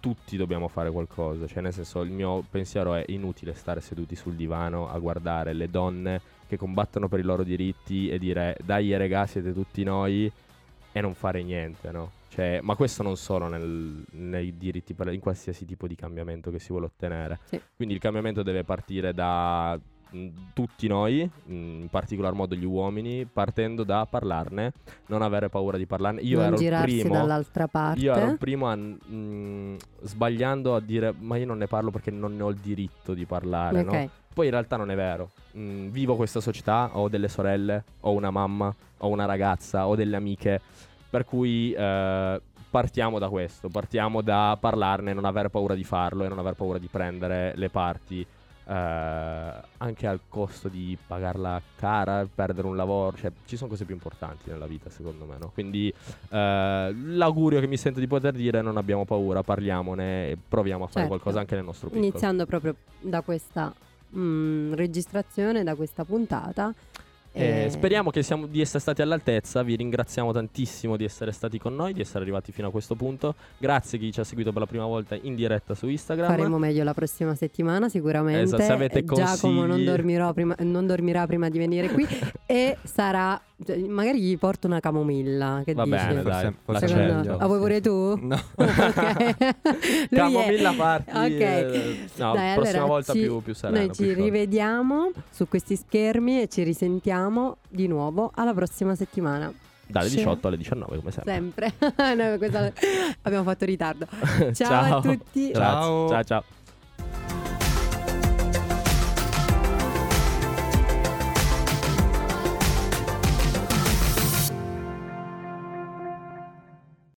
tutti 0.00 0.36
dobbiamo 0.36 0.68
fare 0.68 0.90
qualcosa. 0.90 1.46
Cioè, 1.46 1.62
nel 1.62 1.72
senso, 1.72 2.02
il 2.02 2.10
mio 2.10 2.44
pensiero 2.50 2.94
è 2.94 3.04
inutile 3.08 3.54
stare 3.54 3.80
seduti 3.80 4.14
sul 4.14 4.34
divano 4.34 4.90
a 4.90 4.98
guardare 4.98 5.54
le 5.54 5.70
donne 5.70 6.20
che 6.52 6.58
combattono 6.58 7.08
per 7.08 7.18
i 7.18 7.22
loro 7.22 7.42
diritti 7.42 8.10
e 8.10 8.18
dire 8.18 8.56
dai 8.62 8.94
regà, 8.98 9.24
siete 9.26 9.54
tutti 9.54 9.82
noi 9.84 10.30
e 10.92 11.00
non 11.00 11.14
fare 11.14 11.42
niente, 11.42 11.90
no? 11.90 12.10
Cioè, 12.28 12.60
ma 12.62 12.74
questo 12.76 13.02
non 13.02 13.16
solo 13.16 13.48
nel- 13.48 14.04
nei 14.10 14.56
diritti, 14.58 14.94
in 14.98 15.20
qualsiasi 15.20 15.64
tipo 15.64 15.86
di 15.86 15.94
cambiamento 15.94 16.50
che 16.50 16.58
si 16.58 16.68
vuole 16.68 16.86
ottenere. 16.86 17.38
Sì. 17.44 17.60
Quindi 17.74 17.94
il 17.94 18.00
cambiamento 18.00 18.42
deve 18.42 18.64
partire 18.64 19.14
da 19.14 19.78
mh, 20.10 20.28
tutti 20.52 20.86
noi, 20.88 21.22
mh, 21.24 21.52
in 21.54 21.88
particolar 21.90 22.34
modo 22.34 22.54
gli 22.54 22.64
uomini, 22.66 23.24
partendo 23.24 23.82
da 23.82 24.06
parlarne, 24.08 24.72
non 25.06 25.22
avere 25.22 25.48
paura 25.48 25.78
di 25.78 25.86
parlarne. 25.86 26.20
Io 26.20 26.38
non 26.38 26.54
ero 26.62 26.76
il 26.76 26.82
primo 26.82 27.14
dall'altra 27.14 27.66
parte. 27.66 28.00
io 28.00 28.14
ero 28.14 28.30
il 28.32 28.38
primo 28.38 28.68
a, 28.68 28.76
mm, 28.76 29.76
sbagliando 30.02 30.74
a 30.74 30.80
dire 30.80 31.14
ma 31.18 31.36
io 31.36 31.46
non 31.46 31.56
ne 31.58 31.66
parlo 31.66 31.90
perché 31.90 32.10
non 32.10 32.36
ne 32.36 32.42
ho 32.42 32.50
il 32.50 32.56
diritto 32.58 33.14
di 33.14 33.24
parlare, 33.24 33.80
Ok. 33.80 33.92
no? 33.92 34.10
Poi 34.32 34.46
in 34.46 34.52
realtà 34.52 34.76
non 34.76 34.90
è 34.90 34.94
vero. 34.96 35.30
Mm, 35.56 35.88
vivo 35.88 36.16
questa 36.16 36.40
società, 36.40 36.90
ho 36.94 37.08
delle 37.08 37.28
sorelle, 37.28 37.84
ho 38.00 38.12
una 38.12 38.30
mamma, 38.30 38.74
ho 38.98 39.08
una 39.08 39.26
ragazza, 39.26 39.86
ho 39.86 39.94
delle 39.94 40.16
amiche, 40.16 40.60
per 41.10 41.24
cui 41.24 41.72
eh, 41.72 42.40
partiamo 42.70 43.18
da 43.18 43.28
questo, 43.28 43.68
partiamo 43.68 44.22
da 44.22 44.56
parlarne, 44.58 45.12
non 45.12 45.26
aver 45.26 45.48
paura 45.48 45.74
di 45.74 45.84
farlo 45.84 46.24
e 46.24 46.28
non 46.28 46.38
aver 46.38 46.54
paura 46.54 46.78
di 46.78 46.88
prendere 46.90 47.52
le 47.56 47.68
parti. 47.68 48.26
eh, 48.64 48.72
anche 49.78 50.06
al 50.06 50.20
costo 50.28 50.68
di 50.68 50.96
pagarla 51.04 51.60
cara, 51.76 52.26
perdere 52.32 52.68
un 52.68 52.76
lavoro, 52.76 53.16
cioè 53.16 53.32
ci 53.44 53.56
sono 53.56 53.68
cose 53.68 53.84
più 53.84 53.92
importanti 53.94 54.50
nella 54.50 54.66
vita 54.66 54.88
secondo 54.88 55.24
me, 55.24 55.36
no? 55.38 55.50
Quindi 55.52 55.92
eh, 56.30 56.94
l'augurio 56.94 57.58
che 57.58 57.66
mi 57.66 57.76
sento 57.76 57.98
di 57.98 58.06
poter 58.06 58.32
dire 58.32 58.60
è 58.60 58.62
non 58.62 58.76
abbiamo 58.76 59.04
paura, 59.04 59.42
parliamone 59.42 60.28
e 60.30 60.38
proviamo 60.48 60.84
a 60.84 60.86
fare 60.86 61.00
Certo. 61.00 61.08
qualcosa 61.08 61.40
anche 61.40 61.56
nel 61.56 61.64
nostro 61.64 61.88
piccolo. 61.88 62.06
Iniziando 62.06 62.46
proprio 62.46 62.76
da 63.00 63.20
questa 63.22 63.74
mm, 64.16 64.74
registrazione, 64.74 65.62
da 65.62 65.74
questa 65.74 66.04
puntata. 66.04 66.72
Eh, 67.34 67.64
E- 67.64 67.70
speriamo 67.70 68.10
che 68.10 68.22
siamo, 68.22 68.46
di 68.46 68.60
essere 68.60 68.78
stati 68.80 69.00
all'altezza. 69.00 69.62
Vi 69.62 69.74
ringraziamo 69.74 70.32
tantissimo 70.32 70.96
di 70.98 71.04
essere 71.04 71.32
stati 71.32 71.58
con 71.58 71.74
noi, 71.74 71.94
di 71.94 72.02
essere 72.02 72.20
arrivati 72.20 72.52
fino 72.52 72.68
a 72.68 72.70
questo 72.70 72.94
punto. 72.94 73.34
Grazie 73.56 73.96
a 73.96 74.00
chi 74.02 74.12
ci 74.12 74.20
ha 74.20 74.24
seguito 74.24 74.52
per 74.52 74.60
la 74.60 74.66
prima 74.66 74.84
volta 74.84 75.16
in 75.20 75.34
diretta 75.34 75.74
su 75.74 75.88
Instagram. 75.88 76.28
Faremo 76.28 76.58
meglio 76.58 76.84
la 76.84 76.92
prossima 76.92 77.34
settimana 77.34 77.88
sicuramente. 77.88 78.42
Esatto, 78.42 78.62
se 78.62 78.72
avete 78.72 78.98
Eh, 78.98 79.04
Giacomo 79.04 79.64
non, 79.64 79.82
consigli- 79.82 80.32
prima- 80.34 80.56
non 80.58 80.86
dormirà 80.86 81.26
prima 81.26 81.48
di 81.48 81.58
venire 81.58 81.88
qui 81.88 82.06
e 82.46 82.76
sarà... 82.82 83.40
cioè, 83.64 83.76
Magari 83.78 84.20
gli 84.20 84.36
porto 84.38 84.66
una 84.66 84.80
camomilla. 84.80 85.62
Che 85.64 85.74
Va 85.74 85.84
dici? 85.84 85.96
bene, 85.96 86.22
Forse- 86.22 86.42
dai. 86.42 86.54
forse 86.64 86.88
Secondo- 86.88 87.14
meglio, 87.14 87.36
Ah, 87.38 87.46
vuoi 87.46 87.58
pure 87.58 87.80
tu? 87.80 88.18
No. 88.26 88.40
Camomilla 90.10 90.72
è- 90.72 90.76
party. 90.76 91.10
Ok. 91.10 91.40
eh, 91.40 91.98
no, 92.16 92.32
Dai, 92.32 92.54
prossima 92.54 92.78
allora 92.78 92.84
volta 92.92 93.12
ci- 93.12 93.20
più, 93.20 93.42
più 93.42 93.54
sereno. 93.54 93.78
Noi 93.78 93.86
più 93.86 93.94
ci 93.96 94.02
sciolto. 94.04 94.22
rivediamo 94.24 95.10
su 95.30 95.48
questi 95.48 95.76
schermi 95.76 96.42
e 96.42 96.48
ci 96.48 96.62
risentiamo 96.62 97.56
di 97.68 97.86
nuovo 97.86 98.30
alla 98.34 98.52
prossima 98.54 98.94
settimana. 98.94 99.52
Dalle 99.86 100.08
Sì. 100.08 100.16
18 100.16 100.46
alle 100.48 100.56
19, 100.56 100.96
come 100.98 101.10
sempre. 101.10 101.32
Sempre. 101.34 101.72
Noi 102.16 102.38
questa- 102.38 102.72
abbiamo 103.22 103.44
fatto 103.44 103.64
ritardo. 103.64 104.06
Ciao, 104.06 104.52
Ciao. 104.52 104.96
a 104.98 105.00
tutti. 105.00 105.50
Grazie. 105.50 105.52
Ciao. 105.52 106.08
ciao. 106.08 106.22
ciao. 106.24 106.44